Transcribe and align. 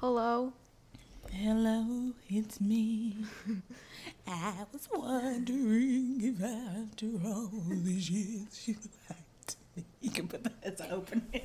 Hello. 0.00 0.52
Hello, 1.32 2.12
it's 2.28 2.60
me. 2.60 3.16
I 4.28 4.54
was 4.72 4.88
wondering 4.94 6.20
if 6.22 6.40
after 6.40 7.06
all 7.26 7.50
these 7.82 8.08
years 8.08 8.68
you. 8.68 8.76
You 10.00 10.10
can 10.10 10.28
put 10.28 10.44
that 10.44 10.54
as 10.62 10.80
an 10.80 10.92
opening. 10.92 11.24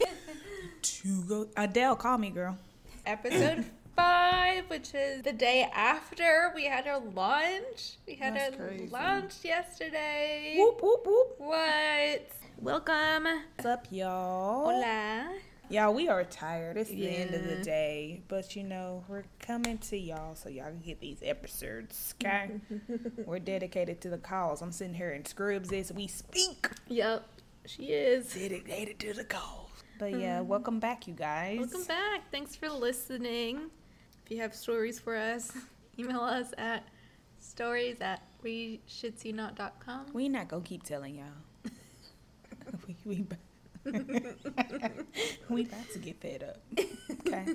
to 0.82 1.24
go. 1.24 1.48
Adele, 1.58 1.96
call 1.96 2.18
me, 2.18 2.30
girl. 2.30 2.58
Episode 3.06 3.66
five, 3.96 4.64
which 4.70 4.94
is 4.94 5.24
the 5.24 5.34
day 5.34 5.70
after 5.74 6.52
we 6.56 6.66
had 6.66 6.88
our 6.88 7.00
lunch. 7.00 7.98
We 8.08 8.16
had 8.16 8.36
That's 8.36 8.60
our 8.60 8.68
crazy. 8.68 8.88
lunch 8.88 9.34
yesterday. 9.44 10.56
Whoop, 10.58 10.82
whoop, 10.82 11.06
whoop. 11.06 11.36
What? 11.40 12.30
Welcome. 12.60 13.24
What's 13.56 13.66
up, 13.66 13.88
y'all? 13.92 14.72
Hola. 14.72 15.34
Y'all, 15.70 15.94
we 15.94 16.08
are 16.08 16.24
tired. 16.24 16.78
It's 16.78 16.90
the 16.90 17.08
end 17.08 17.34
of 17.34 17.48
the 17.48 17.64
day. 17.64 18.22
But, 18.28 18.56
you 18.56 18.64
know, 18.64 19.04
we're 19.08 19.24
coming 19.40 19.78
to 19.80 19.98
y'all 19.98 20.36
so 20.36 20.50
y'all 20.50 20.66
can 20.66 20.82
get 20.82 21.00
these 21.00 21.18
episodes, 21.24 22.14
okay? 22.22 22.52
we're 23.26 23.40
dedicated 23.40 24.00
to 24.02 24.10
the 24.10 24.18
cause. 24.18 24.62
I'm 24.62 24.72
sitting 24.72 24.94
here 24.94 25.12
in 25.12 25.26
Scrubs 25.26 25.72
as 25.72 25.92
we 25.92 26.06
speak. 26.08 26.68
Yep, 26.90 27.26
she 27.66 27.86
is. 27.86 28.34
Dedicated 28.34 29.00
to 29.00 29.14
the 29.14 29.24
cause. 29.24 29.70
But, 30.00 30.12
yeah, 30.20 30.40
mm-hmm. 30.40 30.48
welcome 30.48 30.80
back, 30.80 31.08
you 31.08 31.14
guys. 31.14 31.60
Welcome 31.60 31.84
back. 31.86 32.32
Thanks 32.32 32.56
for 32.56 32.70
listening. 32.70 33.70
If 34.26 34.32
you 34.32 34.42
have 34.42 34.56
stories 34.56 35.00
for 35.00 35.16
us, 35.16 35.52
email 36.00 36.22
us 36.22 36.54
at 36.58 36.88
stories 37.40 38.02
at 38.02 38.22
we 38.42 38.82
should 38.88 39.20
see 39.20 39.32
not.com. 39.32 40.08
We 40.14 40.30
not 40.30 40.48
gonna 40.48 40.64
keep 40.64 40.84
telling 40.84 41.16
y'all. 41.16 41.72
we 42.88 42.98
we 43.06 43.26
we 45.50 45.64
about 45.64 45.90
to 45.92 46.00
get 46.00 46.22
fed 46.22 46.44
up. 46.44 46.86
Okay. 47.28 47.46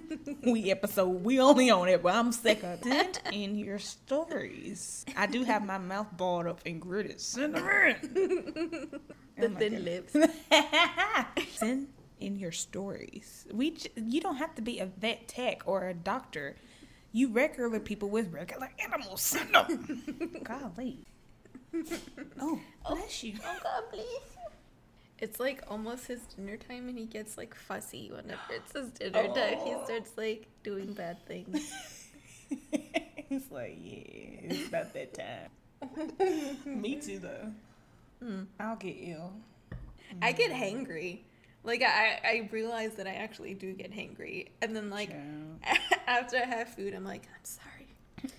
we 0.44 0.70
episode 0.70 1.24
we 1.24 1.40
only 1.40 1.70
on 1.70 1.88
it, 1.88 2.02
but 2.02 2.14
I'm 2.14 2.32
sick 2.32 2.62
of 2.62 2.80
it. 2.84 3.22
in 3.32 3.56
your 3.56 3.78
stories. 3.78 5.06
I 5.16 5.26
do 5.26 5.42
have 5.44 5.64
my 5.64 5.78
mouth 5.78 6.08
balled 6.16 6.46
up 6.46 6.60
and 6.66 6.80
gritted. 6.80 7.20
Send 7.20 7.56
her 7.56 7.86
in. 7.88 8.90
The 9.38 9.46
Oh 9.46 9.50
thin 9.50 9.74
goodness. 9.84 10.14
lips. 10.14 10.34
Send 11.58 11.88
in 12.20 12.36
your 12.38 12.52
stories. 12.52 13.46
We 13.52 13.70
j- 13.72 13.90
you 13.96 14.20
don't 14.20 14.36
have 14.36 14.54
to 14.56 14.62
be 14.62 14.78
a 14.80 14.86
vet 14.86 15.28
tech 15.28 15.62
or 15.66 15.88
a 15.88 15.94
doctor. 15.94 16.56
You 17.12 17.28
regular 17.28 17.78
people 17.80 18.08
with 18.10 18.32
regular 18.32 18.70
animals. 18.82 19.20
Send 19.22 19.54
them. 19.54 20.36
Golly. 20.42 21.06
Oh, 22.40 22.58
oh, 22.86 22.94
bless 22.94 23.22
you. 23.22 23.34
Oh 23.44 23.56
God, 23.62 23.82
please. 23.92 24.04
It's 25.20 25.40
like 25.40 25.62
almost 25.68 26.06
his 26.06 26.20
dinner 26.36 26.56
time, 26.56 26.88
and 26.88 26.96
he 26.98 27.04
gets 27.06 27.36
like 27.36 27.54
fussy 27.54 28.10
whenever 28.14 28.40
it's 28.50 28.72
his 28.72 28.90
dinner 28.90 29.24
time. 29.34 29.58
He 29.64 29.74
Oh. 29.74 29.82
starts 29.84 30.12
like 30.16 30.46
doing 30.62 30.92
bad 30.94 31.24
things. 31.26 31.72
it's 32.72 33.50
like, 33.50 33.76
yeah, 33.82 34.50
it's 34.54 34.68
about 34.68 34.92
that 34.94 35.14
time. 35.14 36.80
Me 36.80 36.96
too, 36.96 37.18
though. 37.18 37.52
Hmm. 38.22 38.42
I'll 38.58 38.76
get 38.76 38.96
ill. 38.98 39.32
I 40.22 40.32
get 40.32 40.50
hangry. 40.50 41.20
Like 41.64 41.82
I, 41.82 42.20
I 42.24 42.48
realize 42.52 42.94
that 42.94 43.06
I 43.06 43.14
actually 43.14 43.54
do 43.54 43.72
get 43.72 43.92
hangry, 43.92 44.48
and 44.62 44.74
then 44.74 44.90
like 44.90 45.10
after 46.06 46.36
I 46.38 46.44
have 46.44 46.68
food, 46.68 46.94
I'm 46.94 47.04
like, 47.04 47.24
I'm 47.24 47.44
sorry. 47.44 47.78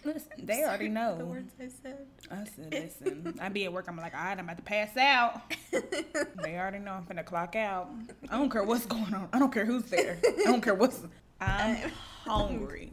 Listen, 0.04 0.32
they 0.46 0.64
already 0.64 0.90
know 0.90 1.18
The 1.18 1.26
words 1.26 1.54
I 1.60 1.70
said. 1.82 2.08
I 2.32 2.46
said, 2.46 2.72
listen, 3.02 3.38
I 3.42 3.50
be 3.50 3.66
at 3.66 3.74
work. 3.74 3.86
I'm 3.88 3.98
like, 3.98 4.14
all 4.14 4.24
right, 4.24 4.38
I'm 4.38 4.46
about 4.46 4.58
to 4.58 4.64
pass 4.64 4.96
out. 4.98 5.42
they 5.72 6.58
already 6.58 6.80
know 6.80 6.94
I'm 6.94 7.04
finna 7.06 7.26
clock 7.26 7.56
out. 7.56 7.90
I 8.30 8.38
don't 8.38 8.50
care 8.50 8.64
what's 8.64 8.86
going 8.86 9.14
on. 9.14 9.30
I 9.32 9.40
don't 9.40 9.54
care 9.54 9.66
who's 9.66 9.84
there. 9.84 10.18
I 10.24 10.44
don't 10.46 10.62
care 10.62 10.76
what's. 10.76 11.02
I'm 11.40 11.92
hungry. 12.26 12.92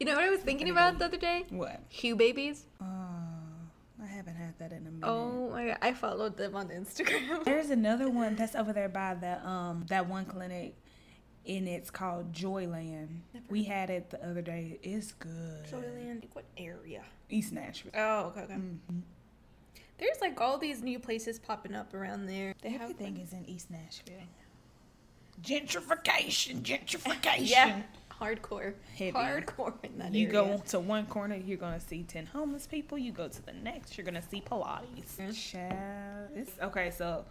You 0.00 0.06
know 0.06 0.14
what 0.14 0.24
I 0.24 0.30
was 0.30 0.40
thinking 0.40 0.70
about 0.70 0.98
the 0.98 1.06
other 1.06 1.16
day? 1.16 1.46
What? 1.50 1.80
Hugh 1.88 2.16
babies. 2.16 2.66
I 2.80 3.07
haven't 4.28 4.42
had 4.42 4.58
that 4.58 4.72
in 4.72 4.86
a 4.86 4.90
minute. 4.90 5.06
Oh 5.06 5.50
my 5.50 5.66
god, 5.68 5.78
I 5.82 5.92
followed 5.92 6.36
them 6.36 6.54
on 6.56 6.68
Instagram. 6.68 7.44
There's 7.44 7.70
another 7.70 8.10
one 8.10 8.36
that's 8.36 8.54
over 8.54 8.72
there 8.72 8.88
by 8.88 9.14
the 9.14 9.46
um 9.46 9.84
that 9.88 10.08
one 10.08 10.24
clinic, 10.26 10.76
and 11.46 11.66
it's 11.68 11.90
called 11.90 12.32
Joyland. 12.32 13.20
We 13.48 13.64
had 13.64 13.90
it 13.90 14.10
the 14.10 14.24
other 14.28 14.42
day. 14.42 14.78
It's 14.82 15.12
good. 15.12 15.64
Joyland, 15.70 16.24
what 16.32 16.44
area? 16.56 17.02
East 17.30 17.52
Nashville. 17.52 17.92
Oh, 17.96 18.26
okay, 18.26 18.42
okay. 18.42 18.54
Mhm. 18.54 19.02
There's 19.98 20.20
like 20.20 20.40
all 20.40 20.58
these 20.58 20.80
new 20.82 20.98
places 21.00 21.38
popping 21.40 21.74
up 21.74 21.92
around 21.92 22.26
there. 22.26 22.54
They 22.62 22.70
have 22.70 22.82
Everything 22.82 23.16
is 23.18 23.32
in 23.32 23.44
East 23.48 23.70
Nashville. 23.70 24.14
Gentrification, 25.42 26.62
gentrification. 26.62 27.48
yeah, 27.48 27.82
hardcore, 28.20 28.74
Heavy. 28.96 29.12
hardcore 29.12 29.74
in 29.82 29.98
that 29.98 30.12
You 30.14 30.26
area. 30.28 30.32
go 30.56 30.62
to 30.68 30.80
one 30.80 31.06
corner, 31.06 31.36
you're 31.36 31.58
gonna 31.58 31.80
see 31.80 32.02
ten 32.02 32.26
homeless 32.26 32.66
people. 32.66 32.98
You 32.98 33.12
go 33.12 33.28
to 33.28 33.42
the 33.46 33.52
next, 33.52 33.96
you're 33.96 34.04
gonna 34.04 34.22
see 34.22 34.40
Pilates. 34.40 35.16
Child, 35.52 36.28
it's 36.34 36.52
okay. 36.60 36.90
So, 36.90 37.24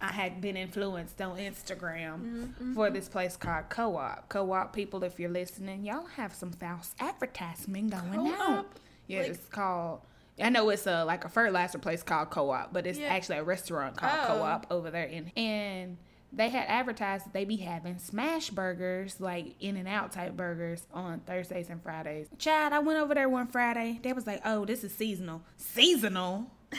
I 0.00 0.10
had 0.12 0.40
been 0.40 0.56
influenced 0.56 1.20
on 1.22 1.36
Instagram 1.38 2.18
Mm-hmm. 2.20 2.74
for 2.74 2.90
this 2.90 3.08
place 3.08 3.36
called 3.36 3.68
Co-op. 3.68 4.28
Co-op 4.28 4.72
people, 4.72 5.04
if 5.04 5.20
you're 5.20 5.30
listening, 5.30 5.84
y'all 5.84 6.06
have 6.16 6.34
some 6.34 6.50
false 6.50 6.94
advertisement 6.98 7.90
going 7.90 8.18
on. 8.18 8.36
Co-op? 8.36 8.78
Yeah, 9.06 9.20
Like- 9.20 9.30
it's 9.30 9.46
called. 9.46 10.00
I 10.42 10.48
know 10.48 10.70
it's 10.70 10.86
a 10.86 11.04
like 11.04 11.24
a 11.24 11.28
fertilizer 11.28 11.78
place 11.78 12.02
called 12.02 12.30
Co-op, 12.30 12.72
but 12.72 12.86
it's 12.86 12.98
Yeah. 12.98 13.08
actually 13.14 13.38
a 13.38 13.44
restaurant 13.44 13.96
called 13.96 14.12
Oh. 14.22 14.26
Co-op 14.38 14.66
over 14.72 14.90
there 14.90 15.04
in 15.04 15.30
and 15.36 15.98
they 16.32 16.48
had 16.48 16.64
advertised 16.68 17.26
that 17.26 17.32
they 17.32 17.44
be 17.44 17.56
having 17.56 17.98
smash 17.98 18.50
burgers, 18.50 19.20
like 19.20 19.54
in 19.60 19.76
and 19.76 19.86
out 19.86 20.12
type 20.12 20.36
burgers 20.36 20.86
on 20.92 21.20
Thursdays 21.20 21.68
and 21.68 21.82
Fridays. 21.82 22.28
Chad, 22.38 22.72
I 22.72 22.78
went 22.78 22.98
over 22.98 23.14
there 23.14 23.28
one 23.28 23.46
Friday. 23.46 24.00
They 24.02 24.12
was 24.12 24.26
like, 24.26 24.40
Oh, 24.44 24.64
this 24.64 24.82
is 24.84 24.94
seasonal. 24.94 25.42
Seasonal? 25.56 26.50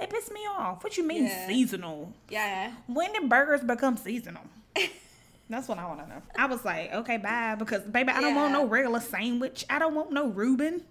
it 0.00 0.10
pissed 0.10 0.32
me 0.32 0.40
off. 0.40 0.82
What 0.82 0.96
you 0.96 1.04
mean 1.06 1.24
Yeah. 1.24 1.46
seasonal? 1.46 2.12
Yeah. 2.28 2.72
When 2.88 3.12
did 3.12 3.28
burgers 3.28 3.60
become 3.62 3.96
seasonal? 3.96 4.42
That's 5.48 5.68
what 5.68 5.78
I 5.78 5.86
want 5.86 6.00
to 6.00 6.08
know. 6.08 6.22
I 6.36 6.46
was 6.46 6.64
like, 6.64 6.92
okay, 6.94 7.18
bye, 7.18 7.54
because 7.58 7.82
baby, 7.82 8.10
I 8.10 8.20
don't 8.22 8.34
want 8.34 8.52
no 8.52 8.64
regular 8.66 9.00
sandwich. 9.00 9.64
I 9.68 9.78
don't 9.78 9.94
want 9.94 10.10
no 10.10 10.28
Reuben. 10.28 10.82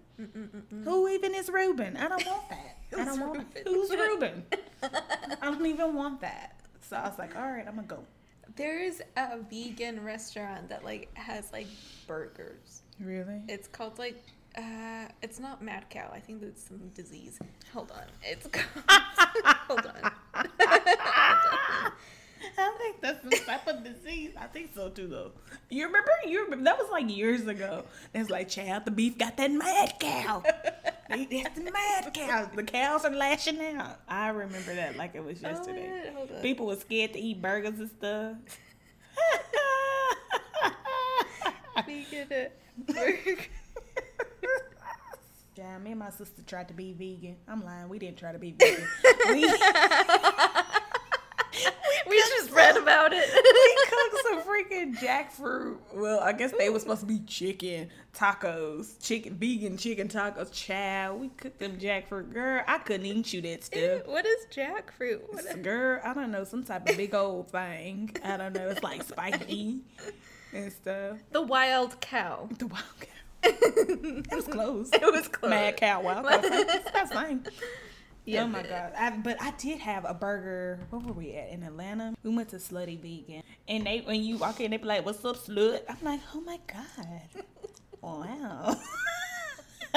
Who 0.84 1.08
even 1.10 1.34
is 1.34 1.50
Reuben? 1.50 1.98
I 1.98 2.08
don't 2.08 2.26
want 2.26 2.50
that. 2.50 2.76
I 3.00 3.06
don't 3.06 3.20
want 3.20 3.38
Reuben? 3.56 3.74
who's 3.74 3.90
Reuben. 3.90 4.44
I 4.84 5.46
don't 5.50 5.66
even 5.66 5.96
want 5.96 6.22
that. 6.22 6.61
So 6.92 6.98
I 6.98 7.08
was 7.08 7.18
like, 7.18 7.38
all 7.38 7.50
right, 7.50 7.66
I'm 7.66 7.76
gonna 7.76 7.88
go. 7.88 8.04
There's 8.58 9.00
a 9.16 9.38
vegan 9.50 10.04
restaurant 10.04 10.68
that 10.68 10.84
like 10.84 11.10
has 11.14 11.50
like 11.54 11.68
burgers. 12.06 12.82
Really? 13.00 13.40
It's 13.48 13.70
called 13.70 13.98
like 13.98 14.22
uh 14.58 15.06
it's 15.22 15.40
not 15.40 15.64
mad 15.64 15.86
cow. 15.90 16.12
I 16.14 16.20
think 16.20 16.42
that's 16.42 16.68
some 16.68 16.90
disease. 16.94 17.40
Hold 17.74 17.92
on. 17.92 18.04
It's 18.24 18.46
called 18.52 18.66
Hold 19.70 19.86
on. 19.86 20.12
I 22.58 22.76
think 22.78 23.02
that's 23.02 23.22
some 23.22 23.46
type 23.46 23.68
of 23.68 23.84
disease. 23.84 24.32
I 24.38 24.48
think 24.48 24.72
so 24.76 24.90
too, 24.90 25.08
though. 25.08 25.32
You 25.70 25.86
remember? 25.86 26.12
You 26.26 26.44
remember? 26.44 26.66
That 26.66 26.78
was 26.78 26.90
like 26.92 27.10
years 27.10 27.48
ago. 27.48 27.84
It's 28.14 28.30
like, 28.30 28.50
child, 28.50 28.86
the 28.86 28.92
beef 28.92 29.18
got 29.18 29.38
that 29.38 29.52
mad 29.52 29.94
cow. 30.00 30.44
That's 31.10 31.60
the 31.60 31.72
mad 31.72 32.14
cow. 32.14 32.50
The 32.54 32.64
cows 32.64 33.06
are 33.06 33.12
lashing 33.12 33.60
out. 33.62 34.00
I 34.08 34.30
remember 34.30 34.74
that 34.76 34.96
like 34.98 35.16
it 35.16 35.24
was 35.24 35.42
yesterday. 35.42 35.90
Oh, 36.08 36.14
hold 36.14 36.21
on. 36.21 36.21
People 36.42 36.68
were 36.68 36.76
scared 36.76 37.14
to 37.14 37.20
eat 37.20 37.42
burgers 37.42 37.80
and 37.80 37.90
stuff. 37.90 38.36
Vegan 41.86 42.50
burger. 42.78 43.38
Yeah, 45.56 45.78
me 45.78 45.92
and 45.92 46.00
my 46.00 46.10
sister 46.10 46.42
tried 46.42 46.68
to 46.70 46.74
be 46.74 46.94
vegan. 46.94 47.36
I'm 47.48 47.64
lying. 47.64 47.90
We 47.90 48.00
didn't 48.00 48.18
try 48.18 48.32
to 48.32 48.40
be 48.40 48.52
vegan. 48.52 48.88
we, 49.30 49.42
we 52.08 52.18
just 52.18 52.52
read 52.52 52.78
about 52.78 53.12
it. 53.14 53.30
We 54.72 54.86
cooked 54.86 54.94
some 54.94 54.96
freaking 54.96 54.98
jackfruit. 54.98 55.78
Well, 55.94 56.20
I 56.20 56.34
guess 56.34 56.52
they 56.58 56.70
were 56.70 56.80
supposed 56.80 57.02
to 57.02 57.06
be 57.08 57.20
chicken 57.20 57.90
tacos, 58.14 59.02
chicken 59.02 59.36
vegan 59.36 59.78
chicken 59.78 60.08
tacos. 60.08 60.52
Child, 60.52 61.22
we 61.22 61.30
cooked 61.30 61.60
them 61.60 61.78
jackfruit. 61.78 62.34
Girl, 62.34 62.64
I 62.68 62.78
couldn't 62.80 63.06
even 63.06 63.24
chew 63.24 63.42
that 63.42 63.64
stuff. 63.64 64.06
what 64.06 64.26
is 64.26 64.46
jackfruit? 64.52 65.22
What 65.30 65.62
Girl, 65.62 66.00
I 66.04 66.14
don't 66.14 66.32
know, 66.32 66.44
some 66.44 66.64
type 66.64 66.90
of 66.90 66.98
big 66.98 67.14
old 67.14 67.52
thing. 67.52 68.16
I 68.24 68.38
don't 68.38 68.54
know. 68.54 68.70
It's 68.70 68.84
like 68.84 69.04
spiky 69.04 69.82
and 70.54 70.72
stuff. 70.72 71.18
the 71.32 71.42
wild 71.42 72.00
cow. 72.02 72.50
The 72.58 72.68
wild 72.68 72.84
cow. 73.00 73.08
It 73.44 74.36
was 74.36 74.46
close. 74.46 74.90
It 74.94 75.02
was 75.12 75.28
close. 75.28 75.50
Mad 75.50 75.78
cow, 75.78 76.02
wild 76.04 76.26
cow. 76.26 76.40
That's 76.94 77.12
fine. 77.12 77.44
Yeah. 78.26 78.44
Oh 78.44 78.48
my 78.48 78.62
god! 78.64 78.94
I, 78.98 79.10
but 79.12 79.42
I 79.42 79.52
did 79.52 79.80
have 79.80 80.06
a 80.06 80.14
burger. 80.14 80.80
Where 80.90 81.02
were 81.02 81.14
we 81.14 81.34
at 81.36 81.50
in 81.50 81.64
Atlanta? 81.64 82.14
We 82.24 82.36
went 82.36 82.50
to 82.50 82.58
Slutty 82.58 83.00
Vegan, 83.00 83.42
and 83.68 83.86
they 83.86 84.02
when 84.02 84.22
you 84.24 84.38
walk 84.38 84.60
in, 84.62 84.72
they 84.72 84.78
be 84.78 84.86
like, 84.86 85.06
"What's 85.06 85.26
up, 85.26 85.38
slut?" 85.38 85.82
I'm 85.90 85.98
like, 86.04 86.20
"Oh 86.36 86.42
my 86.42 86.60
god, 86.68 87.22
wow." 88.02 88.76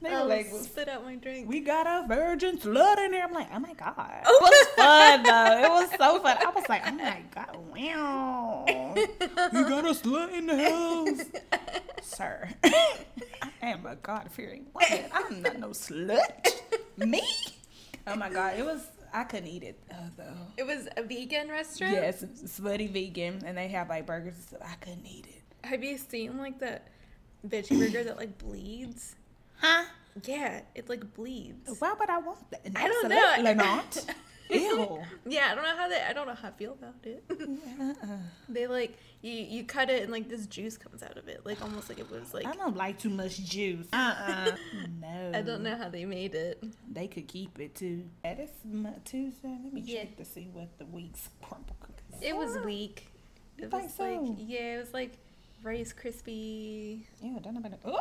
they 0.00 0.10
were 0.10 0.16
Oh, 0.16 0.21
like, 0.36 0.64
spit 0.64 0.88
out 0.88 1.04
my 1.04 1.16
drink. 1.16 1.48
we 1.48 1.60
got 1.60 1.86
a 1.86 2.06
virgin 2.06 2.58
slut 2.58 2.98
in 3.04 3.12
there. 3.12 3.24
I'm 3.24 3.32
like, 3.32 3.48
oh 3.52 3.60
my 3.60 3.74
god. 3.74 4.22
It 4.24 4.42
was 4.42 4.66
fun 4.76 5.22
though. 5.22 5.64
It 5.64 5.70
was 5.70 5.90
so 5.90 6.20
fun. 6.20 6.36
I 6.40 6.50
was 6.50 6.68
like, 6.68 6.82
oh 6.86 6.92
my 6.92 7.22
god, 7.34 7.56
wow. 7.70 8.64
You 8.66 9.68
got 9.68 9.84
a 9.84 9.94
slut 9.94 10.32
in 10.32 10.46
the 10.46 10.70
house. 10.70 11.60
Sir, 12.02 12.48
I 12.64 13.52
am 13.62 13.86
a 13.86 13.96
God 13.96 14.28
fearing 14.30 14.66
woman. 14.74 15.06
I'm 15.12 15.42
not 15.42 15.58
no 15.58 15.68
slut. 15.68 16.60
Me? 16.96 17.22
Oh 18.06 18.16
my 18.16 18.30
god, 18.30 18.58
it 18.58 18.64
was 18.64 18.86
I 19.14 19.24
couldn't 19.24 19.48
eat 19.48 19.62
it 19.62 19.78
uh, 19.90 20.08
though. 20.16 20.36
It 20.56 20.66
was 20.66 20.88
a 20.96 21.02
vegan 21.02 21.48
restaurant. 21.48 21.92
Yes, 21.92 22.24
slutty 22.24 22.90
vegan 22.90 23.42
and 23.44 23.56
they 23.56 23.68
have 23.68 23.88
like 23.88 24.06
burgers. 24.06 24.34
stuff. 24.36 24.60
I 24.64 24.74
couldn't 24.76 25.06
eat 25.06 25.26
it. 25.26 25.66
Have 25.66 25.84
you 25.84 25.98
seen 25.98 26.38
like 26.38 26.58
that 26.60 26.88
veggie 27.46 27.78
burger 27.78 28.04
that 28.04 28.16
like 28.16 28.38
bleeds? 28.38 29.16
Huh? 29.58 29.84
Yeah, 30.24 30.60
it 30.74 30.88
like 30.88 31.14
bleeds. 31.14 31.76
Why 31.80 31.94
would 31.98 32.10
I 32.10 32.18
want 32.18 32.50
that? 32.50 32.60
I 32.76 32.88
don't 32.88 33.08
know. 33.08 33.16
Absolutely 33.34 33.54
not. 33.54 34.06
Ew. 34.50 35.00
Yeah, 35.26 35.48
I 35.50 35.54
don't 35.54 35.64
know 35.64 35.76
how 35.76 35.88
they. 35.88 36.02
I 36.02 36.12
don't 36.12 36.26
know 36.26 36.34
how 36.34 36.48
I 36.48 36.50
feel 36.50 36.72
about 36.72 36.96
it. 37.04 37.24
Uh-uh. 37.30 38.16
they 38.50 38.66
like 38.66 38.98
you. 39.22 39.32
You 39.32 39.64
cut 39.64 39.88
it 39.88 40.02
and 40.02 40.12
like 40.12 40.28
this 40.28 40.46
juice 40.46 40.76
comes 40.76 41.02
out 41.02 41.16
of 41.16 41.26
it, 41.28 41.40
like 41.46 41.62
almost 41.62 41.88
like 41.88 41.98
it 41.98 42.10
was 42.10 42.34
like. 42.34 42.44
I 42.46 42.52
don't 42.52 42.76
like 42.76 42.98
too 42.98 43.08
much 43.08 43.42
juice. 43.44 43.86
Uh-uh. 43.92 44.52
no. 45.00 45.30
I 45.34 45.40
don't 45.40 45.62
know 45.62 45.76
how 45.76 45.88
they 45.88 46.04
made 46.04 46.34
it. 46.34 46.62
They 46.90 47.06
could 47.08 47.28
keep 47.28 47.58
it 47.60 47.74
too. 47.74 48.04
That 48.24 48.40
is 48.40 48.50
my 48.70 48.90
Tuesday. 49.06 49.56
Let 49.64 49.72
me 49.72 49.82
Yeah. 49.86 50.00
check 50.00 50.16
to 50.18 50.24
see 50.26 50.48
what 50.52 50.76
the 50.78 50.84
week's 50.86 51.30
Crumbl 51.42 51.72
cookies. 51.80 52.20
It 52.20 52.36
was 52.36 52.58
weak. 52.58 53.06
It 53.56 53.72
was 53.72 53.98
like 53.98 54.20
yeah, 54.36 54.74
it 54.76 54.80
was 54.80 54.92
like 54.92 55.16
Rice 55.62 55.94
Krispie. 55.94 57.04
Yeah, 57.22 57.38
don't 57.42 57.54
nobody. 57.54 57.76
Oh, 57.86 57.98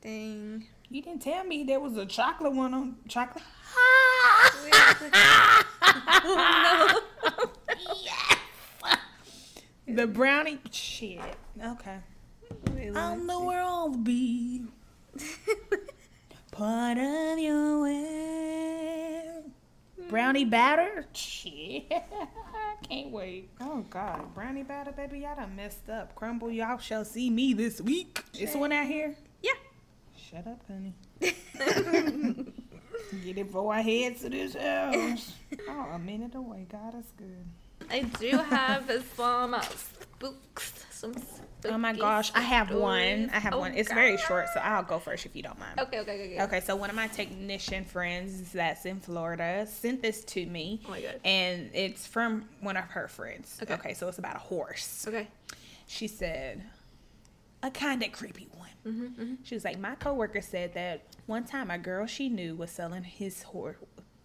thing. 0.00 0.66
You 0.88 1.02
didn't 1.02 1.22
tell 1.22 1.44
me 1.44 1.64
there 1.64 1.80
was 1.80 1.96
a 1.96 2.06
chocolate 2.06 2.52
one 2.52 2.72
on 2.74 2.96
chocolate. 3.08 3.44
oh 3.76 4.68
yes. 8.04 8.24
The 9.88 10.06
brownie. 10.06 10.58
Shit. 10.72 11.20
Okay. 11.64 11.98
no! 12.66 12.74
Wait, 12.74 12.92
let 12.92 13.02
On 13.02 13.20
me 13.20 13.26
the 13.26 13.38
see. 13.38 13.44
world 13.46 14.04
be 14.04 14.64
part 16.50 16.98
of 16.98 17.38
your 17.38 17.82
way. 17.82 19.22
Brownie 20.10 20.44
batter? 20.44 21.06
Shit. 21.12 21.90
Can't 22.88 23.10
wait. 23.10 23.48
Oh 23.60 23.84
God, 23.88 24.34
brownie 24.34 24.62
batter, 24.64 24.92
baby, 24.92 25.20
y'all 25.20 25.36
done 25.36 25.54
messed 25.56 25.88
up. 25.88 26.14
Crumbl, 26.14 26.54
y'all 26.54 26.78
shall 26.78 27.04
see 27.04 27.30
me 27.30 27.54
this 27.54 27.80
week. 27.80 28.22
This 28.32 28.54
one 28.54 28.72
out 28.72 28.86
here. 28.86 29.14
Yeah. 30.32 30.38
Shut 30.42 30.46
up, 30.46 30.60
honey. 30.68 30.94
Get 33.24 33.38
it 33.38 33.44
before 33.46 33.72
I 33.72 33.80
head 33.82 34.18
to 34.20 34.28
this 34.28 34.54
house. 34.54 35.32
Oh, 35.68 35.90
a 35.94 35.98
minute 35.98 36.34
away. 36.34 36.66
God 36.70 36.94
is 36.98 37.06
good. 37.16 37.46
I 37.90 38.02
do 38.02 38.36
have 38.36 38.90
some 39.16 39.56
spooks. 39.62 40.84
Some 40.90 41.14
Oh 41.64 41.78
my 41.78 41.92
gosh, 41.92 42.32
I 42.34 42.40
have 42.40 42.70
one. 42.70 43.30
I 43.32 43.38
have 43.38 43.54
Oh, 43.54 43.60
one. 43.60 43.74
It's 43.74 43.92
very 43.92 44.16
short, 44.16 44.46
so 44.54 44.60
I'll 44.60 44.82
go 44.82 44.98
first 44.98 45.26
if 45.26 45.34
you 45.36 45.42
don't 45.42 45.58
mind. 45.58 45.78
Okay, 45.80 46.00
okay, 46.00 46.12
okay, 46.12 46.34
okay. 46.34 46.42
Okay, 46.44 46.60
so 46.60 46.74
one 46.76 46.90
of 46.90 46.96
my 46.96 47.06
technician 47.08 47.84
friends 47.84 48.52
that's 48.52 48.86
in 48.86 49.00
Florida 49.00 49.66
sent 49.68 50.02
this 50.02 50.24
to 50.24 50.46
me. 50.46 50.80
Oh 50.86 50.90
my 50.90 51.00
God. 51.00 51.20
And 51.24 51.70
it's 51.74 52.06
from 52.06 52.48
one 52.60 52.76
of 52.76 52.84
her 52.86 53.08
friends. 53.08 53.58
Okay. 53.62 53.74
Okay, 53.74 53.94
so 53.94 54.08
it's 54.08 54.18
about 54.18 54.36
a 54.36 54.40
horse. 54.40 55.04
Okay. 55.06 55.28
She 55.86 56.08
said, 56.08 56.62
a 57.62 57.70
kind 57.70 58.02
of 58.02 58.12
creepy 58.12 58.48
one. 58.52 58.55
Mm-hmm, 58.86 59.04
mm-hmm. 59.04 59.34
She 59.42 59.54
was 59.54 59.64
like, 59.64 59.78
my 59.78 59.94
coworker 59.96 60.40
said 60.40 60.74
that 60.74 61.02
one 61.26 61.44
time 61.44 61.70
a 61.70 61.78
girl 61.78 62.06
she 62.06 62.28
knew 62.28 62.54
was 62.54 62.70
selling 62.70 63.02
his 63.02 63.42
horse. 63.42 63.76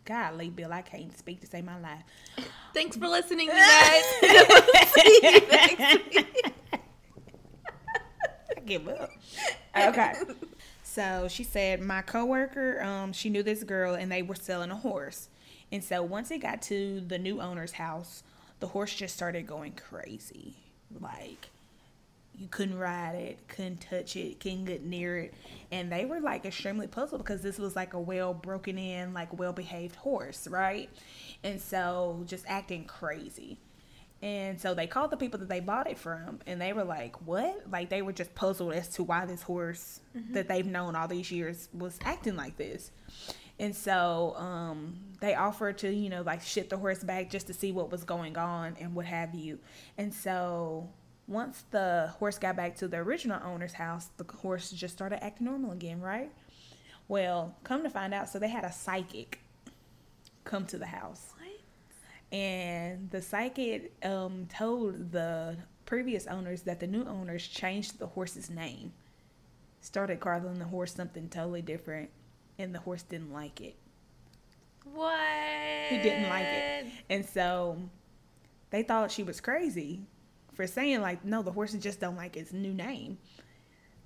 Golly, 0.05 0.49
Bill, 0.49 0.73
I 0.73 0.81
can't 0.81 1.15
speak 1.17 1.41
to 1.41 1.47
save 1.47 1.63
my 1.63 1.79
life. 1.79 2.03
Thanks 2.73 2.97
for 2.97 3.07
listening, 3.07 3.47
you 3.47 3.53
guys. 3.53 4.03
See 4.85 5.19
you 5.23 5.39
next 5.51 6.05
week. 6.15 6.45
I 6.73 8.59
give 8.65 8.87
up. 8.87 9.11
Okay. 9.73 10.13
So 10.83 11.29
she 11.29 11.45
said 11.45 11.79
my 11.81 12.01
coworker, 12.01 12.83
um, 12.83 13.13
she 13.13 13.29
knew 13.29 13.41
this 13.41 13.63
girl 13.63 13.95
and 13.95 14.11
they 14.11 14.21
were 14.21 14.35
selling 14.35 14.69
a 14.69 14.75
horse. 14.75 15.29
And 15.71 15.81
so 15.81 16.03
once 16.03 16.29
it 16.29 16.39
got 16.39 16.61
to 16.63 16.99
the 16.99 17.17
new 17.17 17.39
owner's 17.39 17.71
house, 17.71 18.23
the 18.59 18.67
horse 18.67 18.93
just 18.93 19.15
started 19.15 19.47
going 19.47 19.71
crazy. 19.71 20.55
Like 20.99 21.50
you 22.37 22.47
couldn't 22.47 22.77
ride 22.77 23.15
it, 23.15 23.47
couldn't 23.47 23.81
touch 23.81 24.15
it, 24.15 24.39
couldn't 24.39 24.65
get 24.65 24.83
near 24.83 25.17
it. 25.17 25.33
And 25.71 25.91
they 25.91 26.05
were 26.05 26.19
like 26.19 26.45
extremely 26.45 26.87
puzzled 26.87 27.21
because 27.21 27.41
this 27.41 27.57
was 27.57 27.75
like 27.75 27.93
a 27.93 27.99
well 27.99 28.33
broken 28.33 28.77
in, 28.77 29.13
like 29.13 29.37
well 29.37 29.53
behaved 29.53 29.95
horse, 29.95 30.47
right? 30.47 30.89
And 31.43 31.61
so 31.61 32.23
just 32.25 32.45
acting 32.47 32.85
crazy. 32.85 33.57
And 34.23 34.61
so 34.61 34.75
they 34.75 34.85
called 34.85 35.09
the 35.09 35.17
people 35.17 35.39
that 35.39 35.49
they 35.49 35.59
bought 35.59 35.89
it 35.89 35.97
from, 35.97 36.39
and 36.45 36.61
they 36.61 36.73
were 36.73 36.83
like, 36.83 37.15
"What?" 37.25 37.63
Like 37.71 37.89
they 37.89 38.03
were 38.03 38.13
just 38.13 38.35
puzzled 38.35 38.73
as 38.73 38.87
to 38.89 39.03
why 39.03 39.25
this 39.25 39.41
horse 39.41 39.99
that 40.31 40.47
they've 40.47 40.65
known 40.65 40.95
all 40.95 41.07
these 41.07 41.31
years 41.31 41.69
was 41.73 41.97
acting 42.03 42.35
like 42.35 42.55
this. 42.55 42.91
And 43.59 43.75
so 43.75 44.35
um, 44.37 44.95
they 45.21 45.35
offered 45.35 45.77
to, 45.79 45.91
you 45.91 46.09
know, 46.09 46.21
like 46.23 46.41
ship 46.41 46.69
the 46.69 46.77
horse 46.77 47.03
back 47.03 47.29
just 47.29 47.47
to 47.47 47.53
see 47.53 47.71
what 47.71 47.91
was 47.91 48.03
going 48.03 48.37
on 48.37 48.75
and 48.79 48.95
what 48.95 49.05
have 49.05 49.35
you. 49.35 49.59
And 49.97 50.13
so 50.13 50.89
once 51.27 51.63
the 51.71 52.13
horse 52.19 52.37
got 52.37 52.55
back 52.55 52.75
to 52.77 52.87
the 52.87 52.97
original 52.97 53.39
owner's 53.43 53.73
house, 53.73 54.09
the 54.17 54.25
horse 54.37 54.71
just 54.71 54.93
started 54.93 55.23
acting 55.23 55.45
normal 55.47 55.71
again, 55.71 56.01
right? 56.01 56.31
Well, 57.07 57.55
come 57.63 57.83
to 57.83 57.89
find 57.89 58.13
out, 58.13 58.29
so 58.29 58.39
they 58.39 58.49
had 58.49 58.63
a 58.63 58.71
psychic 58.71 59.39
come 60.43 60.65
to 60.65 60.77
the 60.77 60.87
house 60.87 61.33
What? 61.37 62.35
and 62.37 63.11
the 63.11 63.21
psychic 63.21 63.93
um, 64.03 64.47
told 64.51 65.11
the 65.11 65.55
previous 65.85 66.25
owners 66.25 66.63
that 66.63 66.79
the 66.79 66.87
new 66.87 67.03
owners 67.05 67.47
changed 67.47 67.99
the 67.99 68.07
horse's 68.07 68.49
name 68.49 68.91
started 69.81 70.19
calling 70.19 70.57
the 70.57 70.65
horse 70.65 70.93
something 70.95 71.29
totally 71.29 71.61
different 71.61 72.09
and 72.57 72.73
the 72.73 72.79
horse 72.79 73.03
didn't 73.03 73.31
like 73.31 73.61
it 73.61 73.75
What? 74.93 75.13
he 75.89 75.97
didn't 75.97 76.27
like 76.29 76.45
it 76.47 76.87
and 77.09 77.23
so 77.23 77.77
they 78.71 78.81
thought 78.81 79.11
she 79.11 79.21
was 79.23 79.39
crazy 79.39 80.01
for 80.61 80.67
saying 80.67 81.01
like 81.01 81.25
no 81.25 81.41
the 81.41 81.51
horses 81.51 81.81
just 81.81 81.99
don't 81.99 82.15
like 82.15 82.37
its 82.37 82.53
new 82.53 82.71
name 82.73 83.17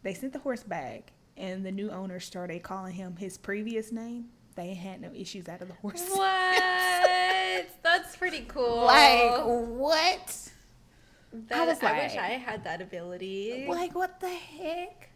they 0.03 0.13
sent 0.13 0.31
the 0.31 0.39
horse 0.39 0.63
back 0.63 1.11
and 1.35 1.65
the 1.65 1.71
new 1.71 1.89
owner 1.89 2.17
started 2.17 2.63
calling 2.63 2.93
him 2.93 3.17
his 3.17 3.37
previous 3.37 3.91
name 3.91 4.25
they 4.55 4.73
had 4.73 5.01
no 5.01 5.09
issues 5.13 5.49
out 5.49 5.61
of 5.61 5.67
the 5.67 5.73
horse 5.73 6.01
What? 6.13 6.63
That's 7.83 8.15
pretty 8.15 8.45
cool. 8.47 8.85
like 8.85 9.41
what 9.45 10.49
That- 11.33 11.57
I 11.59 11.65
was 11.65 11.83
like, 11.83 11.93
I 11.93 12.03
wish 12.03 12.15
I 12.15 12.27
had 12.29 12.63
that 12.63 12.81
ability. 12.81 13.65
Like 13.67 13.93
what 13.95 14.21
the 14.21 14.29
heck? 14.29 15.09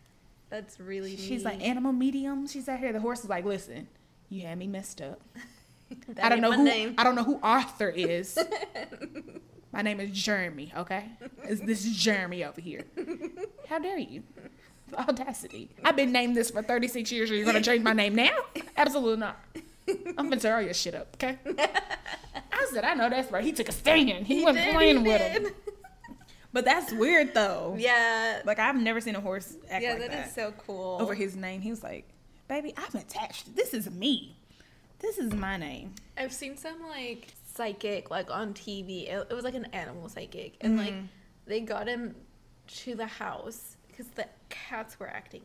That's 0.49 0.77
really 0.79 1.11
neat. 1.11 1.19
She's 1.19 1.45
like 1.45 1.61
animal 1.65 1.93
medium. 1.93 2.47
She's 2.47 2.67
out 2.67 2.79
here. 2.79 2.91
The 2.91 2.99
horse 2.99 3.23
is 3.23 3.29
like, 3.29 3.45
listen, 3.45 3.87
you 4.29 4.41
had 4.41 4.57
me 4.57 4.67
messed 4.67 5.01
up. 5.01 5.21
That 6.09 6.25
I 6.25 6.29
don't 6.29 6.41
know 6.41 6.51
who 6.51 6.63
name. 6.65 6.93
I 6.99 7.03
don't 7.03 7.15
know 7.15 7.23
who 7.23 7.39
Arthur 7.41 7.89
is. 7.89 8.37
My 9.71 9.81
name 9.81 9.99
is 9.99 10.11
Jeremy. 10.11 10.71
Okay, 10.75 11.05
Is- 11.47 11.61
this 11.61 11.85
is 11.85 11.95
Jeremy 11.95 12.43
over 12.43 12.59
here. 12.61 12.83
How 13.67 13.79
dare 13.79 13.97
you? 13.99 14.23
The 14.89 14.99
audacity. 15.01 15.69
I've 15.83 15.95
been 15.95 16.11
named 16.11 16.35
this 16.35 16.49
for 16.49 16.63
36 16.63 17.11
years. 17.11 17.29
Are 17.29 17.35
you 17.35 17.45
gonna 17.45 17.61
change 17.61 17.83
my 17.83 17.93
name 17.93 18.15
now? 18.15 18.31
Absolutely 18.77 19.17
not. 19.17 19.37
I'm 20.17 20.29
gonna 20.29 20.37
tear 20.37 20.55
all 20.55 20.61
your 20.61 20.73
shit 20.73 20.95
up. 20.95 21.15
Okay. 21.15 21.37
I 22.51 22.67
said, 22.71 22.83
I 22.83 22.93
know 22.95 23.09
that's 23.09 23.31
right. 23.31 23.43
He 23.43 23.51
took 23.51 23.69
a 23.69 23.71
stand. 23.71 24.25
He, 24.27 24.39
He 24.39 24.43
wasn't 24.43 24.65
did, 24.65 24.73
playing 24.75 24.97
he 25.05 25.11
with 25.11 25.21
did. 25.21 25.31
him. 25.43 25.51
But 26.51 26.65
that's 26.65 26.91
weird 26.91 27.35
though. 27.35 27.75
Yeah. 27.77 28.41
Like 28.45 28.57
I've 28.57 28.75
never 28.75 28.99
seen 28.99 29.15
a 29.15 29.21
horse 29.21 29.55
act 29.69 29.83
yeah, 29.83 29.91
like 29.91 29.99
that 30.01 30.11
that. 30.11 30.27
is 30.29 30.33
so 30.33 30.51
cool. 30.65 30.97
over 30.99 31.13
his 31.13 31.35
name. 31.35 31.61
He 31.61 31.69
was 31.69 31.83
like, 31.83 32.09
"Baby, 32.47 32.73
I'm 32.75 32.99
attached. 32.99 33.55
This 33.55 33.75
is 33.75 33.89
me. 33.91 34.35
This 34.99 35.19
is 35.19 35.31
my 35.33 35.57
name." 35.57 35.93
I've 36.17 36.33
seen 36.33 36.57
some 36.57 36.81
like 36.89 37.27
psychic 37.63 38.09
like 38.09 38.31
on 38.31 38.53
TV. 38.53 39.09
It, 39.09 39.27
it 39.29 39.33
was 39.33 39.43
like 39.43 39.55
an 39.55 39.65
animal 39.73 40.07
psychic, 40.07 40.55
and 40.61 40.77
like 40.77 40.93
Mhm. 40.93 41.07
they 41.45 41.59
got 41.59 41.87
him 41.87 42.15
to 42.83 42.95
the 42.95 43.05
house 43.05 43.75
because 43.87 44.07
the 44.19 44.25
cats 44.49 44.97
were 44.99 45.09
acting 45.09 45.41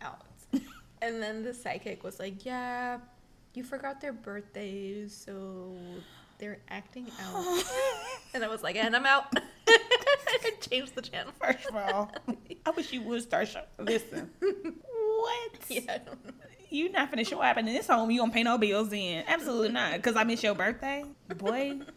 out, 0.00 0.24
and 1.02 1.20
then 1.22 1.42
the 1.42 1.52
psychic 1.52 2.04
was 2.04 2.20
like, 2.20 2.44
"Yeah, 2.44 2.98
you 3.54 3.64
forgot 3.64 4.00
their 4.00 4.12
birthdays, 4.12 5.12
so 5.26 5.74
they're 6.38 6.60
acting 6.68 7.10
out." 7.20 7.64
and 8.34 8.44
I 8.44 8.48
was 8.48 8.62
like, 8.62 8.76
"And 8.76 8.94
I'm 8.94 9.06
out." 9.06 9.26
Change 10.70 10.92
the 10.92 11.02
channel. 11.02 11.32
First 11.42 11.66
of 11.68 11.74
all, 11.76 12.10
I 12.64 12.70
wish 12.70 12.92
you 12.92 13.02
would 13.02 13.22
start 13.22 13.48
show. 13.48 13.64
Listen, 13.80 14.30
what? 14.40 15.52
Yeah, 15.68 15.80
I 15.94 15.98
don't 15.98 16.24
know. 16.24 16.32
You 16.72 16.90
not 16.90 17.12
finna 17.12 17.26
show 17.26 17.40
up 17.40 17.58
in 17.58 17.66
this 17.66 17.86
home. 17.86 18.10
You 18.10 18.20
gonna 18.20 18.32
pay 18.32 18.42
no 18.42 18.56
bills 18.58 18.88
then? 18.88 19.24
Absolutely 19.28 19.68
not. 19.68 20.02
Cause 20.02 20.16
I 20.16 20.24
miss 20.24 20.42
your 20.42 20.54
birthday, 20.54 21.04
boy. 21.36 21.80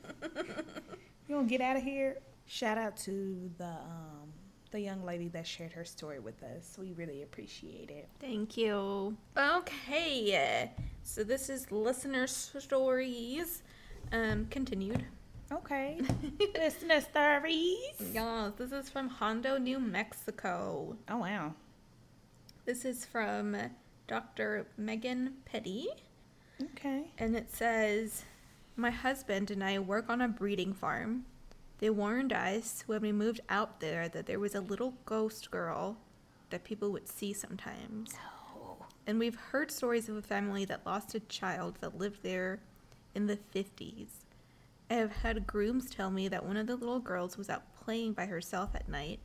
You 1.27 1.37
gonna 1.37 1.47
get 1.47 1.61
out 1.61 1.75
of 1.75 1.81
here? 1.81 2.17
Shout 2.45 2.77
out 2.77 2.97
to 2.97 3.49
the 3.57 3.65
um 3.65 4.31
the 4.69 4.79
young 4.79 5.03
lady 5.03 5.27
that 5.29 5.47
shared 5.47 5.71
her 5.73 5.85
story 5.85 6.19
with 6.19 6.43
us. 6.43 6.77
We 6.79 6.91
really 6.91 7.23
appreciate 7.23 7.89
it. 7.89 8.09
Thank 8.19 8.57
you. 8.57 9.17
Okay, 9.37 10.71
so 11.01 11.23
this 11.23 11.49
is 11.49 11.71
listener 11.71 12.27
stories. 12.27 13.63
Um, 14.11 14.45
continued. 14.51 15.03
Okay, 15.51 15.99
listener 16.55 17.01
stories. 17.01 17.95
Yes, 18.13 18.51
this 18.57 18.71
is 18.71 18.89
from 18.89 19.07
Hondo, 19.07 19.57
New 19.57 19.79
Mexico. 19.79 20.95
Oh 21.09 21.17
wow. 21.17 21.53
This 22.65 22.85
is 22.85 23.05
from 23.05 23.55
Dr. 24.07 24.67
Megan 24.77 25.37
Petty, 25.45 25.87
Okay. 26.61 27.11
and 27.17 27.35
it 27.35 27.49
says, 27.51 28.25
"My 28.75 28.91
husband 28.91 29.49
and 29.51 29.63
I 29.63 29.79
work 29.79 30.09
on 30.09 30.21
a 30.21 30.27
breeding 30.27 30.73
farm. 30.73 31.25
They 31.79 31.89
warned 31.89 32.31
us 32.31 32.83
when 32.87 33.01
we 33.01 33.11
moved 33.11 33.41
out 33.49 33.79
there 33.79 34.07
that 34.09 34.25
there 34.25 34.39
was 34.39 34.55
a 34.55 34.61
little 34.61 34.91
ghost 35.05 35.51
girl 35.51 35.97
that 36.49 36.63
people 36.63 36.91
would 36.91 37.07
see 37.07 37.33
sometimes." 37.33 38.13
No. 38.13 38.85
And 39.07 39.19
we've 39.19 39.35
heard 39.35 39.71
stories 39.71 40.09
of 40.09 40.15
a 40.15 40.21
family 40.21 40.65
that 40.65 40.85
lost 40.85 41.13
a 41.15 41.19
child 41.19 41.77
that 41.81 41.97
lived 41.97 42.23
there 42.23 42.59
in 43.13 43.27
the 43.27 43.37
50s. 43.37 44.25
I 44.89 44.95
have 44.95 45.11
had 45.17 45.47
grooms 45.47 45.89
tell 45.89 46.11
me 46.11 46.27
that 46.27 46.45
one 46.45 46.57
of 46.57 46.67
the 46.67 46.75
little 46.75 46.99
girls 46.99 47.37
was 47.37 47.49
out 47.49 47.73
playing 47.75 48.13
by 48.13 48.27
herself 48.27 48.75
at 48.75 48.87
night. 48.87 49.19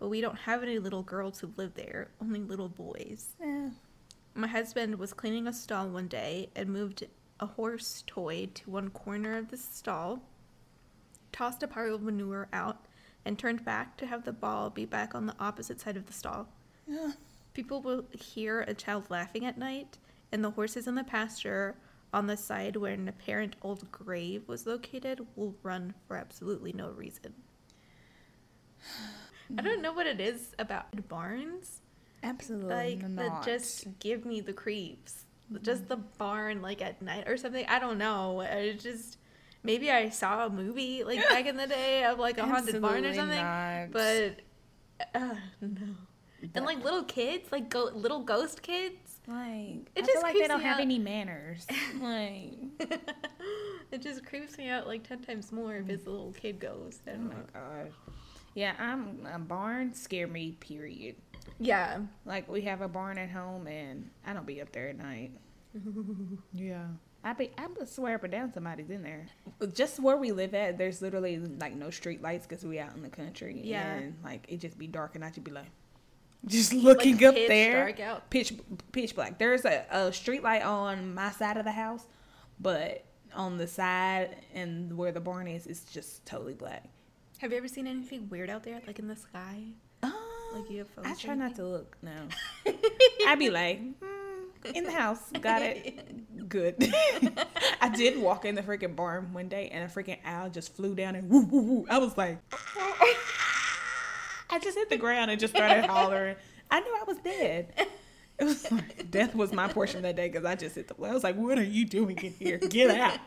But 0.00 0.08
we 0.08 0.22
don't 0.22 0.38
have 0.38 0.62
any 0.62 0.78
little 0.78 1.02
girls 1.02 1.38
who 1.38 1.52
live 1.56 1.74
there, 1.74 2.08
only 2.20 2.40
little 2.40 2.70
boys. 2.70 3.36
Yeah. 3.38 3.68
My 4.34 4.46
husband 4.48 4.98
was 4.98 5.12
cleaning 5.12 5.46
a 5.46 5.52
stall 5.52 5.88
one 5.88 6.08
day 6.08 6.48
and 6.56 6.70
moved 6.70 7.06
a 7.38 7.46
horse 7.46 8.02
toy 8.06 8.48
to 8.54 8.70
one 8.70 8.88
corner 8.90 9.36
of 9.36 9.50
the 9.50 9.58
stall, 9.58 10.22
tossed 11.32 11.62
a 11.62 11.68
pile 11.68 11.94
of 11.94 12.02
manure 12.02 12.48
out, 12.52 12.86
and 13.26 13.38
turned 13.38 13.64
back 13.64 13.98
to 13.98 14.06
have 14.06 14.24
the 14.24 14.32
ball 14.32 14.70
be 14.70 14.86
back 14.86 15.14
on 15.14 15.26
the 15.26 15.36
opposite 15.38 15.78
side 15.78 15.98
of 15.98 16.06
the 16.06 16.12
stall. 16.12 16.48
Yeah. 16.86 17.12
People 17.52 17.82
will 17.82 18.06
hear 18.18 18.62
a 18.62 18.72
child 18.72 19.10
laughing 19.10 19.44
at 19.44 19.58
night, 19.58 19.98
and 20.32 20.42
the 20.42 20.50
horses 20.50 20.86
in 20.86 20.94
the 20.94 21.04
pasture 21.04 21.76
on 22.12 22.26
the 22.26 22.36
side 22.36 22.76
where 22.76 22.94
an 22.94 23.08
apparent 23.08 23.56
old 23.60 23.90
grave 23.92 24.48
was 24.48 24.66
located 24.66 25.26
will 25.36 25.54
run 25.62 25.92
for 26.06 26.16
absolutely 26.16 26.72
no 26.72 26.88
reason. 26.90 27.34
I 29.58 29.62
don't 29.62 29.82
know 29.82 29.92
what 29.92 30.06
it 30.06 30.20
is 30.20 30.54
about 30.58 31.08
barns, 31.08 31.80
Absolutely 32.22 32.74
like 32.74 33.02
not. 33.08 33.16
that 33.16 33.44
just 33.44 33.98
give 33.98 34.24
me 34.24 34.40
the 34.40 34.52
creeps. 34.52 35.24
Just 35.62 35.88
the 35.88 35.96
barn, 35.96 36.62
like 36.62 36.80
at 36.80 37.02
night 37.02 37.26
or 37.28 37.36
something. 37.36 37.66
I 37.68 37.78
don't 37.80 37.98
know. 37.98 38.40
I 38.40 38.76
just 38.78 39.18
maybe 39.64 39.90
I 39.90 40.08
saw 40.10 40.46
a 40.46 40.50
movie 40.50 41.02
like 41.02 41.18
back 41.28 41.46
in 41.46 41.56
the 41.56 41.66
day 41.78 42.04
of 42.04 42.18
like 42.18 42.38
a 42.38 42.46
haunted 42.46 42.80
barn 42.80 43.04
or 43.04 43.12
something, 43.14 43.36
not. 43.38 43.90
but 43.90 44.40
uh, 45.14 45.34
no. 45.60 45.94
And 46.54 46.64
like 46.64 46.82
little 46.84 47.02
kids, 47.04 47.50
like 47.52 47.68
go- 47.68 47.90
little 47.92 48.20
ghost 48.20 48.62
kids. 48.62 49.20
like 49.26 49.90
It 49.94 49.98
I 49.98 50.00
just 50.00 50.12
feel 50.12 50.22
like 50.22 50.34
they 50.34 50.46
don't 50.48 50.60
have 50.62 50.76
out. 50.76 50.80
any 50.82 50.98
manners. 50.98 51.66
like 52.00 52.54
it 53.90 54.00
just 54.02 54.24
creeps 54.24 54.56
me 54.56 54.68
out 54.68 54.86
like 54.86 55.06
ten 55.06 55.20
times 55.20 55.50
more 55.52 55.76
if 55.76 55.88
it's 55.88 56.06
a 56.06 56.10
little 56.10 56.32
kid 56.32 56.60
ghost. 56.60 57.00
Oh 57.08 57.18
my 57.18 57.34
gosh. 57.52 57.90
Yeah, 58.54 58.74
I'm 58.78 59.26
a 59.32 59.38
barn 59.38 59.94
scare 59.94 60.26
me. 60.26 60.52
Period. 60.60 61.16
Yeah. 61.58 62.00
Like 62.24 62.48
we 62.50 62.62
have 62.62 62.80
a 62.80 62.88
barn 62.88 63.18
at 63.18 63.30
home, 63.30 63.66
and 63.66 64.10
I 64.26 64.32
don't 64.32 64.46
be 64.46 64.60
up 64.60 64.72
there 64.72 64.88
at 64.88 64.98
night. 64.98 65.32
yeah, 66.52 66.86
I 67.22 67.32
be 67.32 67.50
I 67.56 67.66
would 67.66 67.88
swear 67.88 68.16
up 68.16 68.24
and 68.24 68.32
down 68.32 68.52
somebody's 68.52 68.90
in 68.90 69.02
there. 69.02 69.26
Just 69.72 70.00
where 70.00 70.16
we 70.16 70.32
live 70.32 70.54
at, 70.54 70.78
there's 70.78 71.00
literally 71.00 71.38
like 71.38 71.74
no 71.74 71.90
street 71.90 72.22
lights 72.22 72.46
because 72.46 72.64
we 72.64 72.78
out 72.80 72.94
in 72.96 73.02
the 73.02 73.08
country. 73.08 73.60
Yeah. 73.62 73.94
and 73.94 74.16
like 74.24 74.46
it 74.48 74.58
just 74.58 74.78
be 74.78 74.86
dark, 74.88 75.14
and 75.14 75.24
I 75.24 75.30
should 75.30 75.44
be 75.44 75.52
like, 75.52 75.70
just 76.46 76.72
looking 76.72 77.14
Like, 77.18 77.24
up 77.24 77.34
pitch 77.34 77.48
there, 77.48 77.84
dark 77.84 78.00
out. 78.00 78.30
pitch 78.30 78.54
pitch 78.92 79.14
black. 79.14 79.38
There's 79.38 79.64
a, 79.64 79.84
a 79.90 80.12
street 80.12 80.42
light 80.42 80.62
on 80.62 81.14
my 81.14 81.30
side 81.30 81.56
of 81.56 81.64
the 81.64 81.72
house, 81.72 82.06
but 82.58 83.04
on 83.32 83.58
the 83.58 83.66
side 83.68 84.34
and 84.54 84.96
where 84.98 85.12
the 85.12 85.20
barn 85.20 85.46
is, 85.46 85.66
it's 85.68 85.84
just 85.84 86.26
totally 86.26 86.54
black. 86.54 86.88
Have 87.40 87.52
you 87.52 87.56
ever 87.56 87.68
seen 87.68 87.86
anything 87.86 88.28
weird 88.28 88.50
out 88.50 88.64
there, 88.64 88.82
like 88.86 88.98
in 88.98 89.08
the 89.08 89.16
sky? 89.16 89.62
Um, 90.02 90.12
Like 90.52 90.64
UFOs 90.68 91.06
I 91.06 91.14
try 91.14 91.34
not 91.34 91.54
to 91.56 91.66
look. 91.66 91.96
No, 92.02 92.12
I'd 93.26 93.38
be 93.38 93.48
like, 93.48 93.80
mm, 93.80 94.74
in 94.74 94.84
the 94.84 94.92
house, 94.92 95.20
got 95.40 95.62
it, 95.62 96.48
good. 96.50 96.74
I 97.80 97.88
did 97.88 98.20
walk 98.20 98.44
in 98.44 98.56
the 98.56 98.62
freaking 98.62 98.94
barn 98.94 99.32
one 99.32 99.48
day, 99.48 99.70
and 99.70 99.82
a 99.82 99.88
freaking 99.88 100.18
owl 100.22 100.50
just 100.50 100.76
flew 100.76 100.94
down 100.94 101.14
and 101.14 101.30
woo 101.30 101.46
woo 101.46 101.62
woo. 101.62 101.86
I 101.88 101.96
was 101.96 102.14
like, 102.18 102.40
I 104.50 104.58
just 104.60 104.76
hit 104.76 104.90
the 104.90 104.98
ground 104.98 105.30
and 105.30 105.40
just 105.40 105.54
started 105.54 105.86
hollering. 105.86 106.36
I 106.70 106.80
knew 106.80 106.94
I 106.94 107.04
was 107.04 107.16
dead. 107.24 107.72
It 108.38 108.44
was 108.44 108.70
like, 108.70 109.10
death 109.10 109.34
was 109.34 109.50
my 109.50 109.66
portion 109.66 110.02
that 110.02 110.16
day 110.16 110.28
because 110.28 110.44
I 110.44 110.56
just 110.56 110.74
hit 110.74 110.88
the 110.88 110.94
floor. 110.94 111.08
I 111.08 111.14
was 111.14 111.24
like, 111.24 111.36
"What 111.36 111.58
are 111.58 111.62
you 111.62 111.86
doing 111.86 112.18
in 112.18 112.32
here? 112.32 112.58
Get 112.58 112.90
out!" 112.90 113.18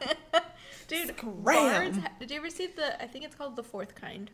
Dude, 0.93 1.17
Scram. 1.17 2.05
Did 2.19 2.31
you 2.31 2.37
ever 2.37 2.49
see 2.49 2.67
the? 2.67 3.01
I 3.01 3.07
think 3.07 3.25
it's 3.25 3.35
called 3.35 3.55
The 3.55 3.63
Fourth 3.63 3.95
Kind. 3.95 4.31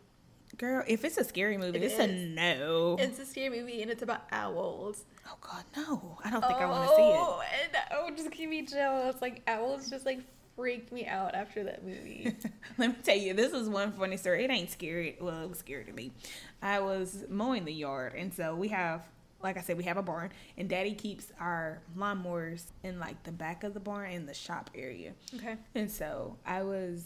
Girl, 0.58 0.82
if 0.86 1.04
it's 1.04 1.16
a 1.16 1.24
scary 1.24 1.56
movie, 1.56 1.78
It 1.78 1.84
it's 1.84 1.98
a 1.98 2.06
no. 2.06 2.96
It's 2.98 3.18
a 3.18 3.24
scary 3.24 3.60
movie 3.60 3.82
and 3.82 3.90
it's 3.90 4.02
about 4.02 4.22
owls. 4.32 5.04
oh 5.26 5.36
God, 5.40 5.64
no! 5.76 6.18
I 6.24 6.30
don't 6.30 6.44
think 6.44 6.60
I 6.60 6.66
want 6.66 6.88
to 6.88 6.96
see 6.96 7.02
it. 7.02 7.16
Oh, 7.16 7.42
and 7.62 7.76
oh, 7.92 8.10
just 8.16 8.30
give 8.32 8.50
me 8.50 8.66
chills. 8.66 9.16
Like 9.22 9.42
owls 9.46 9.88
just 9.88 10.04
like 10.04 10.20
freaked 10.56 10.92
me 10.92 11.06
out 11.06 11.34
after 11.34 11.64
that 11.64 11.84
movie. 11.84 12.34
Let 12.78 12.90
me 12.90 12.96
tell 13.02 13.16
you, 13.16 13.32
this 13.32 13.52
is 13.52 13.68
one 13.68 13.92
funny 13.92 14.16
story. 14.16 14.44
It 14.44 14.50
ain't 14.50 14.70
scary. 14.70 15.16
Well, 15.20 15.42
it 15.44 15.48
was 15.48 15.58
scary 15.58 15.84
to 15.84 15.92
me. 15.92 16.12
I 16.60 16.80
was 16.80 17.24
mowing 17.28 17.64
the 17.64 17.72
yard, 17.72 18.14
and 18.14 18.34
so 18.34 18.54
we 18.54 18.68
have, 18.68 19.08
like 19.42 19.56
I 19.56 19.62
said, 19.62 19.76
we 19.76 19.84
have 19.84 19.96
a 19.96 20.02
barn, 20.02 20.30
and 20.56 20.68
Daddy 20.68 20.94
keeps 20.94 21.32
our 21.40 21.80
lawnmowers 21.96 22.64
in 22.82 22.98
like 22.98 23.22
the 23.22 23.32
back 23.32 23.64
of 23.64 23.74
the 23.74 23.80
barn 23.80 24.10
in 24.10 24.26
the 24.26 24.34
shop 24.34 24.70
area. 24.74 25.12
okay. 25.34 25.56
And 25.74 25.90
so 25.90 26.36
I 26.46 26.62
was, 26.62 27.04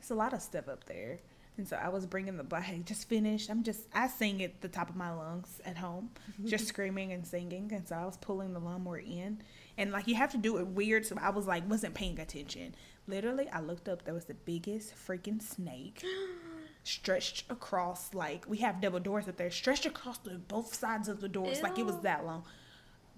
it's 0.00 0.10
a 0.10 0.14
lot 0.14 0.32
of 0.32 0.42
stuff 0.42 0.68
up 0.68 0.84
there. 0.84 1.20
And 1.58 1.66
so 1.66 1.76
I 1.76 1.88
was 1.88 2.04
bringing 2.04 2.36
the 2.36 2.44
black, 2.44 2.70
just 2.84 3.08
finished. 3.08 3.48
I'm 3.48 3.62
just, 3.62 3.82
I 3.94 4.08
sing 4.08 4.42
at 4.42 4.60
the 4.60 4.68
top 4.68 4.90
of 4.90 4.96
my 4.96 5.10
lungs 5.10 5.60
at 5.64 5.78
home, 5.78 6.10
just 6.44 6.66
screaming 6.66 7.12
and 7.12 7.26
singing. 7.26 7.72
And 7.72 7.88
so 7.88 7.96
I 7.96 8.04
was 8.04 8.18
pulling 8.18 8.52
the 8.52 8.58
lawnmower 8.58 8.98
in. 8.98 9.42
And 9.78 9.90
like, 9.90 10.06
you 10.06 10.16
have 10.16 10.32
to 10.32 10.36
do 10.38 10.58
it 10.58 10.66
weird. 10.66 11.06
So 11.06 11.16
I 11.20 11.30
was 11.30 11.46
like, 11.46 11.68
wasn't 11.68 11.94
paying 11.94 12.18
attention. 12.20 12.74
Literally, 13.06 13.48
I 13.48 13.60
looked 13.60 13.88
up, 13.88 14.04
there 14.04 14.12
was 14.12 14.26
the 14.26 14.34
biggest 14.34 14.94
freaking 14.94 15.40
snake 15.40 16.04
stretched 16.86 17.50
across, 17.50 18.14
like, 18.14 18.48
we 18.48 18.58
have 18.58 18.80
double 18.80 19.00
doors 19.00 19.28
up 19.28 19.36
there, 19.36 19.50
stretched 19.50 19.86
across 19.86 20.18
the 20.18 20.30
both 20.30 20.74
sides 20.74 21.08
of 21.08 21.20
the 21.20 21.28
doors. 21.28 21.62
Like, 21.62 21.78
it 21.78 21.86
was 21.86 21.98
that 22.00 22.24
long. 22.24 22.44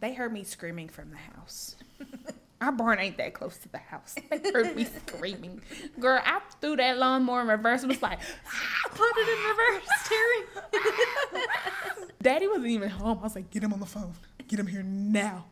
They 0.01 0.15
heard 0.15 0.33
me 0.33 0.45
screaming 0.45 0.89
from 0.89 1.11
the 1.11 1.17
house. 1.17 1.77
Our 2.61 2.73
barn 2.73 2.99
ain't 2.99 3.19
that 3.19 3.35
close 3.35 3.57
to 3.59 3.69
the 3.69 3.79
house. 3.79 4.17
They 4.31 4.51
heard 4.51 4.75
me 4.75 4.85
screaming. 5.07 5.61
Girl, 6.01 6.21
I 6.25 6.41
threw 6.61 6.75
that 6.77 6.99
lawnmower 6.99 7.43
in 7.43 7.47
reverse 7.49 7.83
and 7.83 7.91
was 7.91 8.03
like, 8.03 8.19
ah, 8.47 8.89
Put 8.91 9.13
it 9.17 9.29
in 9.29 9.45
reverse, 9.51 9.89
Terry. 10.09 12.05
Daddy 12.23 12.49
wasn't 12.49 12.67
even 12.67 12.89
home. 12.89 13.19
I 13.21 13.23
was 13.23 13.37
like, 13.37 13.51
get 13.51 13.63
him 13.63 13.73
on 13.73 13.81
the 13.81 13.87
phone. 13.87 14.13
Get 14.49 14.59
him 14.59 14.67
here 14.67 14.83
now. 14.83 15.45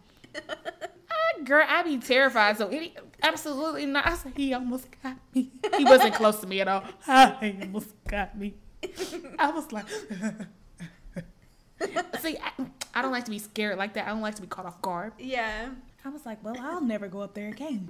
Girl, 1.44 1.64
I 1.68 1.82
be 1.82 1.98
terrified. 1.98 2.56
So 2.58 2.68
he, 2.68 2.94
absolutely 3.22 3.86
not. 3.86 4.06
I 4.06 4.10
was 4.10 4.24
like, 4.24 4.36
he 4.36 4.54
almost 4.54 4.86
got 5.02 5.16
me. 5.34 5.50
He 5.76 5.84
wasn't 5.84 6.14
close 6.14 6.40
to 6.40 6.46
me 6.46 6.60
at 6.60 6.68
all. 6.68 6.84
He 7.40 7.56
almost 7.62 7.88
got 8.08 8.36
me. 8.38 8.54
I 9.38 9.50
was 9.50 9.70
like, 9.72 9.86
see, 12.20 12.36
I, 12.38 12.50
I 12.94 13.02
don't 13.02 13.12
like 13.12 13.24
to 13.26 13.30
be 13.30 13.38
scared 13.38 13.78
like 13.78 13.94
that. 13.94 14.06
I 14.06 14.10
don't 14.10 14.20
like 14.22 14.34
to 14.36 14.42
be 14.42 14.48
caught 14.48 14.66
off 14.66 14.80
guard. 14.82 15.12
yeah. 15.18 15.68
I 16.04 16.08
was 16.08 16.24
like, 16.24 16.42
well, 16.44 16.54
I'll 16.60 16.80
never 16.80 17.08
go 17.08 17.20
up 17.20 17.34
there 17.34 17.48
again. 17.48 17.88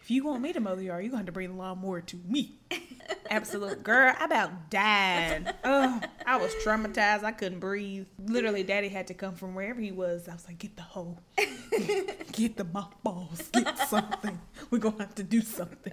If 0.00 0.10
you 0.10 0.24
want 0.24 0.40
me 0.40 0.54
to 0.54 0.60
mow 0.60 0.76
the 0.76 0.84
yard, 0.84 1.04
you're 1.04 1.10
going 1.10 1.18
to 1.18 1.18
have 1.18 1.26
to 1.26 1.32
bring 1.32 1.50
the 1.50 1.56
lawnmower 1.56 2.00
to 2.00 2.16
me. 2.26 2.58
Absolute 3.28 3.82
girl, 3.82 4.14
I 4.18 4.24
about 4.24 4.70
died. 4.70 5.54
Oh, 5.62 6.00
I 6.24 6.38
was 6.38 6.50
traumatized. 6.64 7.24
I 7.24 7.32
couldn't 7.32 7.60
breathe. 7.60 8.06
Literally, 8.24 8.62
daddy 8.62 8.88
had 8.88 9.08
to 9.08 9.14
come 9.14 9.34
from 9.34 9.54
wherever 9.54 9.78
he 9.78 9.92
was. 9.92 10.26
I 10.26 10.32
was 10.32 10.46
like, 10.46 10.58
get 10.58 10.76
the 10.76 10.82
hoe. 10.82 11.18
Get 12.32 12.56
the 12.56 12.64
mothballs. 12.64 13.48
Get 13.52 13.76
something. 13.88 14.38
We're 14.70 14.78
going 14.78 14.96
to 14.96 15.02
have 15.02 15.14
to 15.16 15.22
do 15.22 15.40
something. 15.40 15.92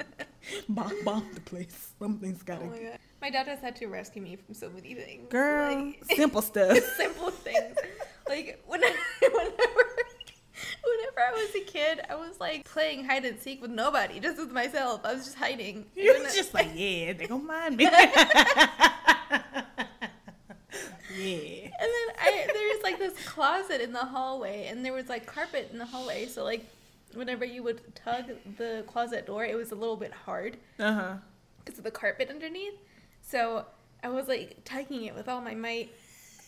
Bomb, 0.70 0.94
bomb 1.04 1.28
the 1.34 1.42
place. 1.42 1.90
Something's 2.00 2.44
got 2.44 2.60
Oh 2.60 2.66
to 2.66 2.68
my 2.68 2.78
god. 2.80 3.00
My 3.22 3.30
dad 3.32 3.48
has 3.48 3.60
had 3.60 3.76
to 3.78 3.88
rescue 3.88 4.22
me 4.22 4.36
from 4.36 4.54
so 4.54 4.70
many 4.70 4.94
things. 4.94 5.30
Girl, 5.30 5.74
Like, 5.86 6.04
simple 6.16 6.42
stuff. 6.42 6.78
simple 6.98 7.32
things. 7.32 7.76
Like 8.30 8.62
when 8.68 8.84
I, 8.84 8.92
whenever 9.22 9.54
whenever 10.84 11.20
I 11.20 11.32
was 11.34 11.56
a 11.56 11.62
kid, 11.66 12.02
I 12.10 12.16
was 12.16 12.40
like 12.40 12.66
playing 12.66 13.06
hide 13.06 13.26
and 13.26 13.40
seek 13.40 13.62
with 13.62 13.72
nobody, 13.72 14.20
just 14.20 14.38
with 14.38 14.52
myself. 14.52 15.02
I 15.04 15.14
was 15.14 15.26
just 15.26 15.38
hiding. 15.38 15.86
You 15.96 16.14
And 16.14 16.24
was 16.24 16.28
when 16.34 16.36
just 16.36 16.54
like, 16.54 16.70
yeah, 16.76 17.14
they 17.14 17.26
gonna 17.28 17.44
mind 17.44 17.78
me. 17.78 17.88
Like 22.84 23.00
this 23.00 23.14
closet 23.26 23.82
in 23.82 23.92
the 23.94 24.00
hallway, 24.06 24.68
and 24.68 24.84
there 24.86 24.94
was 24.94 25.10
like 25.10 25.26
carpet 25.26 25.70
in 25.72 25.78
the 25.80 25.86
hallway. 25.86 26.26
So 26.28 26.44
like, 26.44 26.66
whenever 27.14 27.46
you 27.46 27.64
would 27.64 27.82
tug 27.96 28.26
the 28.58 28.84
closet 28.88 29.26
door, 29.26 29.44
it 29.46 29.56
was 29.56 29.72
a 29.72 29.76
little 29.76 29.96
bit 29.98 30.12
hard 30.14 30.58
Uh 30.80 30.94
huh. 30.94 31.14
because 31.64 31.78
of 31.80 31.84
the 31.84 31.92
carpet 31.92 32.30
underneath. 32.30 32.74
So 33.22 33.66
I 34.04 34.10
was 34.10 34.28
like 34.28 34.58
tugging 34.66 35.06
it 35.06 35.16
with 35.16 35.28
all 35.28 35.42
my 35.42 35.56
might, 35.56 35.92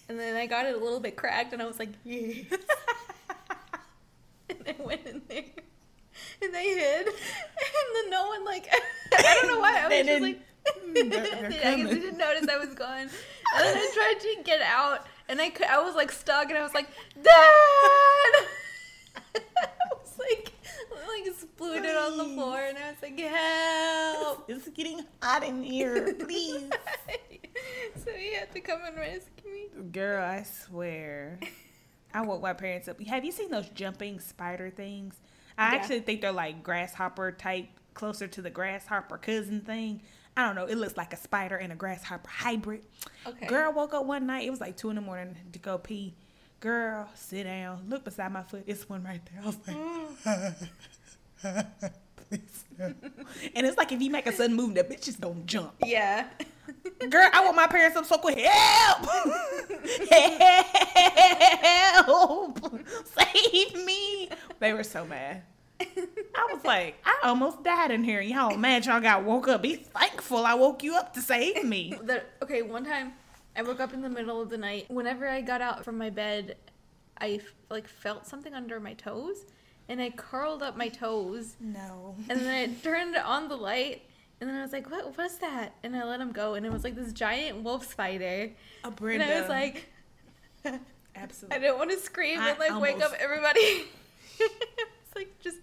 and 0.09 0.19
then 0.19 0.35
I 0.35 0.45
got 0.45 0.65
it 0.65 0.75
a 0.75 0.77
little 0.79 0.99
bit 0.99 1.15
cracked, 1.15 1.53
and 1.53 1.61
I 1.61 1.65
was 1.65 1.79
like, 1.79 1.89
yes. 2.03 2.45
and 4.49 4.59
I 4.67 4.75
went 4.83 5.05
in 5.05 5.21
there, 5.27 5.43
and 6.41 6.53
they 6.53 6.65
hid, 6.69 7.07
and 7.07 7.95
then 7.95 8.09
no 8.09 8.27
one 8.27 8.45
like 8.45 8.67
I 9.17 9.39
don't 9.41 9.47
know 9.47 9.59
why 9.59 9.81
I 9.83 9.87
was 9.87 10.07
just 10.07 10.21
like. 10.21 10.39
They're- 10.93 11.03
they, 11.03 11.07
they're 11.07 11.25
I 11.71 11.75
guess 11.77 11.89
they 11.89 11.95
didn't 11.95 12.17
notice 12.17 12.45
I 12.49 12.57
was 12.57 12.73
gone, 12.75 12.99
and 13.03 13.09
then 13.55 13.77
I 13.77 13.91
tried 13.93 14.19
to 14.19 14.43
get 14.43 14.59
out, 14.61 15.05
and 15.29 15.39
I 15.41 15.49
could, 15.49 15.67
I 15.67 15.81
was 15.83 15.95
like 15.95 16.11
stuck, 16.11 16.49
and 16.49 16.57
I 16.57 16.63
was 16.63 16.73
like, 16.73 16.87
Dad. 17.21 17.25
I 19.35 19.39
was 20.01 20.17
like, 20.19 20.51
like 21.07 21.33
splooted 21.35 21.95
on 22.11 22.17
the 22.17 22.23
floor, 22.25 22.59
and 22.59 22.77
I 22.77 22.91
was 22.91 23.01
like, 23.01 23.19
help. 23.19 24.45
It's 24.49 24.67
getting 24.69 25.01
hot 25.21 25.43
in 25.43 25.63
here, 25.63 26.13
please. 26.19 26.69
so 28.03 28.11
he 28.11 28.33
had 28.35 28.51
to 28.53 28.59
come 28.61 28.79
and 28.85 28.95
rescue 28.97 29.51
me. 29.51 29.67
Girl, 29.91 30.23
I 30.23 30.43
swear. 30.43 31.39
I 32.13 32.21
woke 32.21 32.41
my 32.41 32.53
parents 32.53 32.87
up. 32.87 32.99
Have 33.01 33.25
you 33.25 33.31
seen 33.31 33.51
those 33.51 33.69
jumping 33.69 34.19
spider 34.19 34.69
things? 34.69 35.15
I 35.57 35.73
Yeah. 35.73 35.79
actually 35.79 35.99
think 36.01 36.21
they're 36.21 36.31
like 36.31 36.63
grasshopper 36.63 37.31
type, 37.33 37.67
closer 37.93 38.27
to 38.27 38.41
the 38.41 38.49
grasshopper 38.49 39.17
cousin 39.17 39.61
thing. 39.61 40.01
I 40.37 40.45
don't 40.45 40.55
know. 40.55 40.65
It 40.65 40.77
looks 40.77 40.95
like 40.95 41.13
a 41.13 41.17
spider 41.17 41.55
and 41.57 41.73
a 41.73 41.75
grasshopper 41.75 42.29
hybrid. 42.29 42.83
Okay. 43.25 43.47
Girl, 43.47 43.73
woke 43.73 43.95
up 43.95 44.05
one 44.05 44.27
night. 44.27 44.45
It 44.45 44.51
was 44.51 44.61
like 44.61 44.77
two 44.77 44.91
in 44.91 44.95
the 44.95 45.01
morning 45.01 45.35
to 45.51 45.59
go 45.59 45.79
pee. 45.79 46.13
Girl, 46.59 47.09
sit 47.15 47.45
down. 47.45 47.85
Look 47.89 48.03
beside 48.05 48.31
my 48.31 48.43
foot. 48.43 48.63
It's 48.67 48.87
one 48.87 49.03
right 49.03 49.19
there. 49.31 49.41
I 49.41 49.45
was 49.47 49.57
like, 49.67 49.75
please 52.29 52.63
mm. 52.79 52.79
no. 52.79 52.93
And 53.55 53.65
it's 53.65 53.77
like 53.77 53.91
if 53.91 53.99
you 53.99 54.11
make 54.11 54.27
a 54.27 54.31
sudden 54.31 54.55
move, 54.55 54.75
that 54.75 54.87
bitch 54.87 55.07
is 55.07 55.15
gonna 55.15 55.41
jump. 55.47 55.73
Yeah. 55.83 56.27
Girl, 57.09 57.29
I 57.33 57.43
want 57.43 57.55
my 57.55 57.65
parents 57.65 57.97
up 57.97 58.05
so 58.05 58.19
quick. 58.19 58.37
Help! 58.37 59.05
Help! 61.63 62.59
Save 63.05 63.85
me! 63.85 64.29
They 64.59 64.73
were 64.73 64.83
so 64.83 65.03
mad. 65.05 65.41
I 66.37 66.53
was 66.53 66.63
like, 66.73 66.95
I 67.05 67.17
almost 67.23 67.63
died 67.63 67.91
in 67.91 68.03
here. 68.03 68.21
Y'all 68.21 68.55
mad 68.57 68.85
y'all 68.85 69.01
got 69.01 69.23
woke 69.23 69.47
up. 69.47 69.61
Be 69.63 69.75
thankful 69.75 70.45
I 70.45 70.53
woke 70.53 70.83
you 70.83 70.95
up 70.95 71.13
to 71.15 71.21
save 71.21 71.63
me. 71.63 71.93
The, 72.03 72.23
okay, 72.43 72.61
one 72.61 72.85
time 72.85 73.13
I 73.55 73.63
woke 73.63 73.79
up 73.79 73.93
in 73.93 74.01
the 74.01 74.09
middle 74.09 74.39
of 74.41 74.49
the 74.49 74.57
night. 74.57 74.85
Whenever 74.89 75.27
I 75.27 75.41
got 75.41 75.61
out 75.61 75.83
from 75.83 75.97
my 75.97 76.09
bed, 76.11 76.55
I 77.19 77.39
like 77.69 77.87
felt 77.87 78.27
something 78.27 78.53
under 78.53 78.79
my 78.79 78.93
toes, 78.93 79.45
and 79.89 79.99
I 80.01 80.11
curled 80.11 80.61
up 80.61 80.77
my 80.77 80.89
toes, 80.89 81.55
No. 81.59 82.15
and 82.29 82.39
then 82.41 82.47
I 82.47 82.73
turned 82.83 83.15
on 83.15 83.47
the 83.49 83.55
light, 83.57 84.03
and 84.39 84.47
then 84.47 84.55
I 84.55 84.61
was 84.61 84.71
like, 84.71 84.91
"What 84.91 85.17
was 85.17 85.39
that?" 85.39 85.73
And 85.81 85.95
I 85.95 86.03
let 86.03 86.21
him 86.21 86.31
go, 86.31 86.53
and 86.53 86.63
it 86.65 86.71
was 86.71 86.83
like 86.83 86.93
this 86.95 87.11
giant 87.13 87.63
wolf 87.63 87.89
spider, 87.89 88.51
A 88.83 88.91
Brenda. 88.91 89.25
and 89.25 89.33
I 89.33 89.39
was 89.41 89.49
like, 89.49 89.89
Absolutely. 91.15 91.55
I 91.57 91.59
didn't 91.59 91.77
want 91.79 91.89
to 91.91 91.97
scream 91.97 92.39
I 92.39 92.51
and 92.51 92.59
like 92.59 92.79
wake 92.79 92.97
up 92.97 93.03
almost- 93.05 93.21
everybody. 93.21 93.85
it's 94.39 95.15
like 95.15 95.39
just. 95.39 95.57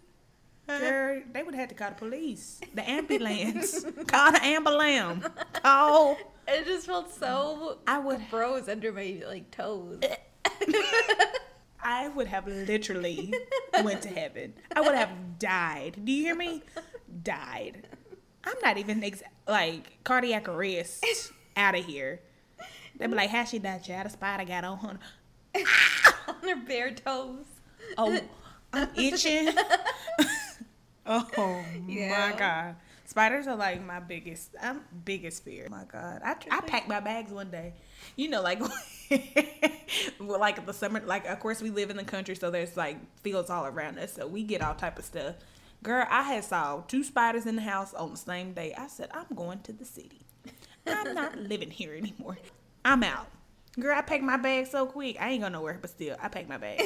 Girl, 0.67 1.23
they 1.33 1.43
would 1.43 1.55
have 1.55 1.61
had 1.61 1.69
to 1.71 1.75
call 1.75 1.91
the 1.91 1.97
police, 1.97 2.61
the 2.75 2.89
ambulance, 2.89 3.85
call 4.07 4.33
the 4.33 4.43
ambulance, 4.43 5.27
call. 5.63 6.17
It 6.49 6.65
just 6.65 6.87
felt 6.87 7.13
so 7.13 7.79
I 7.87 7.99
would 7.99 8.21
froze 8.31 8.69
under 8.69 8.93
my 8.93 9.23
like 9.29 9.51
toes. 9.51 10.01
I 11.83 12.09
would 12.09 12.29
have 12.29 12.47
literally 12.47 13.35
went 13.83 14.01
to 14.03 14.09
heaven. 14.09 14.55
I 14.75 14.81
would 14.81 14.95
have 14.95 15.39
died. 15.39 16.01
Do 16.03 16.13
you 16.13 16.23
hear 16.23 16.35
me? 16.35 16.63
Died. 17.23 17.87
I'm 18.45 18.57
not 18.63 18.79
even 18.79 19.05
ex- 19.05 19.23
like 19.47 20.03
cardiac 20.03 20.49
arrest 20.49 21.05
out 21.57 21.79
of 21.79 21.85
here. 21.85 22.21
They'd 22.99 23.09
be 23.11 23.15
like, 23.17 23.31
"How 23.31 23.45
she 23.45 23.59
died? 23.59 23.85
Child, 23.85 24.07
a 24.07 24.11
spider 24.11 24.45
got 24.45 24.65
on 24.65 24.79
her." 24.79 24.99
on 26.29 26.35
her 26.43 26.57
bare 26.67 26.93
toes. 26.93 27.45
Oh, 27.99 28.19
I'm 28.73 28.89
itching. 28.97 29.49
Oh 31.07 31.65
Yeah. 31.89 32.31
my 32.31 32.39
god, 32.39 32.77
spiders 33.05 33.47
are 33.47 33.57
like 33.57 33.85
my 33.85 34.01
biggest, 34.01 34.55
I'm 34.61 34.81
biggest 35.05 35.45
fear. 35.45 35.69
my 35.71 35.85
god, 35.85 36.21
I 36.25 36.37
I 36.51 36.61
packed 36.61 36.89
my 36.89 37.01
bags 37.01 37.31
one 37.31 37.51
day. 37.51 37.75
You 38.17 38.29
know, 38.29 38.43
like, 38.43 38.61
well, 40.21 40.39
like 40.41 40.65
the 40.65 40.73
summer, 40.73 41.01
like 41.05 41.27
of 41.27 41.41
course 41.41 41.61
we 41.63 41.71
live 41.71 41.91
in 41.91 41.97
the 41.97 42.05
country, 42.05 42.35
so 42.35 42.51
there's 42.51 42.77
like 42.77 42.97
fields 43.23 43.51
all 43.51 43.67
around 43.67 43.99
us, 43.99 44.13
so 44.15 44.27
we 44.27 44.43
get 44.43 44.63
all 44.63 44.75
type 44.75 44.99
of 44.99 45.05
stuff. 45.05 45.37
Girl, 45.83 46.07
I 46.09 46.23
had 46.23 46.45
saw 46.45 46.81
two 46.89 47.05
spiders 47.05 47.45
in 47.47 47.57
the 47.57 47.63
house 47.63 47.93
on 47.93 48.13
the 48.13 48.17
same 48.17 48.55
day. 48.55 48.75
I 48.77 48.87
said, 48.87 49.11
I'm 49.13 49.27
going 49.37 49.61
to 49.65 49.73
the 49.73 49.85
city. 49.85 50.21
I'm 50.87 51.13
not 51.15 51.37
living 51.51 51.71
here 51.71 51.95
anymore. 51.95 52.39
I'm 52.87 53.03
out. 53.03 53.27
Girl, 53.79 53.95
I 53.97 54.01
packed 54.03 54.23
my 54.23 54.37
bag 54.39 54.67
so 54.67 54.87
quick. 54.87 55.21
I 55.21 55.31
ain't 55.31 55.43
gonna 55.43 55.53
nowhere, 55.59 55.79
but 55.81 55.91
still, 55.91 56.17
I 56.23 56.29
packed 56.29 56.49
my 56.49 56.57
bag. 56.59 56.81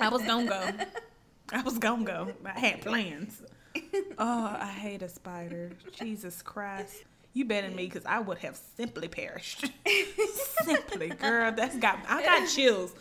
I 0.00 0.08
was 0.10 0.22
gonna 0.22 0.46
go. 0.48 0.70
I 1.52 1.62
was 1.62 1.78
gonna 1.78 2.04
go. 2.04 2.32
I 2.44 2.58
had 2.58 2.80
plans. 2.82 3.42
Oh, 4.18 4.56
I 4.60 4.66
hate 4.72 5.02
a 5.02 5.08
spider. 5.08 5.70
Jesus 5.92 6.42
Christ. 6.42 7.04
You 7.34 7.44
better 7.44 7.68
than 7.68 7.76
me 7.76 7.84
because 7.84 8.04
I 8.06 8.18
would 8.20 8.38
have 8.38 8.58
simply 8.76 9.06
perished. 9.08 9.70
simply, 10.64 11.08
girl. 11.10 11.52
That's 11.52 11.76
got 11.76 11.98
I 12.08 12.22
got 12.24 12.48
chills. 12.48 12.94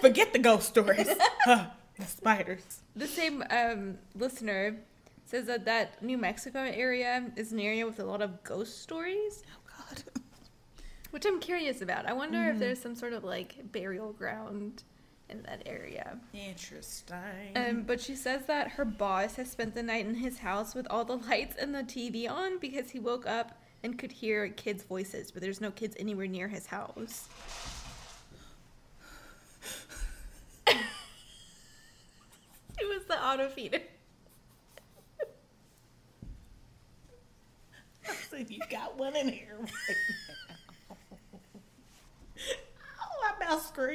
Forget 0.00 0.32
the 0.32 0.38
ghost 0.38 0.68
stories. 0.68 1.08
Huh, 1.44 1.66
the 1.98 2.06
spiders. 2.06 2.80
The 2.96 3.06
same 3.06 3.44
um, 3.50 3.98
listener 4.14 4.76
says 5.26 5.46
that 5.46 5.64
that 5.66 6.02
New 6.02 6.16
Mexico 6.18 6.60
area 6.60 7.30
is 7.36 7.52
an 7.52 7.60
area 7.60 7.84
with 7.86 7.98
a 8.00 8.04
lot 8.04 8.22
of 8.22 8.42
ghost 8.44 8.80
stories, 8.82 9.42
Oh 9.54 9.70
God. 9.88 10.02
which 11.10 11.26
I'm 11.26 11.40
curious 11.40 11.82
about. 11.82 12.06
I 12.06 12.12
wonder 12.12 12.38
Mm-hmm. 12.38 12.50
if 12.54 12.58
there's 12.58 12.80
some 12.80 12.94
sort 12.94 13.12
of 13.12 13.24
like 13.24 13.56
burial 13.72 14.12
ground 14.12 14.84
in 15.28 15.42
that 15.42 15.62
area. 15.66 16.18
Interesting. 16.32 17.16
Um, 17.56 17.82
but 17.82 18.00
she 18.00 18.14
says 18.14 18.46
that 18.46 18.68
her 18.72 18.84
boss 18.84 19.36
has 19.36 19.50
spent 19.50 19.74
the 19.74 19.82
night 19.82 20.06
in 20.06 20.14
his 20.14 20.38
house 20.38 20.74
with 20.74 20.86
all 20.90 21.04
the 21.04 21.16
lights 21.16 21.56
and 21.58 21.74
the 21.74 21.82
TV 21.82 22.30
on 22.30 22.58
because 22.58 22.90
he 22.90 22.98
woke 22.98 23.26
up 23.26 23.58
and 23.82 23.98
could 23.98 24.12
hear 24.12 24.48
kids' 24.48 24.82
voices, 24.82 25.30
but 25.30 25.42
there's 25.42 25.60
no 25.60 25.70
kids 25.70 25.96
anywhere 25.98 26.26
near 26.26 26.48
his 26.48 26.66
house. 26.66 27.28
it 30.66 30.76
was 32.80 33.04
the 33.06 33.22
auto 33.22 33.48
feeder. 33.48 33.80
So 38.30 38.36
you 38.36 38.58
got 38.68 38.98
one 38.98 39.16
in 39.16 39.28
here 39.28 39.56
right 39.60 39.70
now. 40.90 40.96
Oh, 43.00 43.22
I 43.24 43.38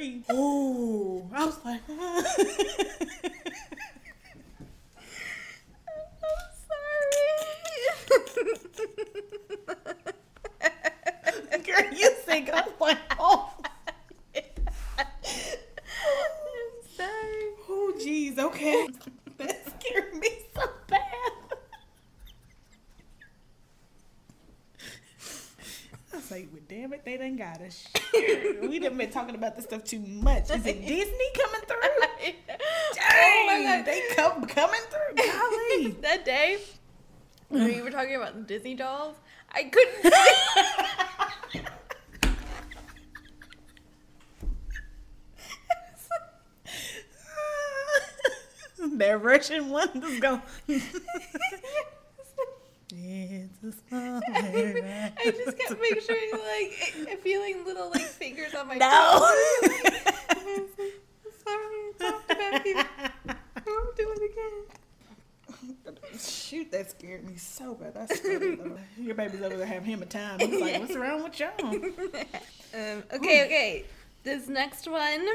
screamed. 0.00 0.24
Oh, 0.30 1.28
I 1.34 1.44
was 1.44 1.58
like, 1.64 1.80
I'm 11.52 11.62
girl, 11.62 11.82
you 11.94 12.10
think 12.10 12.50
I 12.50 12.60
was 12.62 12.72
like, 12.80 12.98
oh, 13.18 13.52
sorry. 14.34 14.44
I'm 14.96 15.06
sorry. 16.96 17.44
oh, 17.68 17.92
jeez, 17.98 18.38
okay. 18.38 18.86
That 19.38 19.80
scared 19.80 20.14
me 20.14 20.28
so 20.54 20.62
bad. 20.88 21.00
I 26.12 26.16
was 26.16 26.30
like, 26.30 26.48
well, 26.52 26.62
damn 26.68 26.92
it, 26.92 27.04
they 27.04 27.16
done 27.16 27.36
got 27.36 27.60
us. 27.62 27.88
Talking 29.10 29.34
about 29.34 29.56
this 29.56 29.64
stuff 29.64 29.84
too 29.84 30.00
much. 30.00 30.50
Is 30.50 30.64
it 30.66 30.80
Disney 30.86 31.28
coming 31.34 31.60
through? 31.66 31.78
oh 33.00 33.44
my 33.46 33.54
Dang, 33.62 33.64
god. 33.78 33.84
they 33.86 34.02
come 34.14 34.44
coming 34.46 34.80
through. 34.90 35.16
Golly. 35.16 35.88
that 36.02 36.24
day 36.24 36.58
when 37.48 37.64
we 37.64 37.82
were 37.82 37.90
talking 37.90 38.14
about 38.16 38.34
the 38.34 38.42
Disney 38.42 38.74
dolls, 38.74 39.16
I 39.52 39.64
couldn't 39.64 40.12
That 48.96 49.22
Russian 49.22 49.68
one 49.70 49.90
is 50.02 50.20
going. 50.20 50.40
It's 52.92 53.62
a 53.62 53.72
small 53.88 54.20
I 54.26 55.12
just 55.24 55.58
kept 55.58 55.80
picturing 55.80 56.30
like 56.32 57.20
feeling 57.20 57.64
little 57.64 57.90
like 57.90 58.00
fingers 58.02 58.54
on 58.54 58.66
my 58.68 58.76
No. 58.76 58.88
toes. 58.88 58.90
I 60.30 60.34
was 60.58 60.70
like, 60.78 60.94
Sorry, 61.44 61.56
I 61.56 61.92
talked 61.98 62.30
about 62.30 62.66
you. 62.66 62.76
I 63.28 63.34
won't 63.66 63.96
do 63.96 64.12
it 64.16 64.22
again. 64.32 66.18
Shoot, 66.18 66.69
that 66.80 66.90
scared 66.90 67.28
me 67.28 67.36
so 67.36 67.74
bad. 67.74 67.94
That's. 67.94 68.24
Your 68.98 69.14
baby's 69.14 69.42
over 69.42 69.56
there 69.56 69.66
having 69.66 69.90
him 69.90 70.02
a 70.02 70.06
time. 70.06 70.38
He's 70.40 70.60
like, 70.60 70.80
what's 70.80 70.96
wrong 70.96 71.22
with 71.22 71.38
y'all? 71.38 71.52
Um, 71.60 73.02
okay, 73.12 73.44
okay. 73.44 73.84
This 74.22 74.48
next 74.48 74.88
one 74.88 75.26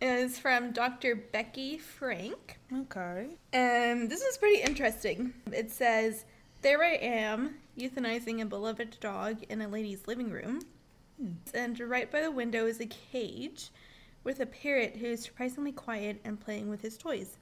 is 0.00 0.38
from 0.38 0.72
Dr. 0.72 1.14
Becky 1.14 1.76
Frank. 1.76 2.58
Okay. 2.72 3.26
Um, 3.52 4.08
this 4.08 4.22
is 4.22 4.38
pretty 4.38 4.62
interesting. 4.62 5.34
It 5.52 5.70
says, 5.70 6.24
There 6.62 6.82
I 6.82 6.94
am, 6.94 7.56
euthanizing 7.78 8.40
a 8.40 8.46
beloved 8.46 8.96
dog 9.00 9.42
in 9.50 9.60
a 9.60 9.68
lady's 9.68 10.06
living 10.06 10.30
room. 10.30 10.62
And 11.52 11.78
right 11.80 12.10
by 12.10 12.22
the 12.22 12.30
window 12.30 12.66
is 12.66 12.80
a 12.80 12.86
cage 12.86 13.70
with 14.24 14.40
a 14.40 14.46
parrot 14.46 14.96
who 14.96 15.06
is 15.06 15.22
surprisingly 15.22 15.72
quiet 15.72 16.20
and 16.24 16.40
playing 16.40 16.70
with 16.70 16.80
his 16.80 16.96
toys. 16.96 17.36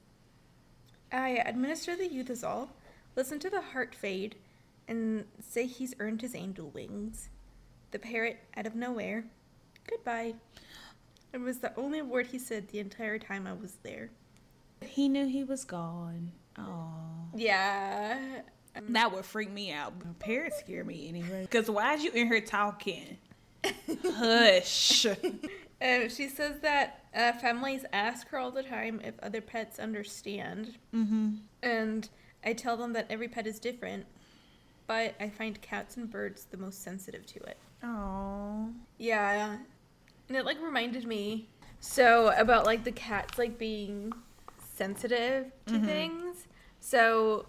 I 1.13 1.41
administer 1.45 1.95
the 1.95 2.09
euthasol, 2.09 2.69
listen 3.15 3.39
to 3.39 3.49
the 3.49 3.61
heart 3.61 3.95
fade, 3.95 4.35
and 4.87 5.25
say 5.41 5.65
he's 5.65 5.93
earned 5.99 6.21
his 6.21 6.35
angel 6.35 6.69
wings. 6.69 7.29
The 7.91 7.99
parrot, 7.99 8.39
out 8.57 8.65
of 8.65 8.75
nowhere, 8.75 9.25
goodbye. 9.89 10.33
It 11.31 11.39
was 11.39 11.59
the 11.59 11.75
only 11.77 12.01
word 12.01 12.27
he 12.27 12.39
said 12.39 12.67
the 12.69 12.79
entire 12.79 13.17
time 13.17 13.47
I 13.47 13.53
was 13.53 13.77
there. 13.83 14.11
He 14.81 15.07
knew 15.07 15.27
he 15.27 15.43
was 15.43 15.63
gone. 15.65 16.31
Oh. 16.57 16.93
Yeah. 17.35 18.19
Um, 18.75 18.93
That 18.93 19.11
would 19.11 19.25
freak 19.25 19.51
me 19.51 19.71
out. 19.71 19.93
Parrots 20.19 20.59
scare 20.59 20.83
me 20.83 21.07
anyway. 21.07 21.41
Because 21.49 21.69
why 21.69 21.93
is 21.95 22.03
you 22.03 22.11
in 22.11 22.27
here 22.27 22.41
talking? 22.41 23.17
Hush. 24.05 25.05
Uh, 25.05 26.07
she 26.09 26.27
says 26.27 26.59
that 26.61 27.05
uh, 27.15 27.33
families 27.33 27.85
ask 27.93 28.27
her 28.29 28.37
all 28.37 28.51
the 28.51 28.63
time 28.63 29.01
if 29.03 29.15
other 29.21 29.41
pets 29.41 29.79
understand. 29.79 30.75
mm-hmm. 30.93 31.31
And 31.61 32.09
I 32.45 32.53
tell 32.53 32.77
them 32.77 32.93
that 32.93 33.07
every 33.09 33.27
pet 33.27 33.47
is 33.47 33.59
different, 33.59 34.05
but 34.87 35.15
I 35.19 35.29
find 35.29 35.61
cats 35.61 35.97
and 35.97 36.09
birds 36.09 36.45
the 36.51 36.57
most 36.57 36.83
sensitive 36.83 37.25
to 37.27 37.39
it. 37.43 37.57
Oh. 37.83 38.69
Yeah. 38.97 39.57
And 40.27 40.37
it 40.37 40.45
like 40.45 40.61
reminded 40.61 41.05
me 41.05 41.47
so 41.79 42.29
about 42.37 42.65
like 42.65 42.83
the 42.83 42.91
cats 42.91 43.37
like 43.37 43.57
being 43.57 44.13
sensitive 44.75 45.51
to 45.67 45.73
Mhm. 45.73 45.85
things. 45.85 46.47
So 46.79 47.45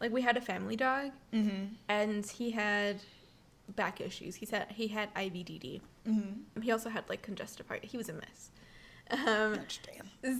like 0.00 0.12
we 0.12 0.22
had 0.22 0.36
a 0.36 0.40
family 0.40 0.76
dog 0.76 1.12
Mm-hmm. 1.32 1.74
and 1.88 2.26
he 2.26 2.50
had 2.52 3.00
back 3.76 4.00
issues. 4.00 4.36
He 4.36 4.46
said 4.46 4.66
he 4.72 4.88
had 4.88 5.12
IVDD. 5.14 5.80
Mm-hmm. 6.06 6.60
He 6.60 6.70
also 6.70 6.90
had 6.90 7.08
like 7.08 7.22
congestive 7.22 7.66
heart. 7.68 7.84
He 7.84 7.96
was 7.96 8.08
a 8.08 8.12
mess. 8.14 8.50
Um, 9.10 9.58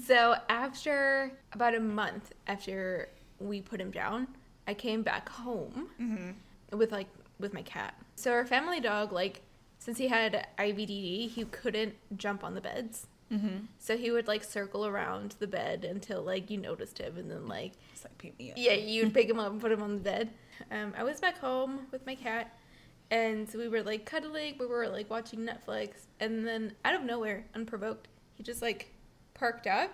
so 0.07 0.37
after 0.49 1.33
about 1.53 1.75
a 1.75 1.81
month 1.81 2.33
after 2.47 3.09
we 3.38 3.61
put 3.61 3.81
him 3.81 3.90
down, 3.90 4.29
I 4.66 4.75
came 4.75 5.03
back 5.03 5.29
home 5.29 5.88
Mm-hmm. 6.01 6.79
with 6.79 6.92
like 6.92 7.09
with 7.38 7.53
my 7.53 7.62
cat. 7.62 7.94
So 8.16 8.33
our 8.33 8.44
family 8.47 8.81
dog, 8.81 9.12
like 9.12 9.42
since 9.79 9.99
he 9.99 10.09
had 10.09 10.47
IVDD, 10.59 11.31
he 11.31 11.44
couldn't 11.51 11.94
jump 12.16 12.42
on 12.44 12.55
the 12.55 12.61
beds. 12.61 13.07
Mm-hmm. 13.33 13.66
So 13.79 13.97
he 13.97 14.11
would 14.11 14.29
like 14.29 14.44
circle 14.44 14.87
around 14.87 15.35
the 15.40 15.47
bed 15.47 15.85
until 15.85 16.23
like 16.23 16.51
you 16.51 16.59
noticed 16.59 16.99
him, 16.99 17.16
and 17.16 17.31
then 17.31 17.47
like 17.49 17.73
like 18.03 18.18
pick 18.18 18.38
me 18.38 18.51
up. 18.53 18.59
yeah, 18.59 18.75
you'd 18.75 19.12
pick 19.18 19.29
him 19.29 19.38
up 19.40 19.51
and 19.51 19.61
put 19.61 19.73
him 19.73 19.83
on 19.83 19.94
the 19.94 20.01
bed. 20.01 20.31
Um, 20.70 20.92
I 20.97 21.03
was 21.03 21.20
back 21.20 21.38
home 21.38 21.87
with 21.90 22.07
my 22.07 22.14
cat, 22.14 22.57
and 23.11 23.49
so 23.49 23.59
we 23.59 23.68
were 23.68 23.83
like 23.83 24.05
cuddling. 24.07 24.55
We 24.61 24.66
were 24.66 24.87
like 24.88 25.11
watching 25.11 25.40
Netflix, 25.40 26.07
and 26.20 26.47
then 26.47 26.75
out 26.85 26.94
of 26.94 27.03
nowhere, 27.03 27.44
unprovoked, 27.55 28.09
he 28.35 28.42
just 28.42 28.62
like 28.62 28.92
parked 29.33 29.66
up, 29.66 29.90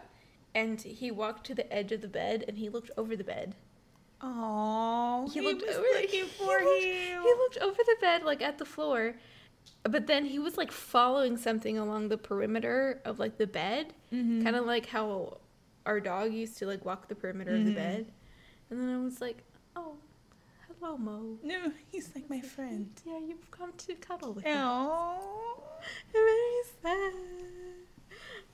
and 0.55 0.81
he 0.81 1.11
walked 1.11 1.47
to 1.47 1.55
the 1.55 1.71
edge 1.73 1.93
of 1.93 2.01
the 2.01 2.09
bed, 2.09 2.45
and 2.49 2.59
he 2.59 2.69
looked 2.69 2.91
over 2.97 3.17
the 3.17 3.25
bed. 3.25 3.55
Oh, 4.23 5.29
He 5.33 5.41
looked 5.41 5.63
was 5.67 5.77
over. 5.77 5.87
looking 5.95 6.09
he 6.11 6.21
for 6.23 6.47
looked- 6.63 6.83
you. 6.85 7.23
He 7.23 7.35
looked 7.39 7.59
over 7.59 7.77
the 7.83 7.97
bed, 8.01 8.23
like 8.23 8.43
at 8.43 8.59
the 8.59 8.65
floor, 8.67 9.15
but 9.85 10.07
then 10.07 10.25
he 10.27 10.39
was 10.39 10.57
like 10.59 10.73
following 10.73 11.37
something 11.37 11.79
along 11.79 12.09
the 12.09 12.19
perimeter 12.19 13.01
of 13.05 13.19
like 13.19 13.39
the 13.39 13.47
bed, 13.47 13.95
Mhm. 14.13 14.43
kind 14.43 14.57
of 14.57 14.67
like 14.67 14.87
how 14.87 15.39
our 15.87 16.01
dog 16.01 16.33
used 16.33 16.59
to 16.59 16.67
like 16.67 16.85
walk 16.85 17.09
the 17.09 17.15
perimeter 17.15 17.55
of 17.55 17.65
the 17.65 17.71
Mhm. 17.73 17.75
bed. 17.77 18.13
And 18.69 18.81
then 18.81 18.89
I 18.95 18.99
was 18.99 19.21
like, 19.21 19.43
"Oh, 19.75 19.97
hello, 20.69 20.97
Mo." 20.99 21.39
No, 21.43 21.73
he's 21.91 22.15
like 22.15 22.29
my 22.29 22.41
friend. 22.41 22.91
Yeah, 23.07 23.19
you've 23.19 23.51
come 23.51 23.73
to 23.73 23.95
cuddle 23.95 24.35
with 24.35 24.45
me. 24.45 24.51
Oh. 24.55 25.63
Very 26.13 26.63
sad. 26.83 27.15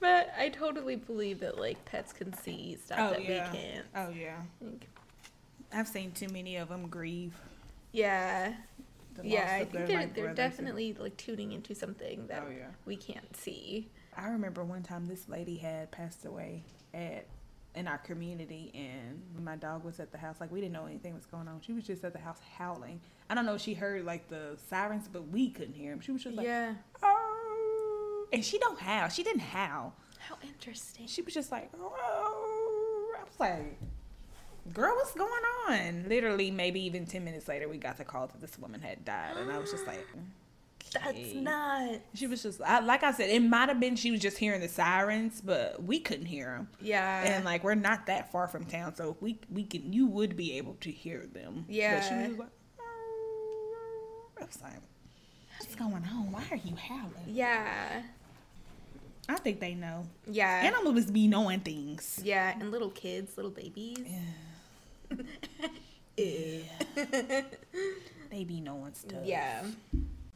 But 0.00 0.32
I 0.38 0.50
totally 0.50 0.96
believe 0.96 1.40
that 1.40 1.58
like 1.58 1.84
pets 1.84 2.12
can 2.12 2.32
see 2.32 2.76
stuff 2.84 2.98
Oh 3.00 3.10
that 3.10 3.24
yeah. 3.24 3.50
we 3.52 3.58
can't. 3.58 3.86
Oh 3.94 4.08
yeah. 4.10 4.36
Like, 4.60 4.88
I've 5.72 5.88
seen 5.88 6.12
too 6.12 6.28
many 6.28 6.56
of 6.56 6.68
them 6.68 6.88
grieve. 6.88 7.34
yeah, 7.92 8.52
the 9.14 9.26
yeah. 9.26 9.56
I 9.60 9.64
think 9.64 9.86
they're 9.86 10.06
they're 10.06 10.26
and- 10.28 10.36
definitely 10.36 10.94
like 10.98 11.16
tuning 11.16 11.52
into 11.52 11.74
something 11.74 12.26
that 12.28 12.44
Oh 12.46 12.50
yeah. 12.50 12.66
we 12.84 12.96
can't 12.96 13.34
see. 13.36 13.88
I 14.16 14.28
remember 14.28 14.64
one 14.64 14.82
time 14.82 15.06
this 15.06 15.28
lady 15.28 15.56
had 15.56 15.90
passed 15.90 16.24
away 16.24 16.62
at 16.94 17.26
in 17.74 17.86
our 17.86 17.98
community 17.98 18.70
and 18.74 19.22
my 19.44 19.54
dog 19.56 19.84
was 19.84 20.00
at 20.00 20.10
the 20.10 20.16
house 20.16 20.36
like 20.40 20.50
we 20.50 20.62
didn't 20.62 20.72
know 20.72 20.86
anything 20.86 21.12
was 21.14 21.26
going 21.26 21.46
on 21.46 21.60
she 21.60 21.74
was 21.74 21.84
just 21.84 22.02
at 22.04 22.14
the 22.14 22.18
house 22.18 22.38
howling 22.56 22.98
i 23.28 23.34
don't 23.34 23.44
know 23.44 23.52
if 23.56 23.60
she 23.60 23.74
heard 23.74 24.02
like 24.06 24.26
the 24.30 24.56
sirens 24.70 25.06
but 25.12 25.28
we 25.28 25.50
couldn't 25.50 25.74
hear 25.74 25.92
him 25.92 26.00
she 26.00 26.10
was 26.10 26.22
just 26.24 26.34
like 26.34 26.46
yeah. 26.46 26.72
oh 27.02 27.15
and 28.32 28.44
she 28.44 28.58
don't 28.58 28.78
howl 28.80 29.08
she 29.08 29.22
didn't 29.22 29.40
howl 29.40 29.94
How 30.18 30.36
interesting. 30.46 31.06
she 31.06 31.22
was 31.22 31.34
just 31.34 31.50
like 31.52 31.70
oh 31.78 33.14
i 33.18 33.22
was 33.24 33.38
like 33.40 33.78
girl 34.72 34.94
what's 34.96 35.12
going 35.14 35.30
on 35.68 36.06
literally 36.08 36.50
maybe 36.50 36.80
even 36.84 37.06
10 37.06 37.24
minutes 37.24 37.46
later 37.48 37.68
we 37.68 37.78
got 37.78 37.96
the 37.98 38.04
call 38.04 38.26
that 38.26 38.40
this 38.40 38.58
woman 38.58 38.80
had 38.80 39.04
died 39.04 39.36
and 39.36 39.50
i 39.50 39.58
was 39.58 39.70
just 39.70 39.86
like 39.86 40.04
That's 40.92 41.34
not. 41.34 42.00
She 42.14 42.26
was 42.28 42.42
just 42.44 42.60
I, 42.62 42.78
like 42.80 43.02
I 43.02 43.10
said. 43.12 43.28
It 43.28 43.40
might 43.42 43.68
have 43.68 43.80
been 43.80 43.96
she 43.96 44.12
was 44.12 44.20
just 44.20 44.38
hearing 44.38 44.60
the 44.60 44.68
sirens, 44.68 45.42
but 45.44 45.82
we 45.82 45.98
couldn't 45.98 46.26
hear 46.26 46.46
them. 46.56 46.68
Yeah. 46.80 47.24
And 47.24 47.44
like 47.44 47.64
we're 47.64 47.74
not 47.74 48.06
that 48.06 48.30
far 48.30 48.46
from 48.46 48.64
town, 48.64 48.94
so 48.94 49.16
we 49.20 49.40
we 49.50 49.64
can 49.64 49.92
you 49.92 50.06
would 50.06 50.36
be 50.36 50.56
able 50.56 50.74
to 50.82 50.90
hear 50.90 51.26
them. 51.26 51.64
But 51.66 51.74
she 51.74 51.80
Yeah. 51.80 52.28
was 52.28 52.38
like, 52.38 52.48
oh. 52.80 54.30
I 54.40 54.44
was 54.44 54.62
like, 54.62 54.80
what's 55.58 55.74
going 55.74 55.92
on? 55.94 56.30
Why 56.32 56.44
are 56.52 56.56
you 56.56 56.76
howling? 56.76 57.12
yeah. 57.26 58.02
I 59.28 59.36
think 59.36 59.60
they 59.60 59.74
know. 59.74 60.04
Yeah. 60.30 60.62
Animals 60.64 61.06
be 61.10 61.26
knowing 61.26 61.60
things. 61.60 62.20
yeah, 62.22 62.54
and 62.58 62.70
little 62.70 62.90
kids, 62.90 63.36
little 63.36 63.50
babies. 63.50 63.98
Yeah. 66.18 66.62
they 68.30 68.44
be 68.44 68.60
knowing 68.60 68.94
stuff. 68.94 69.20
Yeah. 69.24 69.62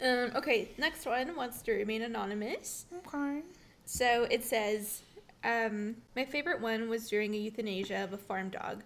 Um, 0.02 0.30
okay, 0.34 0.68
next 0.78 1.06
one 1.06 1.34
wants 1.34 1.62
to 1.62 1.72
remain 1.72 2.02
anonymous. 2.02 2.84
Okay. 3.06 3.40
So 3.86 4.26
it 4.30 4.44
says, 4.44 5.00
um, 5.42 5.96
my 6.14 6.24
favorite 6.26 6.60
one 6.60 6.88
was 6.88 7.08
during 7.08 7.34
a 7.34 7.38
euthanasia 7.38 8.04
of 8.04 8.12
a 8.12 8.18
farm 8.18 8.50
dog, 8.50 8.82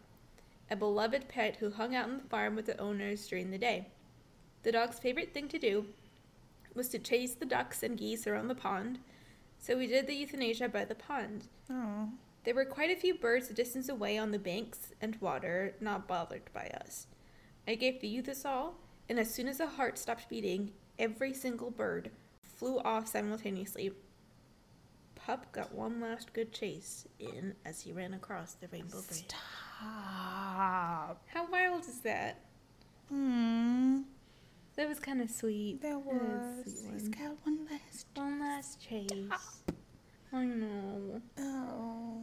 a 0.71 0.77
beloved 0.77 1.29
pet 1.29 1.57
who 1.57 1.71
hung 1.71 1.95
out 1.95 2.09
on 2.09 2.19
the 2.19 2.29
farm 2.29 2.55
with 2.55 2.67
the 2.67 2.79
owners 2.79 3.27
during 3.27 3.51
the 3.51 3.59
day. 3.59 3.89
The 4.63 4.73
dog's 4.73 4.99
favorite 4.99 5.35
thing 5.35 5.49
to 5.49 5.59
do 5.59 5.87
was 6.75 6.89
to 6.91 6.99
chase 6.99 7.35
the 7.35 7.45
ducks 7.45 7.83
and 7.83 7.99
geese 7.99 8.27
around 8.27 8.49
the 8.49 8.55
pond, 8.55 8.99
so 9.65 9.79
we 9.79 9.87
did 9.87 10.07
the 10.07 10.15
euthanasia 10.15 10.69
by 10.69 10.85
the 10.85 10.95
pond. 10.95 11.49
Oh. 11.71 12.11
There 12.45 12.55
were 12.55 12.67
quite 12.67 12.91
a 12.91 13.01
few 13.01 13.15
birds 13.15 13.49
a 13.49 13.55
distance 13.55 13.89
away 13.89 14.19
on 14.19 14.31
the 14.31 14.39
banks 14.39 14.93
and 15.01 15.19
water, 15.23 15.75
not 15.81 16.07
bothered 16.07 16.53
by 16.53 16.71
us. 16.85 17.07
I 17.67 17.75
gave 17.75 18.03
the 18.03 18.15
euthasol, 18.15 18.73
and 19.09 19.19
as 19.19 19.33
soon 19.33 19.49
as 19.49 19.57
the 19.57 19.67
heart 19.67 19.97
stopped 19.97 20.29
beating, 20.29 20.73
every 20.99 21.33
single 21.33 21.71
bird 21.71 22.11
flew 22.43 22.79
off 22.81 23.09
simultaneously. 23.09 23.93
Pup 25.15 25.51
got 25.53 25.75
one 25.75 25.99
last 25.99 26.35
good 26.35 26.53
chase 26.53 27.07
in 27.19 27.55
as 27.65 27.81
he 27.81 27.93
ran 27.93 28.13
across 28.13 28.53
the 28.53 28.69
rainbow 28.69 29.01
bridge. 29.01 29.25
Stop. 29.29 31.23
How 31.33 31.47
wild 31.51 31.89
is 31.89 32.01
that? 32.01 32.41
Hmm. 33.09 34.03
That 34.77 34.89
was 34.89 34.99
kind 34.99 35.21
of 35.23 35.31
sweet. 35.31 35.81
That 35.83 36.01
was 36.01 36.65
was. 36.65 36.79
sweet 36.81 36.93
He's 36.93 37.03
one. 37.03 37.11
got 37.11 37.47
one 37.47 37.59
last. 37.71 38.07
One 38.15 38.41
last 38.41 38.81
chase. 38.81 39.11
I 40.33 40.45
know. 40.45 41.21
Oh. 41.39 42.23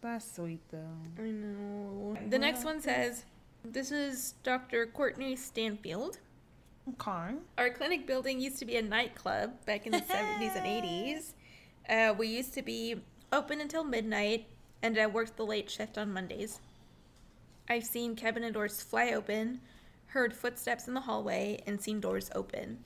That's 0.00 0.36
sweet 0.36 0.60
though. 0.70 1.22
I 1.22 1.28
know. 1.30 2.16
The 2.28 2.38
next 2.38 2.64
one 2.64 2.80
says, 2.80 3.24
"This 3.64 3.90
is 3.90 4.34
Dr. 4.42 4.86
Courtney 4.86 5.36
Stanfield." 5.36 6.18
Okay. 6.88 7.34
Our 7.56 7.70
clinic 7.70 8.06
building 8.06 8.40
used 8.40 8.58
to 8.58 8.66
be 8.66 8.76
a 8.76 8.82
nightclub 8.82 9.64
back 9.64 9.86
in 9.86 9.92
the 9.92 10.02
70s 10.02 10.54
and 10.56 10.66
80s. 10.66 11.32
Uh, 11.88 12.14
we 12.14 12.28
used 12.28 12.52
to 12.54 12.62
be 12.62 12.96
open 13.32 13.60
until 13.60 13.84
midnight, 13.84 14.46
and 14.82 14.98
I 14.98 15.06
worked 15.06 15.36
the 15.36 15.46
late 15.46 15.70
shift 15.70 15.96
on 15.96 16.12
Mondays. 16.12 16.60
I've 17.68 17.84
seen 17.84 18.14
cabinet 18.16 18.52
doors 18.52 18.82
fly 18.82 19.12
open, 19.12 19.60
heard 20.14 20.32
footsteps 20.32 20.86
in 20.88 20.94
the 20.94 21.00
hallway, 21.00 21.60
and 21.66 21.80
seen 21.80 22.00
doors 22.00 22.30
open. 22.36 22.78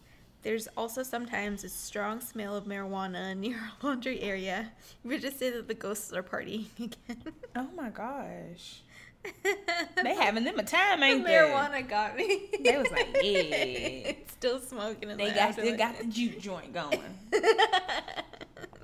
There's 0.42 0.66
also 0.76 1.02
sometimes 1.02 1.62
a 1.62 1.68
strong 1.68 2.20
smell 2.20 2.56
of 2.56 2.64
marijuana 2.64 3.36
near 3.44 3.56
our 3.58 3.72
laundry 3.90 4.20
area. 4.22 4.72
We 5.04 5.18
just 5.18 5.38
say 5.38 5.50
that 5.50 5.68
the 5.68 5.74
ghosts 5.74 6.10
are 6.12 6.22
partying 6.22 6.66
again. 6.78 7.22
Oh 7.54 7.68
my 7.76 7.90
gosh. 7.90 8.82
They 10.02 10.14
having 10.14 10.44
them 10.44 10.58
a 10.58 10.62
time, 10.62 11.00
The 11.00 11.06
ain't 11.06 11.24
they? 11.26 11.32
marijuana 11.34 11.86
got 11.86 12.16
me. 12.16 12.48
They 12.64 12.78
was 12.78 12.90
like, 12.90 13.08
yeah. 13.20 14.12
Still 14.28 14.60
smoking. 14.60 15.10
in 15.10 15.18
They 15.18 15.28
the 15.30 15.34
got 15.34 15.52
still 15.52 15.76
got 15.76 15.98
the 15.98 16.04
juke 16.04 16.40
joint 16.40 16.72
going. 16.72 17.18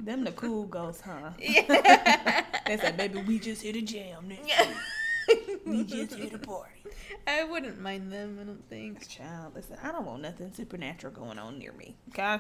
Them 0.01 0.25
the 0.25 0.33
cool 0.33 0.65
ghosts, 0.65 1.01
huh? 1.03 1.31
Yeah. 1.39 2.45
They 2.67 2.77
said, 2.77 2.97
baby, 2.97 3.23
we 3.23 3.39
just 3.39 3.63
hit 3.63 3.77
a 3.77 3.81
jam. 3.83 4.31
Yeah. 4.45 4.67
We 5.67 5.83
just 5.85 6.15
hit 6.15 6.35
a 6.35 6.39
party. 6.39 6.71
I 7.27 7.45
wouldn't 7.45 7.81
mind 7.81 8.13
them. 8.13 8.39
I 8.41 8.45
don't 8.45 8.69
think. 8.69 9.09
Child, 9.09 9.55
listen, 9.55 9.79
I 9.83 9.91
don't 9.93 10.05
want 10.05 10.21
nothing 10.23 10.53
supernatural 10.53 11.13
going 11.13 11.39
on 11.39 11.59
near 11.59 11.73
me. 11.73 11.97
Okay? 12.11 12.39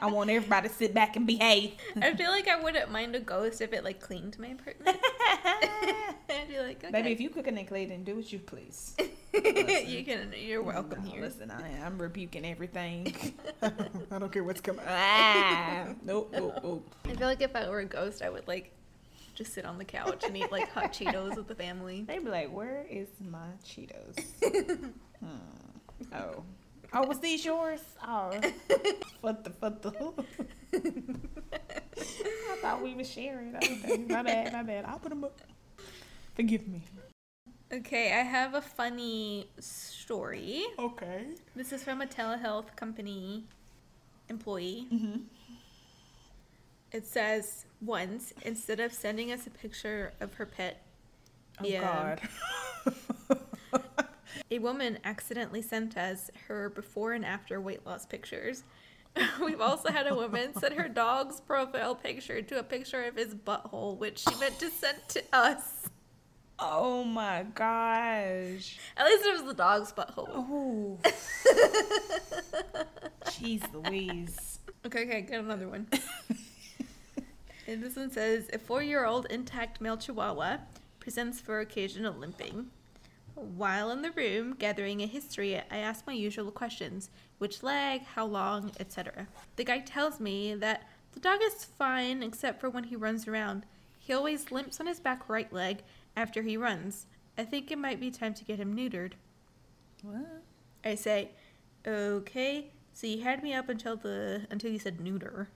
I 0.00 0.06
want 0.06 0.30
everybody 0.30 0.68
to 0.68 0.74
sit 0.74 0.94
back 0.94 1.16
and 1.16 1.26
behave. 1.26 1.72
I 2.00 2.14
feel 2.14 2.30
like 2.30 2.48
I 2.48 2.58
wouldn't 2.58 2.90
mind 2.90 3.14
a 3.14 3.20
ghost 3.20 3.60
if 3.60 3.74
it 3.74 3.84
like 3.84 4.00
cleaned 4.00 4.38
my 4.38 4.48
apartment. 4.48 4.96
I'd 6.30 6.48
be 6.48 6.58
like, 6.60 6.82
okay. 6.82 6.90
Baby, 6.90 7.12
if 7.12 7.20
you 7.20 7.28
cooking 7.28 7.58
and 7.58 7.68
cleaning, 7.68 8.04
do 8.04 8.16
what 8.16 8.32
you 8.32 8.38
please. 8.38 8.96
you 9.34 10.04
can. 10.04 10.32
You're 10.36 10.62
welcome 10.62 11.04
No, 11.04 11.10
here. 11.10 11.22
Listen, 11.22 11.50
I, 11.50 11.84
I'm 11.84 12.00
rebuking 12.00 12.46
everything. 12.46 13.14
I 13.62 14.18
don't 14.18 14.32
care 14.32 14.44
what's 14.44 14.62
coming. 14.62 14.84
Ah, 14.88 15.88
nope, 16.02 16.30
nope, 16.32 16.58
nope. 16.62 16.94
I 17.04 17.14
feel 17.14 17.26
like 17.26 17.42
if 17.42 17.54
I 17.54 17.68
were 17.68 17.80
a 17.80 17.84
ghost, 17.84 18.22
I 18.22 18.30
would 18.30 18.48
like 18.48 18.72
just 19.40 19.54
sit 19.54 19.64
on 19.64 19.78
the 19.78 19.84
couch 19.86 20.22
and 20.26 20.36
eat 20.36 20.52
like 20.52 20.68
hot 20.70 20.92
Cheetos 20.96 21.34
with 21.34 21.48
the 21.48 21.54
family. 21.54 22.04
They'd 22.06 22.22
be 22.22 22.30
like, 22.30 22.52
"Where 22.52 22.84
is 22.90 23.08
my 23.26 23.48
Cheetos?" 23.64 24.22
hmm. 25.18 26.12
Oh, 26.12 26.44
oh, 26.92 27.06
was 27.06 27.20
these 27.20 27.42
yours? 27.42 27.80
Oh, 28.06 28.38
what 29.22 29.42
the, 29.44 29.50
what 29.58 29.80
the? 29.80 30.12
I 31.94 32.56
thought 32.60 32.82
we 32.82 32.94
were 32.94 33.04
sharing. 33.04 33.56
Okay, 33.56 34.04
my 34.08 34.22
bad, 34.22 34.52
my 34.52 34.62
bad. 34.62 34.84
I'll 34.84 34.98
put 34.98 35.08
them 35.08 35.24
up. 35.24 35.40
Forgive 36.34 36.68
me. 36.68 36.82
Okay, 37.72 38.12
I 38.12 38.22
have 38.22 38.52
a 38.54 38.60
funny 38.60 39.48
story. 39.58 40.64
Okay. 40.78 41.28
This 41.56 41.72
is 41.72 41.82
from 41.82 42.02
a 42.02 42.06
telehealth 42.06 42.76
company 42.76 43.44
employee. 44.28 44.86
Mm-hmm. 44.92 45.20
It 46.92 47.06
says 47.06 47.66
once 47.80 48.32
instead 48.42 48.80
of 48.80 48.92
sending 48.92 49.30
us 49.32 49.46
a 49.46 49.50
picture 49.50 50.12
of 50.20 50.34
her 50.34 50.46
pet, 50.46 50.82
Oh 51.60 51.66
Yeah. 51.66 52.16
God. 52.86 53.38
a 54.50 54.58
woman 54.58 54.98
accidentally 55.04 55.62
sent 55.62 55.96
us 55.96 56.30
her 56.48 56.68
before 56.70 57.12
and 57.12 57.24
after 57.24 57.60
weight 57.60 57.86
loss 57.86 58.06
pictures. 58.06 58.64
We've 59.44 59.60
also 59.60 59.90
had 59.90 60.06
a 60.06 60.14
woman 60.14 60.54
send 60.58 60.74
her 60.74 60.88
dog's 60.88 61.40
profile 61.40 61.94
picture 61.94 62.42
to 62.42 62.58
a 62.58 62.62
picture 62.62 63.04
of 63.04 63.16
his 63.16 63.34
butthole, 63.34 63.96
which 63.98 64.20
she 64.20 64.34
meant 64.36 64.58
to 64.60 64.70
send 64.70 64.98
to 65.08 65.22
us. 65.32 65.88
oh 66.58 67.04
my 67.04 67.44
gosh. 67.54 68.78
At 68.96 69.06
least 69.06 69.24
it 69.26 69.32
was 69.32 69.44
the 69.44 69.54
dog's 69.54 69.92
butthole. 69.92 70.28
Oh. 70.32 70.98
Jeez 73.26 73.62
Louise. 73.72 74.58
Okay, 74.86 75.02
okay, 75.04 75.20
get 75.22 75.40
another 75.40 75.68
one. 75.68 75.86
And 77.70 77.82
this 77.82 77.94
one 77.94 78.10
says 78.10 78.50
a 78.52 78.58
four 78.58 78.82
year 78.82 79.04
old 79.04 79.26
intact 79.26 79.80
male 79.80 79.96
chihuahua 79.96 80.58
presents 80.98 81.40
for 81.40 81.60
occasional 81.60 82.12
limping. 82.12 82.66
While 83.34 83.90
in 83.92 84.02
the 84.02 84.10
room 84.10 84.56
gathering 84.58 85.00
a 85.00 85.06
history, 85.06 85.56
I 85.56 85.78
ask 85.78 86.06
my 86.06 86.12
usual 86.12 86.50
questions 86.50 87.10
which 87.38 87.62
leg, 87.62 88.02
how 88.02 88.26
long, 88.26 88.72
etc. 88.80 89.28
The 89.54 89.64
guy 89.64 89.78
tells 89.78 90.18
me 90.18 90.54
that 90.56 90.88
the 91.12 91.20
dog 91.20 91.38
is 91.42 91.64
fine 91.64 92.22
except 92.22 92.60
for 92.60 92.68
when 92.68 92.84
he 92.84 92.96
runs 92.96 93.28
around. 93.28 93.64
He 93.98 94.12
always 94.12 94.50
limps 94.50 94.80
on 94.80 94.86
his 94.86 95.00
back 95.00 95.28
right 95.28 95.50
leg 95.52 95.78
after 96.16 96.42
he 96.42 96.56
runs. 96.56 97.06
I 97.38 97.44
think 97.44 97.70
it 97.70 97.78
might 97.78 98.00
be 98.00 98.10
time 98.10 98.34
to 98.34 98.44
get 98.44 98.58
him 98.58 98.76
neutered. 98.76 99.12
What? 100.02 100.42
I 100.84 100.96
say, 100.96 101.30
okay. 101.86 102.70
So 102.92 103.06
you 103.06 103.22
had 103.22 103.44
me 103.44 103.54
up 103.54 103.68
until 103.68 103.96
the 103.96 104.46
until 104.50 104.72
you 104.72 104.78
said 104.80 105.00
neuter. 105.00 105.48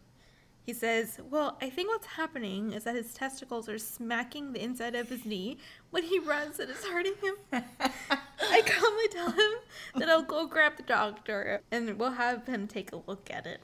He 0.65 0.73
says, 0.73 1.21
well, 1.31 1.59
I 1.61 1.69
think 1.69 1.91
what's 1.91 2.07
happening 2.07 2.73
is 2.73 2.85
that 2.85 2.95
his 2.95 3.13
testicles 3.13 3.69
are 3.69 3.79
smacking 3.79 4.53
the 4.53 4.63
inside 4.63 4.95
of 4.95 5.11
his 5.11 5.27
knee 5.27 5.59
when 5.91 6.05
he 6.05 6.19
runs 6.19 6.59
and 6.59 6.71
it's 6.71 6.87
hurting 6.87 7.15
him. 7.23 7.35
I 7.53 8.63
calmly 8.65 9.09
tell 9.11 9.31
him 9.31 9.51
that 9.97 10.09
I'll 10.09 10.23
go 10.23 10.47
grab 10.47 10.79
the 10.79 10.83
doctor 10.83 11.61
and 11.71 11.99
we'll 11.99 12.13
have 12.13 12.47
him 12.47 12.67
take 12.67 12.93
a 12.93 13.03
look 13.07 13.31
at 13.31 13.47
it. 13.47 13.61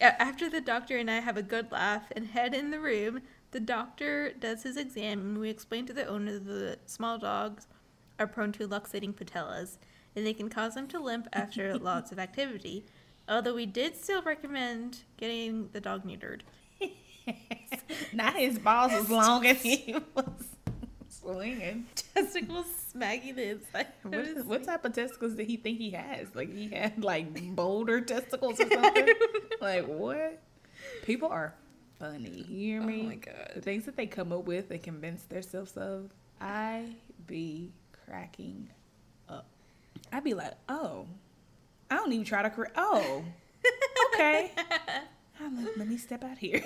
After 0.00 0.48
the 0.48 0.60
doctor 0.60 0.96
and 0.96 1.10
I 1.10 1.18
have 1.18 1.36
a 1.36 1.42
good 1.42 1.72
laugh 1.72 2.04
and 2.14 2.28
head 2.28 2.54
in 2.54 2.70
the 2.70 2.80
room, 2.80 3.22
the 3.50 3.60
doctor 3.60 4.32
does 4.32 4.62
his 4.62 4.76
exam 4.76 5.20
and 5.20 5.38
we 5.38 5.50
explain 5.50 5.86
to 5.86 5.92
the 5.92 6.06
owner 6.06 6.38
that 6.38 6.78
small 6.86 7.18
dogs 7.18 7.66
are 8.18 8.28
prone 8.28 8.52
to 8.52 8.68
luxating 8.68 9.12
patellas 9.12 9.78
and 10.14 10.24
they 10.24 10.32
can 10.32 10.48
cause 10.48 10.74
them 10.74 10.86
to 10.88 11.00
limp 11.00 11.28
after 11.32 11.76
lots 11.78 12.12
of 12.12 12.20
activity. 12.20 12.84
Although 13.28 13.54
we 13.54 13.66
did 13.66 13.96
still 13.96 14.22
recommend 14.22 15.00
getting 15.16 15.68
the 15.72 15.80
dog 15.80 16.04
neutered. 16.04 16.40
Not 18.12 18.36
his 18.36 18.58
balls 18.58 18.92
as 18.92 19.08
long 19.10 19.46
as 19.46 19.62
he 19.62 19.96
was 20.14 20.26
swinging. 21.08 21.86
Testicles 22.14 22.66
smacking 22.92 23.34
the 23.36 23.50
inside. 23.50 23.86
What, 24.02 24.26
his 24.26 24.44
what 24.44 24.64
type 24.64 24.84
of 24.84 24.92
testicles 24.92 25.34
did 25.34 25.46
he 25.46 25.56
think 25.56 25.78
he 25.78 25.90
has? 25.90 26.34
Like 26.34 26.52
he 26.52 26.68
had 26.68 27.02
like 27.02 27.32
boulder 27.56 28.00
testicles 28.02 28.60
or 28.60 28.68
something? 28.70 29.08
like 29.60 29.86
what? 29.86 30.42
People 31.04 31.28
are 31.28 31.54
funny. 31.98 32.28
You 32.28 32.44
hear 32.44 32.82
Oh 32.82 32.86
me? 32.86 33.02
my 33.04 33.18
The 33.54 33.60
things 33.62 33.86
that 33.86 33.96
they 33.96 34.06
come 34.06 34.32
up 34.32 34.44
with, 34.44 34.68
they 34.68 34.78
convince 34.78 35.22
themselves 35.22 35.76
of. 35.78 36.10
I 36.40 36.94
be 37.26 37.72
cracking 38.06 38.68
up. 39.30 39.46
I'd 40.12 40.24
be 40.24 40.34
like, 40.34 40.52
oh, 40.68 41.06
I 41.90 41.96
don't 41.96 42.12
even 42.12 42.24
try 42.24 42.42
to 42.42 42.50
correct. 42.50 42.74
Oh, 42.76 43.24
okay. 44.14 44.52
Ah, 44.56 45.48
let, 45.52 45.78
let 45.78 45.88
me 45.88 45.96
step 45.96 46.24
out 46.24 46.38
here. 46.38 46.62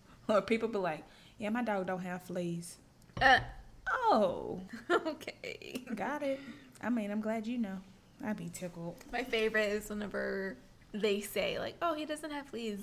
or 0.28 0.42
people 0.42 0.68
be 0.68 0.78
like, 0.78 1.04
yeah, 1.38 1.50
my 1.50 1.62
dog 1.62 1.86
don't 1.86 2.00
have 2.02 2.22
fleas. 2.22 2.76
Uh, 3.20 3.38
Oh, 3.90 4.60
okay. 4.90 5.84
got 5.94 6.22
it. 6.22 6.40
I 6.80 6.88
mean, 6.88 7.10
I'm 7.10 7.20
glad 7.20 7.46
you 7.46 7.58
know. 7.58 7.78
I'd 8.24 8.36
be 8.36 8.48
tickled. 8.48 8.96
My 9.12 9.24
favorite 9.24 9.68
is 9.70 9.90
whenever 9.90 10.56
they 10.92 11.20
say 11.20 11.58
like, 11.58 11.74
"Oh, 11.82 11.94
he 11.94 12.04
doesn't 12.06 12.30
have 12.30 12.46
fleas," 12.46 12.78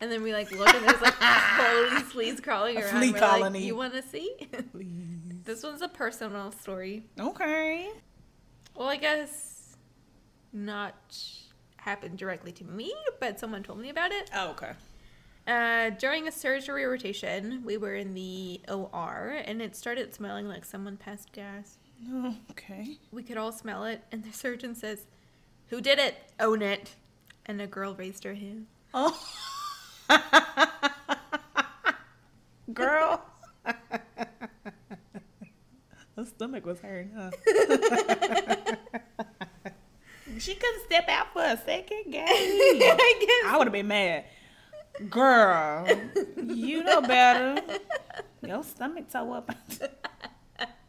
and 0.00 0.10
then 0.12 0.22
we 0.22 0.32
like 0.32 0.52
look 0.52 0.72
and 0.72 0.86
there's 0.88 1.00
like 1.02 1.20
all 1.20 1.90
these 1.90 2.02
fleas 2.12 2.40
crawling 2.40 2.76
A 2.76 2.80
around. 2.82 2.96
flea 2.98 3.12
We're 3.12 3.18
colony. 3.18 3.58
Like, 3.58 3.66
you 3.66 3.74
want 3.76 3.94
to 3.94 4.02
see? 4.02 4.36
This 5.44 5.62
one's 5.64 5.82
a 5.82 5.88
personal 5.88 6.52
story. 6.52 7.04
Okay. 7.18 7.90
Well, 8.76 8.88
I 8.88 8.96
guess 8.96 9.53
not 10.54 11.18
happened 11.76 12.16
directly 12.18 12.52
to 12.52 12.64
me, 12.64 12.94
but 13.20 13.38
someone 13.38 13.62
told 13.62 13.78
me 13.80 13.90
about 13.90 14.12
it. 14.12 14.30
Oh, 14.34 14.50
okay. 14.50 14.72
Uh, 15.46 15.90
during 15.90 16.26
a 16.26 16.32
surgery 16.32 16.86
rotation, 16.86 17.62
we 17.64 17.76
were 17.76 17.94
in 17.94 18.14
the 18.14 18.60
OR, 18.68 19.42
and 19.44 19.60
it 19.60 19.76
started 19.76 20.14
smelling 20.14 20.48
like 20.48 20.64
someone 20.64 20.96
passed 20.96 21.32
gas. 21.32 21.76
Oh, 22.10 22.34
okay. 22.50 22.96
We 23.12 23.22
could 23.22 23.36
all 23.36 23.52
smell 23.52 23.84
it, 23.84 24.02
and 24.10 24.24
the 24.24 24.32
surgeon 24.32 24.74
says, 24.74 25.06
"Who 25.68 25.82
did 25.82 25.98
it? 25.98 26.16
Own 26.40 26.62
it." 26.62 26.96
And 27.46 27.60
a 27.60 27.66
girl 27.66 27.94
raised 27.94 28.24
her 28.24 28.34
hand. 28.34 28.66
Oh. 28.94 29.20
Girl. 32.72 33.22
the 36.16 36.24
stomach 36.24 36.64
was 36.64 36.80
hurting, 36.80 37.12
huh? 37.14 37.30
she 40.38 40.54
couldn't 40.54 40.84
step 40.86 41.08
out 41.08 41.32
for 41.32 41.42
a 41.42 41.56
second, 41.56 42.10
Gabby. 42.10 42.30
I. 42.32 43.42
I 43.46 43.56
would 43.58 43.66
have 43.66 43.72
been 43.72 43.88
mad. 43.88 44.24
Girl, 45.10 45.86
you 46.36 46.84
know 46.84 47.00
better. 47.00 47.60
Your 48.42 48.62
stomach 48.62 49.10
toe 49.10 49.32
up. 49.32 49.50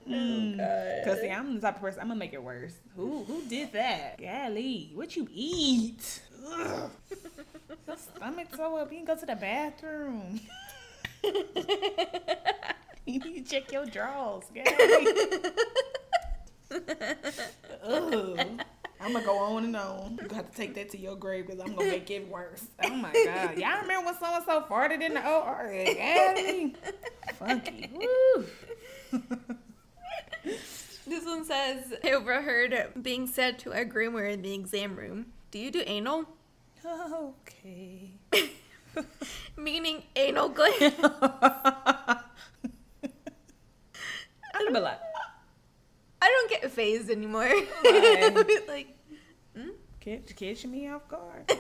Mm. 0.08 1.04
Cause 1.04 1.20
see, 1.20 1.32
I'm 1.32 1.56
the 1.56 1.62
type 1.62 1.78
of 1.78 1.82
person 1.82 2.02
I'm 2.02 2.10
gonna 2.10 2.20
make 2.20 2.34
it 2.34 2.44
worse. 2.44 2.76
Who 2.96 3.24
who 3.24 3.42
did 3.46 3.74
that? 3.74 4.22
Golly, 4.22 4.92
what 4.94 5.16
you 5.16 5.28
eat? 5.34 6.22
Ugh. 6.48 6.92
Your 7.88 7.98
stomach 7.98 8.56
toe 8.56 8.78
up. 8.78 8.92
You 8.92 8.98
can 9.00 9.06
go 9.06 9.16
to 9.16 9.26
the 9.26 9.36
bathroom. 9.36 10.40
you 13.06 13.20
need 13.20 13.48
to 13.48 13.52
check 13.52 13.72
your 13.72 13.86
drawers. 13.88 14.44
Golly. 14.54 15.08
Ugh. 17.84 18.62
I'm 19.06 19.14
gonna 19.14 19.24
go 19.26 19.38
on 19.38 19.66
and 19.66 19.76
on. 19.76 20.18
You 20.20 20.28
gonna 20.28 20.36
have 20.36 20.50
to 20.50 20.58
take 20.58 20.74
that 20.74 20.90
to 20.90 20.98
your 20.98 21.16
grave 21.16 21.46
because 21.46 21.62
I'm 21.62 21.76
gonna 21.76 21.90
make 21.90 22.10
it 22.10 22.28
worse. 22.28 22.66
Oh 22.84 22.90
my 22.90 23.14
god, 23.26 23.56
y'all 23.58 23.82
remember 23.82 24.08
when 24.08 24.18
someone 24.20 24.44
so 24.44 24.62
farted 24.62 25.02
in 25.04 25.14
the 25.14 25.22
OR? 25.30 25.72
Golly. 25.96 26.76
Funky. 27.38 27.90
Woo. 27.94 28.46
This 31.08 31.24
one 31.24 31.46
says, 31.46 31.94
I 32.04 32.14
overheard 32.14 32.90
being 33.00 33.28
said 33.28 33.60
to 33.60 33.72
a 33.72 33.86
groomer 33.86 34.28
in 34.32 34.42
the 34.42 34.56
exam 34.56 34.96
room, 34.96 35.28
Do 35.52 35.60
you 35.60 35.70
do 35.70 35.84
anal? 35.86 36.26
Okay. 36.84 38.10
Meaning 39.58 40.02
anal 40.16 40.50
gland. 40.50 40.96
I 46.22 46.30
don't 46.30 46.50
get 46.50 46.72
phased 46.72 47.12
anymore. 47.12 47.54
Like, 48.68 48.95
Catch, 50.06 50.36
catch 50.36 50.66
me 50.68 50.88
off 50.88 51.08
guard. 51.08 51.52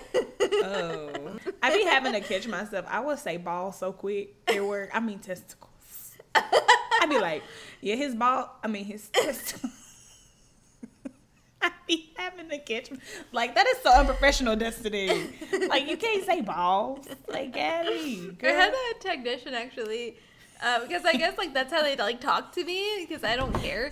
oh, 0.41 1.37
I 1.63 1.75
be 1.75 1.83
having 1.83 2.13
to 2.13 2.21
catch 2.21 2.47
myself. 2.47 2.85
I 2.87 2.99
would 2.99 3.17
say 3.17 3.37
ball 3.37 3.71
so 3.71 3.91
quick 3.91 4.35
at 4.47 4.63
work. 4.63 4.91
I 4.93 4.99
mean 4.99 5.17
testicles. 5.17 6.15
I'd 6.35 7.09
be 7.09 7.17
like, 7.17 7.41
yeah, 7.81 7.95
his 7.95 8.13
ball. 8.13 8.55
I 8.63 8.67
mean 8.67 8.85
his 8.85 9.09
testicles. 9.09 9.73
I 11.63 11.71
be 11.87 12.13
having 12.17 12.47
to 12.49 12.59
catch 12.59 12.91
like 13.31 13.55
that 13.55 13.65
is 13.65 13.77
so 13.81 13.91
unprofessional, 13.91 14.55
Destiny. 14.55 15.31
Like 15.67 15.89
you 15.89 15.97
can't 15.97 16.23
say 16.23 16.41
balls. 16.41 17.07
Like 17.27 17.51
Gabby, 17.51 18.37
I 18.43 18.47
had 18.47 18.73
a 18.73 18.99
technician 18.99 19.55
actually, 19.55 20.17
uh, 20.63 20.81
because 20.81 21.03
I 21.03 21.13
guess 21.13 21.35
like 21.39 21.55
that's 21.55 21.73
how 21.73 21.81
they 21.81 21.95
like 21.95 22.21
talk 22.21 22.51
to 22.53 22.63
me 22.63 23.07
because 23.07 23.23
I 23.23 23.35
don't 23.35 23.53
care, 23.55 23.91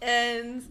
and 0.00 0.64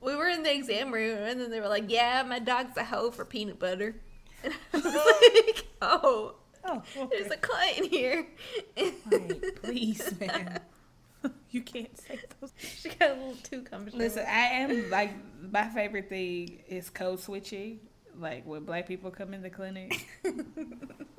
we 0.00 0.14
were 0.16 0.28
in 0.28 0.42
the 0.42 0.54
exam 0.54 0.92
room 0.92 1.18
and 1.18 1.40
then 1.40 1.50
they 1.50 1.60
were 1.60 1.68
like, 1.68 1.90
"Yeah, 1.90 2.22
my 2.22 2.38
dog's 2.38 2.76
a 2.76 2.84
hoe 2.84 3.10
for 3.10 3.24
peanut 3.24 3.58
butter," 3.58 3.96
and 4.44 4.52
I 4.72 4.76
was 4.78 4.94
like, 5.46 5.66
"Oh, 5.82 6.34
Oh, 6.64 6.82
there's 7.10 7.26
okay. 7.26 7.34
a 7.34 7.38
client 7.38 7.86
here." 7.86 8.26
Like, 9.10 9.60
please, 9.62 10.12
man. 10.20 10.60
You 11.50 11.62
can't 11.62 11.96
say 11.98 12.20
those. 12.40 12.52
she 12.58 12.90
got 12.90 13.10
a 13.10 13.14
little 13.14 13.34
too 13.42 13.62
comfortable. 13.62 13.98
Listen, 13.98 14.24
I 14.28 14.46
am 14.60 14.90
like 14.90 15.12
my 15.50 15.68
favorite 15.70 16.08
thing 16.08 16.60
is 16.68 16.90
code 16.90 17.18
switching. 17.20 17.80
Like 18.16 18.46
when 18.46 18.64
black 18.64 18.86
people 18.86 19.10
come 19.10 19.32
in 19.34 19.42
the 19.42 19.50
clinic, 19.50 20.06
I'm 20.24 20.44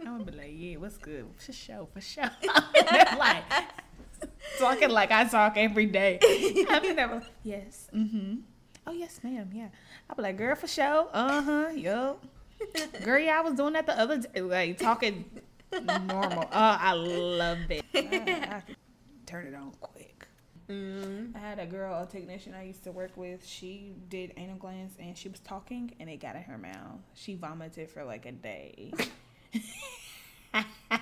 gonna 0.04 0.24
be 0.24 0.32
like, 0.32 0.52
"Yeah, 0.54 0.78
what's 0.78 0.98
good? 0.98 1.26
For 1.38 1.52
sure, 1.52 1.88
for 1.94 2.00
sure." 2.00 2.30
Like 3.18 3.44
talking 4.60 4.90
like 4.90 5.12
I 5.12 5.26
talk 5.26 5.58
every 5.58 5.88
day. 5.88 6.20
I 6.22 6.80
mean, 6.82 6.96
they're 6.96 7.22
"Yes, 7.44 7.88
mm-hmm. 7.94 8.36
Oh 8.88 8.92
yes, 8.92 9.20
ma'am. 9.24 9.50
Yeah." 9.54 9.70
I'll 10.10 10.16
be 10.16 10.22
like, 10.24 10.38
"Girl, 10.38 10.56
for 10.56 10.68
sure. 10.68 11.08
Uh 11.14 11.42
huh. 11.42 11.70
Yup. 11.76 12.24
Girl, 13.04 13.20
yeah, 13.20 13.40
I 13.40 13.42
was 13.42 13.54
doing 13.54 13.74
that 13.74 13.86
the 13.86 13.98
other 13.98 14.18
day, 14.18 14.42
like 14.42 14.78
talking 14.78 15.26
normal. 15.72 16.44
Oh, 16.52 16.78
I 16.80 16.94
love 16.94 17.60
it. 17.70 17.86
I, 17.94 18.00
I 18.68 18.74
turn 19.26 19.48
it 19.48 19.56
on 19.56 19.72
quick. 19.80 20.28
Mm. 20.70 21.36
I 21.36 21.40
had 21.40 21.60
a 21.60 21.66
girl, 21.66 22.04
a 22.04 22.06
technician 22.06 22.54
I 22.54 22.64
used 22.64 22.84
to 22.84 22.92
work 22.92 23.16
with. 23.16 23.46
She 23.46 23.94
did 24.10 24.34
anal 24.38 24.58
glands 24.58 24.96
and 25.00 25.18
she 25.18 25.28
was 25.30 25.40
talking 25.40 25.94
and 26.00 26.10
it 26.10 26.18
got 26.18 26.36
in 26.36 26.44
her 26.44 26.58
mouth. 26.58 27.00
She 27.16 27.36
vomited 27.36 27.90
for 27.90 28.04
like 28.04 28.26
a 28.26 28.32
day. 28.32 28.94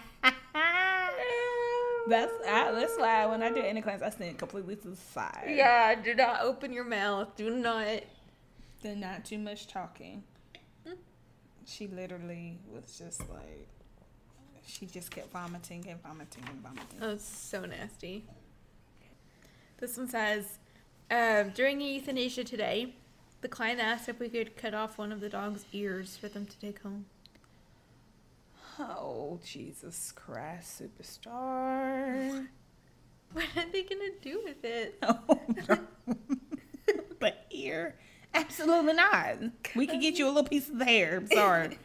that's 2.10 2.34
I, 2.48 2.72
that's 2.72 2.98
why 2.98 3.26
when 3.26 3.44
I 3.44 3.52
do 3.52 3.62
any 3.62 3.82
class, 3.82 4.02
I 4.02 4.10
stand 4.10 4.38
completely 4.38 4.76
to 4.78 4.90
the 4.90 4.96
side. 4.96 5.46
Yeah, 5.50 5.96
do 5.96 6.14
not 6.14 6.42
open 6.42 6.74
your 6.74 6.84
mouth. 6.86 7.36
Do 7.36 7.50
not. 7.50 8.04
Then 8.82 9.00
not 9.00 9.26
too 9.26 9.40
much 9.40 9.68
talking. 9.68 10.24
She 11.66 11.88
literally 11.88 12.60
was 12.74 12.98
just 12.98 13.30
like, 13.30 13.68
she 14.66 14.86
just 14.86 15.12
kept 15.12 15.32
vomiting 15.34 15.86
and 15.90 16.02
vomiting 16.02 16.44
and 16.50 16.62
vomiting. 16.62 17.00
That's 17.00 17.28
so 17.28 17.66
nasty. 17.66 18.24
This 19.78 19.98
one 19.98 20.08
says, 20.08 20.60
um, 21.12 21.50
during 21.54 21.82
euthanasia 21.82 22.46
today, 22.46 22.96
the 23.42 23.50
client 23.50 23.82
asked 23.82 24.08
if 24.08 24.20
we 24.20 24.30
could 24.30 24.56
cut 24.56 24.74
off 24.74 24.98
one 24.98 25.12
of 25.12 25.20
the 25.20 25.28
dog's 25.30 25.66
ears 25.74 26.16
for 26.16 26.30
them 26.30 26.46
to 26.46 26.60
take 26.60 26.82
home. 26.82 27.06
Oh 28.80 29.40
Jesus 29.44 30.12
Christ, 30.12 30.82
superstar! 30.82 32.48
What 33.34 33.46
are 33.58 33.70
they 33.74 33.84
gonna 33.84 34.12
do 34.22 34.42
with 34.46 34.64
it? 34.64 34.98
Oh, 35.04 35.40
no. 35.68 35.80
the 37.20 37.34
ear? 37.52 37.96
Absolutely 38.34 38.94
not. 38.94 39.36
We 39.76 39.86
could 39.86 40.00
get 40.00 40.18
you 40.18 40.28
a 40.28 40.30
little 40.30 40.46
piece 40.46 40.70
of 40.70 40.80
the 40.80 40.86
hair. 40.86 41.18
I'm 41.18 41.28
sorry. 41.28 41.78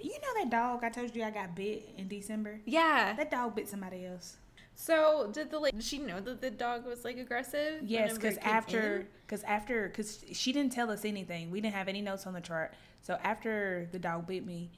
you 0.00 0.12
know 0.12 0.42
that 0.42 0.50
dog 0.50 0.82
I 0.82 0.88
told 0.88 1.14
you 1.14 1.24
I 1.24 1.30
got 1.30 1.54
bit 1.54 1.90
in 1.98 2.08
December? 2.08 2.60
Yeah. 2.64 3.14
That 3.16 3.30
dog 3.30 3.54
bit 3.54 3.68
somebody 3.68 4.06
else. 4.06 4.36
So 4.76 5.30
did 5.32 5.50
the 5.50 5.58
like? 5.58 5.74
Did 5.74 5.82
she 5.82 5.98
know 5.98 6.20
that 6.20 6.40
the 6.40 6.50
dog 6.50 6.86
was 6.86 7.04
like 7.04 7.18
aggressive? 7.18 7.82
Yes, 7.82 8.14
because 8.14 8.36
after, 8.38 9.06
because 9.26 9.42
after, 9.42 9.88
because 9.88 10.24
she 10.32 10.52
didn't 10.52 10.72
tell 10.72 10.90
us 10.90 11.04
anything. 11.04 11.50
We 11.50 11.60
didn't 11.60 11.74
have 11.74 11.88
any 11.88 12.02
notes 12.02 12.26
on 12.26 12.34
the 12.34 12.42
chart. 12.42 12.74
So 13.00 13.18
after 13.22 13.88
the 13.90 13.98
dog 13.98 14.26
bit 14.26 14.44
me, 14.46 14.70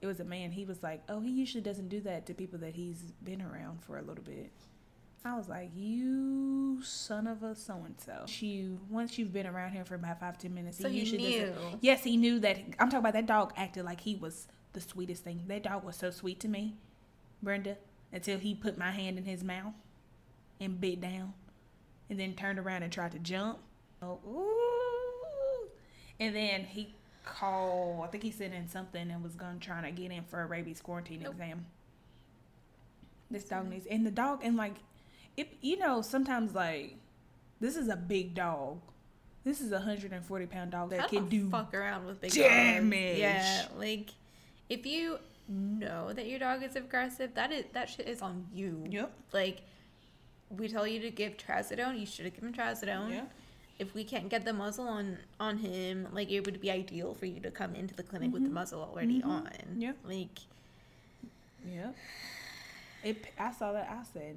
it 0.00 0.06
was 0.06 0.20
a 0.20 0.24
man. 0.24 0.52
He 0.52 0.64
was 0.64 0.82
like, 0.82 1.02
"Oh, 1.08 1.20
he 1.20 1.30
usually 1.30 1.62
doesn't 1.62 1.88
do 1.88 2.00
that 2.02 2.26
to 2.26 2.34
people 2.34 2.58
that 2.60 2.74
he's 2.74 3.12
been 3.24 3.42
around 3.42 3.82
for 3.82 3.98
a 3.98 4.02
little 4.02 4.24
bit." 4.24 4.52
I 5.24 5.36
was 5.36 5.48
like, 5.48 5.70
"You 5.74 6.80
son 6.82 7.26
of 7.26 7.42
a 7.42 7.54
so 7.54 7.82
and 7.84 8.00
so." 8.00 8.24
She 8.26 8.76
once 8.88 9.18
you've 9.18 9.32
been 9.32 9.46
around 9.46 9.72
him 9.72 9.84
for 9.84 9.94
about 9.96 10.20
five 10.20 10.38
ten 10.38 10.54
minutes, 10.54 10.78
So 10.78 10.88
he 10.88 11.00
usually 11.00 11.22
knew. 11.28 11.46
doesn't. 11.46 11.78
Yes, 11.82 12.04
he 12.04 12.16
knew 12.16 12.38
that. 12.40 12.58
I'm 12.78 12.88
talking 12.88 12.98
about 13.00 13.14
that 13.14 13.26
dog 13.26 13.52
acted 13.56 13.84
like 13.84 14.00
he 14.00 14.14
was 14.14 14.46
the 14.72 14.80
sweetest 14.80 15.24
thing. 15.24 15.42
That 15.48 15.64
dog 15.64 15.84
was 15.84 15.96
so 15.96 16.10
sweet 16.10 16.38
to 16.40 16.48
me, 16.48 16.76
Brenda, 17.42 17.76
until 18.12 18.38
he 18.38 18.54
put 18.54 18.78
my 18.78 18.90
hand 18.92 19.18
in 19.18 19.24
his 19.24 19.42
mouth 19.42 19.74
and 20.60 20.80
bit 20.80 21.00
down, 21.00 21.34
and 22.08 22.18
then 22.20 22.34
turned 22.34 22.58
around 22.60 22.82
and 22.84 22.92
tried 22.92 23.12
to 23.12 23.18
jump. 23.18 23.58
Oh, 24.00 24.20
ooh. 24.26 25.68
And 26.20 26.34
then 26.34 26.64
he 26.64 26.94
called. 27.28 28.04
I 28.04 28.08
think 28.08 28.22
he 28.22 28.30
sent 28.30 28.54
in 28.54 28.68
something 28.68 29.10
and 29.10 29.22
was 29.22 29.34
gonna 29.34 29.58
trying 29.60 29.84
to 29.84 29.90
get 29.90 30.10
in 30.10 30.24
for 30.24 30.40
a 30.42 30.46
rabies 30.46 30.80
quarantine 30.80 31.22
Nope. 31.22 31.32
exam. 31.34 31.66
This 33.30 33.44
dog 33.44 33.68
needs, 33.68 33.86
and 33.86 34.06
the 34.06 34.10
dog, 34.10 34.40
and 34.42 34.56
like, 34.56 34.76
it. 35.36 35.52
You 35.60 35.78
know, 35.78 36.00
sometimes 36.00 36.54
like, 36.54 36.96
this 37.60 37.76
is 37.76 37.88
a 37.88 37.96
big 37.96 38.34
dog. 38.34 38.80
This 39.44 39.60
is 39.60 39.70
a 39.72 39.80
hundred 39.80 40.12
and 40.12 40.24
forty 40.24 40.46
pound 40.46 40.70
dog 40.70 40.90
that 40.90 41.00
I 41.00 41.06
can 41.08 41.28
do 41.28 41.48
fuck 41.50 41.74
around 41.74 42.06
with 42.06 42.20
big 42.20 42.32
damage. 42.32 42.92
dogs. 42.92 43.18
Yeah, 43.20 43.66
like 43.76 44.10
if 44.70 44.86
you 44.86 45.18
know 45.48 46.12
that 46.12 46.26
your 46.26 46.38
dog 46.38 46.62
is 46.62 46.74
aggressive, 46.76 47.34
that 47.34 47.52
is 47.52 47.64
that 47.72 47.90
shit 47.90 48.08
is 48.08 48.22
on 48.22 48.46
you. 48.52 48.84
Yep. 48.88 49.12
Like 49.32 49.60
we 50.50 50.66
tell 50.68 50.86
you 50.86 51.00
to 51.00 51.10
give 51.10 51.36
trazodone, 51.36 52.00
you 52.00 52.06
should 52.06 52.24
have 52.24 52.34
given 52.34 52.52
trazodone. 52.52 53.26
If 53.78 53.94
we 53.94 54.02
can't 54.04 54.28
get 54.28 54.44
the 54.44 54.52
muzzle 54.52 54.88
on 54.88 55.18
on 55.38 55.58
him, 55.58 56.08
like 56.12 56.30
it 56.30 56.44
would 56.44 56.60
be 56.60 56.70
ideal 56.70 57.14
for 57.14 57.26
you 57.26 57.40
to 57.40 57.50
come 57.50 57.74
into 57.74 57.94
the 57.94 58.02
clinic 58.02 58.32
with 58.32 58.42
the 58.42 58.50
muzzle 58.50 58.82
already 58.82 59.20
Mhm. 59.20 59.26
on. 59.26 59.50
Yeah. 59.78 59.92
Like 60.04 60.38
Yeah. 61.64 61.92
It. 63.04 63.24
I 63.38 63.52
saw 63.52 63.72
that. 63.72 63.88
I 63.90 64.02
said, 64.12 64.36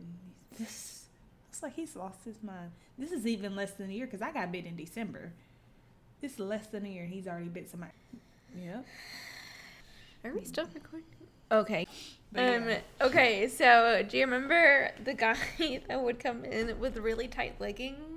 "This." 0.57 1.05
It's 1.49 1.63
like 1.63 1.73
he's 1.73 1.95
lost 1.95 2.23
his 2.23 2.41
mind. 2.43 2.71
This 2.97 3.11
is 3.11 3.25
even 3.27 3.55
less 3.55 3.71
than 3.73 3.89
a 3.89 3.93
year 3.93 4.05
because 4.05 4.21
I 4.21 4.31
got 4.31 4.51
bit 4.51 4.65
in 4.65 4.75
December. 4.75 5.31
This 6.21 6.33
is 6.33 6.39
less 6.39 6.67
than 6.67 6.85
a 6.85 6.89
year. 6.89 7.03
and 7.03 7.11
He's 7.13 7.27
already 7.27 7.49
bit 7.49 7.67
somebody. 7.69 7.93
Yep. 8.55 8.85
are 10.23 10.33
we 10.33 10.45
still 10.45 10.67
recording? 10.73 11.07
Okay. 11.51 11.87
But 12.31 12.53
Um 12.55 12.69
yeah. 12.69 12.81
okay, 13.01 13.47
so 13.47 14.03
do 14.07 14.17
you 14.17 14.23
remember 14.25 14.91
the 15.03 15.13
guy 15.15 15.35
that 15.87 16.01
would 16.01 16.19
come 16.19 16.45
in 16.45 16.79
with 16.79 16.97
really 16.97 17.27
tight 17.27 17.59
leggings? 17.59 18.10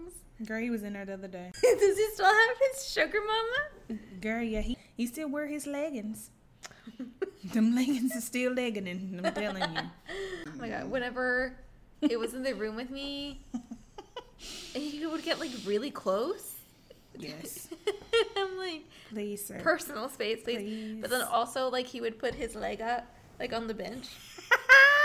Girl, 0.44 0.60
he 0.60 0.70
was 0.70 0.82
in 0.82 0.94
there 0.94 1.04
the 1.04 1.14
other 1.14 1.28
day. 1.28 1.52
Does 1.62 1.96
he 1.96 2.06
still 2.12 2.26
have 2.26 2.56
his 2.72 2.88
sugar 2.90 3.18
mama? 3.20 4.00
Girl, 4.20 4.42
yeah, 4.42 4.60
he 4.60 4.76
he 4.96 5.06
still 5.06 5.28
wear 5.28 5.46
his 5.46 5.66
leggings. 5.66 6.30
Them 7.52 7.74
leggings 7.74 8.16
are 8.16 8.20
still 8.20 8.52
legging, 8.52 8.88
I'm 9.24 9.32
telling 9.34 9.62
you. 9.62 9.80
Oh 10.46 10.56
my 10.58 10.68
god, 10.68 10.90
whenever 10.90 11.56
it 12.00 12.18
was 12.18 12.32
in 12.34 12.42
the 12.42 12.52
room 12.54 12.76
with 12.76 12.90
me, 12.90 13.40
and 14.74 14.82
he 14.82 15.04
would 15.06 15.22
get 15.22 15.38
like 15.40 15.50
really 15.66 15.90
close. 15.90 16.56
Yes. 17.18 17.68
I'm 18.36 18.56
like, 18.58 18.82
Please, 19.10 19.44
sir. 19.46 19.60
personal 19.62 20.08
space, 20.08 20.42
please. 20.42 20.98
But 21.00 21.10
then 21.10 21.22
also, 21.22 21.68
like, 21.70 21.86
he 21.86 22.00
would 22.00 22.18
put 22.18 22.34
his 22.34 22.56
leg 22.56 22.80
up, 22.82 23.06
like, 23.38 23.52
on 23.52 23.68
the 23.68 23.74
bench. 23.74 24.08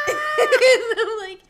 and 0.08 1.00
I'm 1.00 1.20
like, 1.30 1.42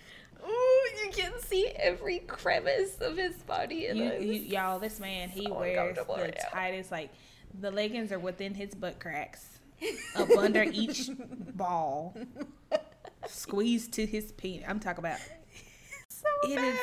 ooh, 0.50 1.06
you 1.06 1.12
can 1.12 1.32
see 1.40 1.68
every 1.78 2.20
crevice 2.20 2.98
of 3.02 3.16
his 3.18 3.36
body. 3.44 3.88
You, 3.94 4.14
you, 4.20 4.34
y'all, 4.42 4.80
this 4.80 5.00
man, 5.00 5.30
he 5.30 5.46
so 5.46 5.54
wears 5.60 5.96
the 5.98 6.06
right 6.14 6.38
tightest, 6.52 6.92
like, 6.92 7.12
the 7.60 7.72
leggings 7.72 8.12
are 8.12 8.20
within 8.20 8.54
his 8.54 8.74
butt 8.76 9.00
cracks, 9.00 9.60
up 10.16 10.30
under 10.38 10.64
each 10.64 11.10
ball, 11.56 12.16
squeezed 13.28 13.93
to 13.93 14.06
his 14.06 14.32
penis. 14.34 14.66
I'm 14.68 14.80
talking 14.80 15.00
about. 15.04 15.20
so 16.10 16.28
It 16.43 16.56
bad. 16.56 16.74
is- 16.74 16.80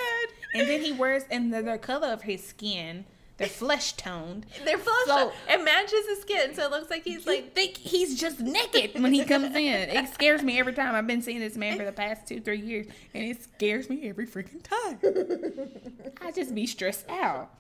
And 0.55 0.69
then 0.69 0.81
he 0.83 0.93
wears, 0.93 1.25
and 1.31 1.53
the, 1.53 1.63
the 1.63 1.79
color 1.79 2.09
of 2.09 2.23
his 2.23 2.45
skin, 2.47 3.05
they're 3.39 3.49
flesh 3.49 3.93
toned. 3.95 4.47
They're 4.65 4.79
flush. 4.79 5.07
So- 5.07 5.33
it 5.49 5.63
matches 5.65 6.07
his 6.09 6.21
skin, 6.23 6.55
so 6.55 6.65
it 6.65 6.71
looks 6.71 6.91
like 6.91 7.05
he's 7.05 7.27
like. 7.27 7.55
think 7.55 7.77
he's 7.77 8.19
just 8.19 8.41
naked 8.41 9.01
when 9.03 9.13
he 9.13 9.25
comes 9.25 9.55
in. 9.55 9.91
It 9.91 10.09
scares 10.15 10.43
me 10.43 10.59
every 10.59 10.73
time. 10.73 10.95
I've 10.95 11.07
been 11.07 11.21
seeing 11.23 11.41
this 11.41 11.57
man 11.57 11.77
for 11.77 11.85
the 11.85 11.93
past 11.93 12.27
two, 12.27 12.41
three 12.41 12.61
years, 12.61 12.87
and 13.13 13.25
it 13.25 13.43
scares 13.43 13.91
me 13.91 14.09
every 14.09 14.27
freaking 14.27 14.63
time. 14.63 14.99
I 16.23 16.33
just 16.33 16.55
be 16.55 16.67
stressed 16.67 17.09
out. 17.11 17.51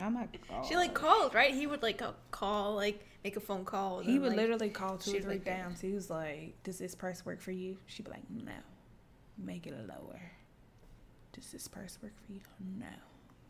Oh 0.00 0.10
my 0.10 0.28
god. 0.48 0.64
She 0.66 0.76
like 0.76 0.94
called, 0.94 1.34
right? 1.34 1.54
He 1.54 1.66
would 1.66 1.82
like 1.82 2.00
uh, 2.02 2.12
call, 2.30 2.74
like 2.74 3.06
make 3.22 3.36
a 3.36 3.40
phone 3.40 3.64
call. 3.64 4.00
He 4.00 4.18
would 4.18 4.30
like- 4.30 4.36
literally 4.38 4.70
call 4.70 4.96
two 4.98 5.18
or 5.18 5.20
three 5.20 5.34
like- 5.34 5.44
times. 5.44 5.80
He 5.80 5.92
was 5.92 6.08
like, 6.10 6.54
"Does 6.64 6.78
this 6.78 6.94
purse 6.94 7.24
work 7.24 7.40
for 7.40 7.52
you?" 7.52 7.76
She'd 7.86 8.04
be 8.06 8.10
like, 8.12 8.28
"No." 8.30 8.52
Make 9.36 9.66
it 9.66 9.74
lower. 9.86 10.20
Does 11.32 11.50
this 11.50 11.66
purse 11.68 11.98
work 12.02 12.12
for 12.24 12.32
you? 12.32 12.40
No. 12.78 12.86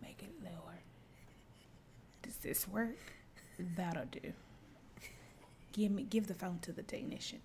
Make 0.02 0.22
it 0.22 0.32
lower. 0.42 0.73
Does 2.24 2.36
this 2.36 2.66
work? 2.66 2.96
That'll 3.76 4.06
do. 4.06 4.32
Give 5.72 5.90
me 5.92 6.04
give 6.04 6.26
the 6.26 6.34
phone 6.34 6.58
to 6.62 6.72
the 6.72 6.82
technician. 6.82 7.40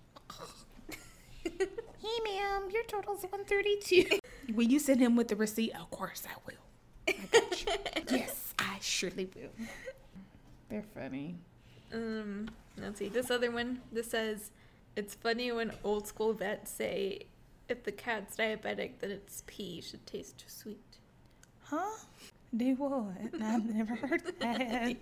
hey 1.44 2.18
ma'am, 2.24 2.68
your 2.72 2.84
total's 2.84 3.22
132. 3.22 4.18
Will 4.54 4.66
you 4.66 4.78
send 4.78 5.00
him 5.00 5.16
with 5.16 5.28
the 5.28 5.36
receipt? 5.36 5.72
Of 5.78 5.90
course 5.90 6.22
I 6.26 6.34
will. 6.46 6.54
I 7.08 7.12
got 7.30 7.62
you. 7.62 7.72
yes, 8.18 8.54
I 8.58 8.78
surely 8.80 9.28
will. 9.34 9.50
They're 10.70 10.84
funny. 10.94 11.36
Um, 11.92 12.48
let's 12.78 12.98
see. 12.98 13.08
This 13.08 13.30
other 13.30 13.50
one. 13.50 13.80
This 13.92 14.10
says, 14.10 14.50
"It's 14.96 15.14
funny 15.14 15.52
when 15.52 15.72
old 15.84 16.06
school 16.06 16.32
vets 16.32 16.70
say, 16.70 17.26
if 17.68 17.84
the 17.84 17.92
cat's 17.92 18.36
diabetic, 18.36 19.00
then 19.00 19.10
its 19.10 19.42
pee 19.46 19.82
should 19.82 20.06
taste 20.06 20.44
sweet." 20.46 20.98
Huh? 21.64 21.98
Do 22.56 22.74
what? 22.74 23.42
I've 23.42 23.64
never 23.74 23.94
heard 23.94 24.22
that. 24.40 24.96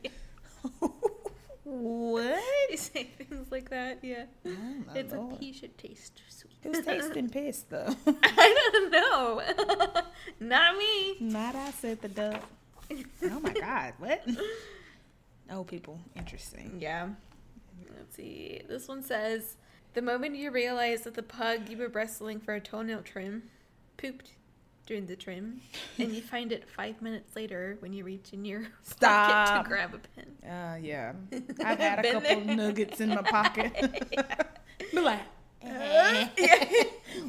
what? 1.65 2.43
You 2.71 2.77
say 2.77 3.05
things 3.05 3.51
like 3.51 3.71
that. 3.71 4.01
Yeah. 4.03 4.25
Oh, 4.47 4.53
it's 4.95 5.13
Lord. 5.13 5.35
a 5.35 5.37
pee 5.37 5.53
should 5.53 5.77
taste 5.79 6.21
sweet. 6.29 6.53
Who's 6.63 6.85
tasting 6.85 7.29
piss 7.31 7.65
though? 7.69 7.95
I 8.07 8.71
don't 8.73 8.91
know. 8.93 9.43
Not 10.41 10.77
me. 10.77 11.17
Not 11.21 11.55
I 11.55 11.71
said 11.73 12.01
the 12.03 12.09
duck. 12.09 12.43
Oh 13.25 13.41
my 13.41 13.53
god, 13.53 13.95
what? 13.99 14.27
Oh, 15.51 15.65
people, 15.65 16.01
interesting. 16.17 16.79
Yeah. 16.81 17.09
Let's 17.97 18.17
see. 18.17 18.63
This 18.69 18.89
one 18.89 19.03
says, 19.03 19.57
"The 19.95 20.03
moment 20.03 20.37
you 20.37 20.51
realize 20.51 21.03
that 21.03 21.15
the 21.15 21.23
pug 21.23 21.69
you 21.69 21.77
were 21.79 21.89
wrestling 21.89 22.41
for 22.41 22.55
a 22.55 22.61
toenail 22.61 23.03
trim 23.03 23.45
pooped 23.97 24.33
during 24.89 25.05
the 25.07 25.15
trim, 25.15 25.61
and 25.99 26.13
you 26.13 26.23
find 26.23 26.51
it 26.51 26.67
five 26.75 27.01
minutes 27.03 27.37
later 27.37 27.77
when 27.81 27.93
you 27.93 28.03
reach 28.05 28.33
in 28.33 28.45
your 28.45 28.63
pocket 29.01 29.63
to 29.63 29.69
grab 29.69 29.93
a 29.95 29.99
pen." 30.21 30.51
Uh, 30.51 30.77
yeah. 30.83 31.13
I've 31.65 31.79
had 31.79 32.05
a 32.05 32.13
couple 32.13 32.21
there. 32.45 32.57
nuggets 32.57 32.99
in 33.01 33.11
my 33.11 33.23
pocket. 33.23 33.73
Be 34.93 35.01
like, 35.01 35.21
yeah. 35.63 36.29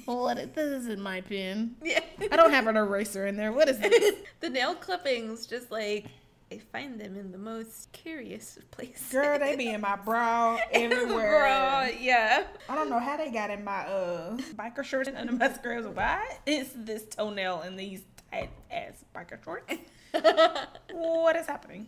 what? 0.05 0.38
is- 0.39 0.49
This 0.55 0.84
isn't 0.84 1.01
my 1.01 1.20
pen. 1.22 1.76
yeah. 1.84 1.99
I 2.32 2.36
don't 2.38 2.51
have 2.51 2.68
an 2.68 2.78
eraser 2.78 3.28
in 3.28 3.36
there. 3.36 3.51
What 3.51 3.68
is 3.68 3.78
this? 3.80 4.16
the 4.39 4.49
nail 4.49 4.74
clippings, 4.76 5.45
just 5.45 5.70
like 5.70 6.05
I 6.51 6.57
find 6.71 6.99
them 6.99 7.15
in 7.15 7.31
the 7.31 7.37
most 7.37 7.91
curious 7.91 8.57
places. 8.71 9.11
Girl, 9.11 9.37
they 9.37 9.55
be 9.55 9.69
in 9.69 9.81
my 9.81 9.95
bra 9.95 10.57
everywhere. 10.71 11.41
Bra, 11.41 11.87
yeah. 11.99 12.47
I 12.67 12.75
don't 12.75 12.89
know 12.89 12.99
how 12.99 13.17
they 13.17 13.29
got 13.29 13.51
in 13.51 13.63
my 13.63 13.85
uh 13.85 14.35
biker 14.55 14.83
shorts 14.83 15.07
and 15.07 15.17
under 15.17 15.33
my 15.33 15.51
scrubs. 15.53 15.87
Why 15.87 16.25
is 16.45 16.71
this 16.75 17.03
toenail 17.03 17.61
in 17.61 17.75
these 17.75 18.01
tight 18.31 18.49
ass 18.71 19.05
biker 19.15 19.43
shorts? 19.43 19.73
what 20.91 21.35
is 21.35 21.45
happening? 21.45 21.87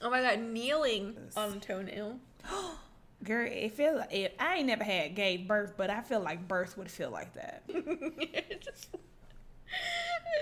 Oh 0.00 0.10
my 0.10 0.20
god, 0.22 0.38
kneeling 0.40 1.16
on 1.36 1.54
a 1.54 1.60
toenail. 1.60 2.18
Girl, 3.24 3.48
it 3.50 3.72
feel 3.72 3.96
like 3.98 4.12
it, 4.12 4.36
I 4.38 4.56
ain't 4.56 4.66
never 4.66 4.84
had 4.84 5.14
gave 5.14 5.48
birth, 5.48 5.74
but 5.76 5.88
I 5.88 6.02
feel 6.02 6.20
like 6.20 6.46
birth 6.46 6.76
would 6.76 6.90
feel 6.90 7.10
like 7.10 7.32
that. 7.34 7.62
just, 8.60 8.88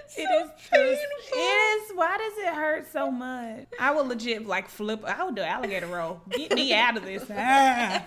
it's 0.05 0.17
It 0.19 0.27
so 0.29 0.45
is 0.45 0.51
painful. 0.71 1.39
It 1.39 1.41
is. 1.41 1.93
Why 1.97 2.19
does 2.19 2.39
it 2.39 2.55
hurt 2.55 2.93
so 2.93 3.11
much? 3.11 3.67
I 3.81 3.91
would 3.95 4.07
legit 4.09 4.47
like 4.47 4.69
flip. 4.69 5.05
I 5.05 5.25
would 5.25 5.35
do 5.37 5.43
alligator 5.43 5.87
roll. 5.87 6.21
Get 6.31 6.53
me 6.55 6.73
out 6.75 6.97
of 6.97 7.05
this. 7.05 7.25
Ah. 7.31 8.05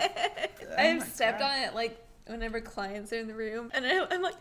I've 0.78 1.00
my 1.00 1.06
stepped 1.06 1.40
God. 1.40 1.52
on 1.52 1.60
it 1.64 1.76
like 1.76 1.98
whenever 2.28 2.60
clients 2.62 3.14
are 3.14 3.18
in 3.20 3.28
the 3.28 3.34
room, 3.36 3.70
and 3.74 3.86
I, 3.86 4.06
I'm 4.10 4.22
like, 4.22 4.36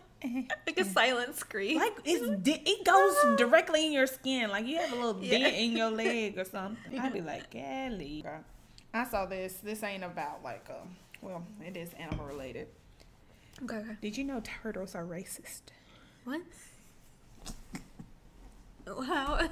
like 0.66 0.78
a 0.78 0.84
silent 0.84 1.36
scream. 1.36 1.78
Like 1.78 1.96
it's 2.04 2.42
di- 2.42 2.62
it 2.64 2.84
goes 2.84 3.14
directly 3.38 3.86
in 3.86 3.92
your 3.92 4.06
skin. 4.06 4.50
Like 4.50 4.66
you 4.66 4.78
have 4.78 4.92
a 4.92 4.96
little 4.96 5.22
Yeah. 5.22 5.38
dent 5.38 5.56
in 5.56 5.72
your 5.76 5.90
leg 5.90 6.38
or 6.38 6.44
something. 6.44 6.98
I'd 6.98 7.12
be 7.12 7.20
like, 7.32 7.50
Kelly. 7.50 8.24
I 8.92 9.04
saw 9.04 9.26
this. 9.26 9.54
This 9.62 9.82
ain't 9.82 10.04
about 10.04 10.42
like 10.42 10.66
um. 10.70 10.96
Well, 11.20 11.44
it 11.64 11.76
is 11.76 11.92
animal 11.94 12.26
related. 12.26 12.68
okay, 13.62 13.76
okay. 13.76 13.96
Did 14.02 14.16
you 14.18 14.24
know 14.24 14.42
turtles 14.44 14.94
are 14.94 15.04
racist? 15.04 15.62
What? 16.24 16.40
Wow. 18.86 19.40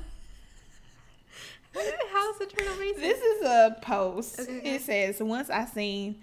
How's 1.75 2.39
the 2.39 2.47
turtle 2.47 2.75
racist? 2.75 2.97
This 2.97 3.21
is 3.21 3.43
a 3.43 3.77
post. 3.81 4.41
Okay, 4.41 4.59
okay. 4.59 4.75
It 4.75 4.83
says 4.83 5.23
once 5.23 5.49
I 5.49 5.65
seen 5.65 6.17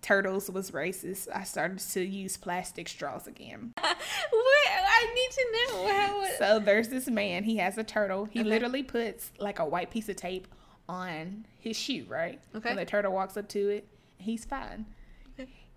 turtles 0.00 0.48
was 0.48 0.70
racist, 0.70 1.26
I 1.34 1.42
started 1.42 1.80
to 1.80 2.00
use 2.00 2.36
plastic 2.36 2.88
straws 2.88 3.26
again. 3.26 3.72
what? 3.80 3.94
I 4.70 5.12
need 5.14 5.30
to 5.32 5.74
know 5.74 5.92
how. 5.92 6.22
It... 6.24 6.38
So 6.38 6.58
there's 6.60 6.88
this 6.88 7.08
man. 7.08 7.42
He 7.44 7.56
has 7.56 7.76
a 7.78 7.84
turtle. 7.84 8.26
He 8.26 8.40
Okay. 8.40 8.48
literally 8.48 8.82
puts 8.84 9.32
like 9.38 9.58
a 9.58 9.64
white 9.64 9.90
piece 9.90 10.08
of 10.08 10.14
tape 10.16 10.46
on 10.88 11.46
his 11.58 11.76
shoe, 11.76 12.04
right? 12.08 12.40
Okay. 12.54 12.70
And 12.70 12.78
the 12.78 12.84
turtle 12.84 13.12
walks 13.12 13.36
up 13.36 13.48
to 13.50 13.68
it. 13.70 13.88
He's 14.18 14.44
fine. 14.44 14.86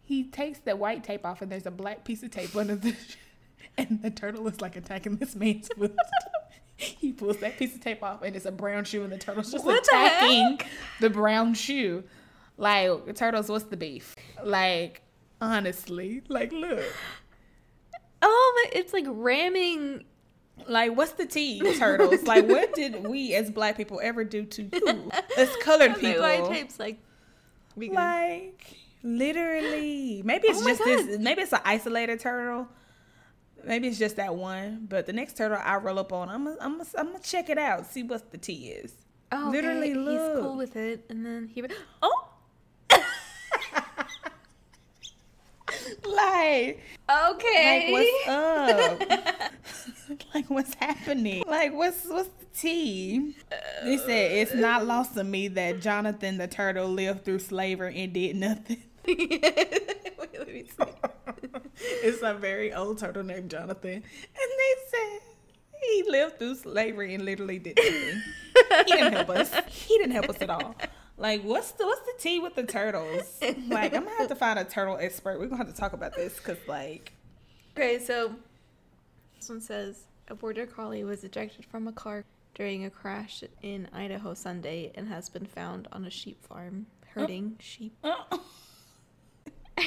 He 0.04 0.24
takes 0.24 0.58
the 0.60 0.76
white 0.76 1.04
tape 1.04 1.24
off, 1.24 1.44
and 1.44 1.52
there's 1.52 1.68
a 1.68 1.72
black 1.72 2.04
piece 2.04 2.24
of 2.24 2.32
tape 2.32 2.56
under 2.56 2.76
the, 2.76 2.96
and 3.78 4.02
the 4.02 4.10
turtle 4.12 4.48
is 4.48 4.62
like 4.62 4.76
attacking 4.76 5.18
this 5.18 5.36
man's 5.36 5.68
foot. 5.78 5.96
he 6.78 7.12
pulls 7.12 7.38
that 7.38 7.58
piece 7.58 7.76
of 7.76 7.82
tape 7.82 8.04
off, 8.04 8.22
and 8.22 8.36
it's 8.36 8.46
a 8.46 8.52
brown 8.52 8.84
shoe, 8.84 9.04
and 9.04 9.12
the 9.12 9.18
turtle's 9.18 9.52
just 9.52 9.66
What 9.66 9.84
the 9.84 9.90
attacking 9.92 10.62
the 11.00 11.10
brown 11.10 11.54
shoe. 11.54 12.04
Like 12.58 13.16
turtles, 13.16 13.50
what's 13.50 13.66
the 13.66 13.78
beef? 13.78 14.16
Like 14.44 15.02
honestly, 15.42 16.22
like 16.28 16.52
look. 16.52 16.84
Oh, 18.22 18.64
my, 18.66 18.78
it's 18.78 18.92
like 18.92 19.06
ramming. 19.08 20.04
Like, 20.68 20.98
what's 20.98 21.14
the 21.14 21.26
tea, 21.26 21.62
turtles? 21.78 22.24
like, 22.24 22.46
what 22.50 22.74
did 22.74 23.08
we 23.08 23.34
as 23.34 23.50
black 23.50 23.78
people 23.78 24.02
ever 24.04 24.26
do 24.26 24.44
to 24.44 24.64
you? 24.64 25.12
As 25.38 25.50
colored 25.64 25.96
The 25.96 26.00
people. 26.00 26.22
white 26.22 26.46
tape's 26.50 26.78
like. 26.78 26.98
vegan. 27.78 27.96
Like, 27.96 28.76
literally. 29.02 30.22
Maybe 30.26 30.50
it's 30.50 30.60
Oh 30.60 30.64
my 30.64 30.72
just 30.72 30.84
this. 30.84 31.20
Maybe 31.20 31.44
it's 31.44 31.54
an 31.54 31.62
isolated 31.64 32.20
turtle. 32.20 32.68
Maybe 33.66 33.88
it's 33.88 34.00
just 34.00 34.16
that 34.18 34.36
one. 34.36 34.86
But 34.90 35.06
the 35.06 35.14
next 35.14 35.38
turtle 35.38 35.60
I 35.64 35.76
roll 35.78 36.00
up 36.00 36.12
on, 36.14 36.30
I'm 36.30 36.46
gonna 36.46 36.58
I'm 36.62 36.78
gonna 36.78 36.90
I'm 36.98 37.08
gonna 37.08 37.20
check 37.20 37.50
it 37.50 37.58
out, 37.58 37.86
see 37.86 38.04
what 38.04 38.32
the 38.32 38.38
tea 38.38 38.68
is. 38.70 38.94
Oh, 39.32 39.50
okay, 39.50 39.58
literally, 39.58 39.88
He's 39.90 39.98
look. 39.98 40.42
cool 40.42 40.58
with 40.58 40.76
it, 40.76 41.06
and 41.10 41.26
then 41.26 41.48
he. 41.54 41.64
Oh. 42.02 42.26
Like, 46.04 46.80
Okay. 47.10 47.92
like 47.92 47.92
what's 47.92 48.28
up? 48.28 49.52
like 50.34 50.50
what's 50.50 50.74
happening? 50.76 51.44
Like 51.48 51.74
what's 51.74 52.06
what's 52.06 52.30
the 52.40 52.46
tea? 52.60 53.36
They 53.84 53.98
said 53.98 54.32
it's 54.32 54.54
not 54.56 54.86
lost 54.88 55.18
on 55.18 55.30
me 55.30 55.48
that 55.50 55.80
Jonathan 55.82 56.38
the 56.38 56.48
turtle 56.48 56.88
lived 56.90 57.24
through 57.26 57.40
slavery 57.40 58.02
and 58.02 58.14
did 58.14 58.36
nothing. 58.36 58.82
Wait, 59.08 59.42
let 60.38 60.48
me 60.48 60.64
see. 60.66 60.84
It's 61.80 62.22
a 62.22 62.34
very 62.34 62.74
old 62.74 62.98
turtle 63.00 63.24
named 63.24 63.50
Jonathan, 63.52 63.94
and 63.94 64.04
they 64.04 64.74
said 64.90 65.20
he 65.82 66.04
lived 66.10 66.40
through 66.40 66.56
slavery 66.56 67.14
and 67.16 67.26
literally 67.26 67.60
did 67.60 67.78
nothing. 67.78 68.22
he 68.86 68.92
didn't 68.94 69.14
help 69.14 69.30
us. 69.30 69.54
He 69.68 69.98
didn't 69.98 70.12
help 70.12 70.30
us 70.30 70.42
at 70.42 70.50
all. 70.50 70.76
Like, 71.18 71.44
what's 71.44 71.72
the 71.72 71.86
what's 71.86 72.02
the 72.02 72.14
tea 72.20 72.40
with 72.40 72.56
the 72.56 72.64
turtles? 72.64 73.40
Like, 73.68 73.94
I'm 73.94 74.04
gonna 74.06 74.18
have 74.18 74.30
to 74.30 74.36
find 74.36 74.58
a 74.58 74.64
turtle 74.64 74.98
expert. 75.00 75.40
We're 75.40 75.48
gonna 75.48 75.58
have 75.58 75.74
to 75.74 75.80
talk 75.80 75.94
about 75.94 76.16
this 76.16 76.36
because, 76.38 76.58
like, 76.68 77.14
Okay, 77.76 78.00
so 78.00 78.36
this 79.38 79.48
one 79.50 79.62
says 79.62 80.04
a 80.28 80.36
border 80.36 80.66
collie 80.66 81.04
was 81.04 81.24
ejected 81.24 81.66
from 81.66 81.88
a 81.88 81.92
car 81.94 82.26
during 82.56 82.86
a 82.86 82.90
crash 82.90 83.44
in 83.62 83.88
Idaho 83.94 84.34
Sunday 84.34 84.92
and 84.96 85.08
has 85.08 85.30
been 85.30 85.46
found 85.46 85.88
on 85.92 86.04
a 86.06 86.10
sheep 86.10 86.44
farm 86.46 86.88
herding 87.14 87.56
uh, 87.58 87.62
sheep. 87.62 87.94
Uh. 88.04 88.38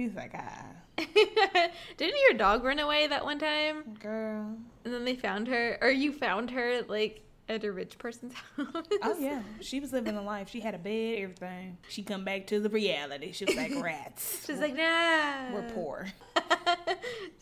he's 0.00 0.14
like, 0.14 0.32
ah, 0.34 0.64
Didn't 1.96 2.20
your 2.28 2.38
dog 2.38 2.64
run 2.64 2.78
away 2.78 3.06
that 3.06 3.24
one 3.24 3.38
time? 3.38 3.94
girl. 4.00 4.56
And 4.84 4.94
then 4.94 5.04
they 5.04 5.14
found 5.16 5.48
her, 5.48 5.78
or 5.80 5.90
you 5.90 6.12
found 6.12 6.50
her 6.50 6.82
like 6.88 7.22
at 7.48 7.64
a 7.64 7.72
rich 7.72 7.98
person's 7.98 8.34
house. 8.56 8.86
Oh 9.02 9.18
yeah, 9.18 9.42
she 9.60 9.80
was 9.80 9.92
living 9.92 10.16
a 10.16 10.22
life. 10.22 10.48
She 10.48 10.60
had 10.60 10.74
a 10.74 10.78
bed, 10.78 11.18
everything. 11.18 11.78
She 11.88 12.02
come 12.02 12.24
back 12.24 12.46
to 12.48 12.60
the 12.60 12.68
reality. 12.70 13.32
She 13.32 13.44
was 13.44 13.56
like, 13.56 13.72
rats. 13.82 14.42
She's 14.46 14.58
like, 14.58 14.76
nah. 14.76 15.52
we're 15.52 15.70
poor. 15.74 16.06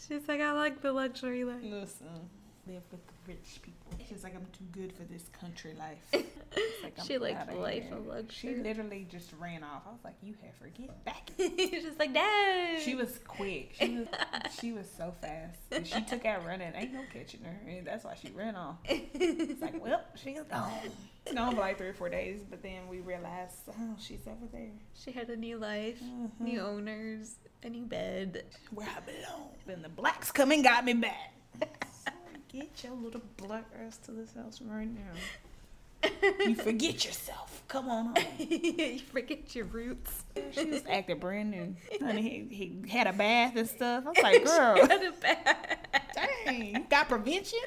She's 0.08 0.26
like, 0.26 0.40
I 0.40 0.52
like 0.52 0.80
the 0.82 0.92
luxury 0.92 1.44
life. 1.44 1.62
Listen, 1.62 2.30
live 2.68 2.82
with 2.90 3.06
the 3.06 3.12
rich 3.26 3.60
people. 3.62 4.06
She's 4.08 4.22
like, 4.22 4.34
I'm 4.34 4.46
too 4.52 4.64
good 4.72 4.92
for 4.92 5.04
this 5.04 5.24
country 5.40 5.74
life. 5.78 6.24
Like, 6.82 6.94
She 7.06 7.18
liked 7.18 7.48
the 7.48 7.56
life 7.56 7.84
here. 7.84 7.94
of 7.94 8.32
She 8.32 8.54
literally 8.56 9.06
just 9.10 9.30
ran 9.38 9.62
off. 9.62 9.82
I 9.86 9.90
was 9.90 10.00
like, 10.02 10.14
you 10.22 10.34
have 10.42 10.54
her 10.60 10.68
get 10.68 11.04
back. 11.04 11.30
She's 11.36 11.82
just 11.82 11.98
like, 11.98 12.10
no. 12.10 12.76
She 12.82 12.94
was 12.94 13.18
quick. 13.26 13.74
She 13.78 13.98
was 13.98 14.08
she 14.58 14.72
was 14.72 14.86
so 14.96 15.14
fast. 15.20 15.58
And 15.70 15.86
she 15.86 16.00
took 16.02 16.24
out 16.24 16.44
running. 16.46 16.72
Ain't 16.74 16.94
no 16.94 17.02
catching 17.12 17.42
her. 17.42 17.54
And 17.68 17.86
that's 17.86 18.04
why 18.04 18.14
she 18.14 18.30
ran 18.30 18.56
off. 18.56 18.76
It's 18.84 19.60
like, 19.60 19.82
well, 19.82 20.02
she's 20.16 20.40
gone. 20.50 20.72
Gone 21.32 21.54
for 21.54 21.60
like 21.60 21.78
three 21.78 21.88
or 21.88 21.94
four 21.94 22.08
days, 22.08 22.40
but 22.48 22.62
then 22.62 22.88
we 22.88 23.00
realized, 23.00 23.54
oh, 23.68 23.96
she's 23.98 24.26
over 24.26 24.46
there. 24.50 24.70
She 24.94 25.12
had 25.12 25.28
a 25.28 25.36
new 25.36 25.58
life, 25.58 26.00
new 26.40 26.58
mm-hmm. 26.58 26.66
owners, 26.66 27.34
a 27.62 27.68
new 27.68 27.84
bed. 27.84 28.44
Where 28.72 28.88
I 28.88 29.00
belong. 29.00 29.50
Then 29.66 29.82
the 29.82 29.90
blacks 29.90 30.32
come 30.32 30.50
and 30.52 30.64
got 30.64 30.84
me 30.84 30.94
back. 30.94 31.34
Get 32.52 32.82
your 32.82 32.94
little 32.94 33.20
black 33.36 33.66
ass 33.84 33.98
to 34.06 34.12
this 34.12 34.32
house 34.34 34.60
right 34.62 34.88
now. 34.88 35.12
You 36.46 36.54
forget 36.54 37.04
yourself. 37.04 37.64
Come 37.66 37.88
on 37.90 38.14
home. 38.14 38.24
you 38.38 39.00
forget 39.00 39.52
your 39.56 39.64
roots. 39.64 40.22
She 40.52 40.64
was 40.66 40.84
acting 40.88 41.18
brand 41.18 41.50
new. 41.50 41.74
Honey, 42.00 42.46
he, 42.48 42.78
he 42.84 42.88
had 42.88 43.08
a 43.08 43.12
bath 43.12 43.56
and 43.56 43.68
stuff. 43.68 44.04
I 44.06 44.08
was 44.08 44.18
like, 44.22 44.44
girl, 44.44 44.76
Got 44.86 44.92
a 44.92 45.12
bag. 45.20 45.78
dang, 46.44 46.86
got 46.88 47.08
prevention? 47.08 47.58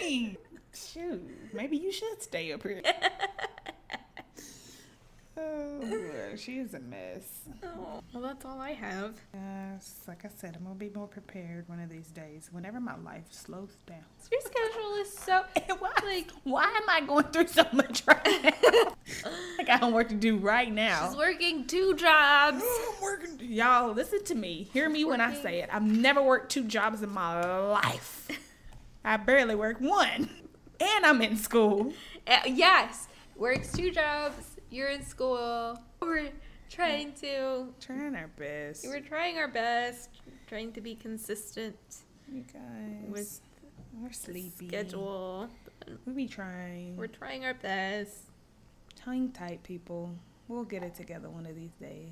Dang. 0.00 0.36
Shoot, 0.74 1.22
maybe 1.52 1.76
you 1.76 1.92
should 1.92 2.22
stay 2.22 2.52
up 2.52 2.62
here. 2.62 2.80
Oh, 5.36 6.36
she 6.36 6.58
is 6.58 6.74
a 6.74 6.80
mess. 6.80 7.42
Oh, 7.62 8.00
well, 8.12 8.22
that's 8.22 8.44
all 8.44 8.60
I 8.60 8.72
have. 8.72 9.16
Yes, 9.32 10.02
like 10.06 10.24
I 10.24 10.28
said, 10.28 10.54
I'm 10.56 10.62
gonna 10.62 10.76
be 10.76 10.90
more 10.90 11.08
prepared 11.08 11.68
one 11.68 11.80
of 11.80 11.90
these 11.90 12.08
days. 12.08 12.48
Whenever 12.52 12.80
my 12.80 12.96
life 12.98 13.24
slows 13.30 13.76
down. 13.86 14.04
Your 14.30 14.40
schedule 14.40 14.94
is 15.00 15.12
so 15.12 15.44
why, 15.78 15.90
like 16.04 16.30
why 16.44 16.64
am 16.64 16.88
I 16.88 17.00
going 17.00 17.24
through 17.26 17.48
so 17.48 17.64
much 17.72 18.04
right 18.06 18.24
now? 18.44 18.94
I 19.58 19.64
got 19.64 19.80
homework 19.80 20.08
to 20.10 20.14
do 20.14 20.36
right 20.36 20.72
now. 20.72 21.08
she's 21.08 21.16
working 21.16 21.66
two 21.66 21.94
jobs. 21.96 22.62
I'm 22.96 23.02
working. 23.02 23.40
Y'all, 23.40 23.92
listen 23.92 24.24
to 24.24 24.34
me. 24.34 24.68
Hear 24.72 24.88
me 24.88 25.04
when 25.04 25.20
I 25.20 25.34
say 25.34 25.60
it. 25.62 25.68
I've 25.72 25.82
never 25.82 26.22
worked 26.22 26.52
two 26.52 26.64
jobs 26.64 27.02
in 27.02 27.10
my 27.10 27.44
life. 27.44 28.28
I 29.04 29.16
barely 29.16 29.54
work 29.54 29.80
one. 29.80 30.30
And 30.80 31.06
I'm 31.06 31.20
in 31.22 31.36
school. 31.36 31.92
Uh, 32.26 32.40
yes, 32.46 33.08
works 33.36 33.72
two 33.72 33.90
jobs. 33.90 34.53
You're 34.74 34.88
in 34.88 35.04
school. 35.04 35.78
We're 36.02 36.30
trying 36.68 37.12
to. 37.20 37.68
Trying 37.80 38.16
our 38.16 38.26
best. 38.36 38.84
We're 38.84 38.98
trying 38.98 39.38
our 39.38 39.46
best. 39.46 40.10
Trying 40.48 40.72
to 40.72 40.80
be 40.80 40.96
consistent 40.96 41.76
You 42.28 42.42
guys. 42.52 43.08
with 43.08 43.40
we're 44.02 44.10
sleepy. 44.10 44.66
schedule. 44.66 45.48
We 46.06 46.12
be 46.12 46.26
trying. 46.26 46.96
We're 46.96 47.06
trying 47.06 47.44
our 47.44 47.54
best. 47.54 48.16
tongue 48.96 49.30
tight 49.30 49.62
people. 49.62 50.10
We'll 50.48 50.64
get 50.64 50.82
it 50.82 50.96
together 50.96 51.30
one 51.30 51.46
of 51.46 51.54
these 51.54 51.74
days. 51.80 52.08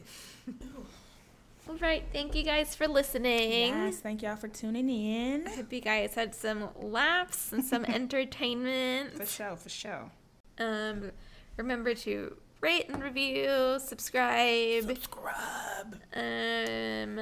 All 1.69 1.77
right. 1.79 2.05
Thank 2.13 2.37
you 2.37 2.45
guys 2.45 2.77
for 2.77 2.87
listening. 2.87 3.71
Yes, 3.75 3.99
thank 3.99 4.23
y'all 4.23 4.37
for 4.37 4.47
tuning 4.47 4.89
in. 4.89 5.49
I 5.49 5.51
hope 5.57 5.73
you 5.73 5.81
guys 5.81 6.15
had 6.15 6.33
some 6.33 6.69
laughs 6.81 7.53
and 7.53 7.65
some 7.65 7.85
entertainment. 7.87 9.15
For 9.19 9.27
sure, 9.27 9.57
for 9.57 9.69
sure. 9.69 10.11
Um, 10.59 11.11
remember 11.57 11.95
to 11.95 12.37
rate 12.63 12.89
and 12.89 13.03
review, 13.03 13.79
subscribe, 13.85 14.85
Subscribe. 14.85 15.97
um, 16.15 17.21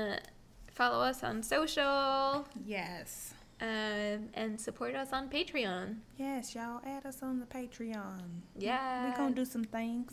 follow 0.70 1.02
us 1.02 1.24
on 1.24 1.42
social, 1.42 2.46
Yes. 2.64 3.34
um, 3.60 4.28
and 4.34 4.60
support 4.60 4.94
us 4.94 5.12
on 5.12 5.28
Patreon. 5.28 5.96
Yes, 6.16 6.54
y'all 6.54 6.80
add 6.86 7.04
us 7.06 7.22
on 7.22 7.40
the 7.40 7.46
Patreon. 7.46 8.20
Yeah. 8.56 9.10
we 9.10 9.16
gonna 9.16 9.34
do 9.34 9.44
some 9.44 9.64
things. 9.64 10.12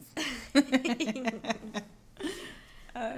Uh, 2.95 3.11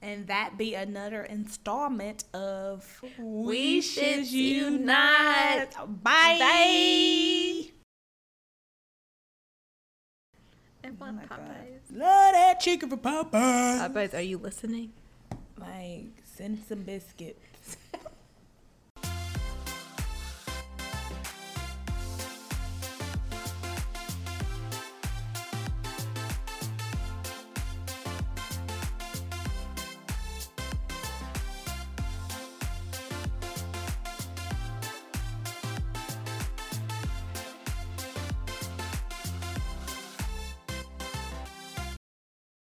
and 0.00 0.26
that 0.28 0.56
be 0.56 0.74
another 0.74 1.24
installment 1.24 2.24
of 2.32 3.02
We 3.18 3.82
Should 3.82 4.26
You 4.26 4.70
Unite. 4.70 5.66
Bye. 6.02 6.36
Bye. 6.40 7.70
I 10.90 10.92
Oh 10.92 10.96
want 11.04 11.16
my 11.16 11.24
God. 11.24 11.38
Popeyes. 11.40 11.98
Love 11.98 12.32
that 12.32 12.60
chicken 12.60 12.90
for 12.90 12.96
Popeyes. 12.96 13.92
Popeyes, 13.92 14.14
are 14.14 14.20
you 14.22 14.38
listening? 14.38 14.92
Like, 15.56 16.06
send 16.24 16.58
some 16.68 16.82
biscuit. 16.82 17.38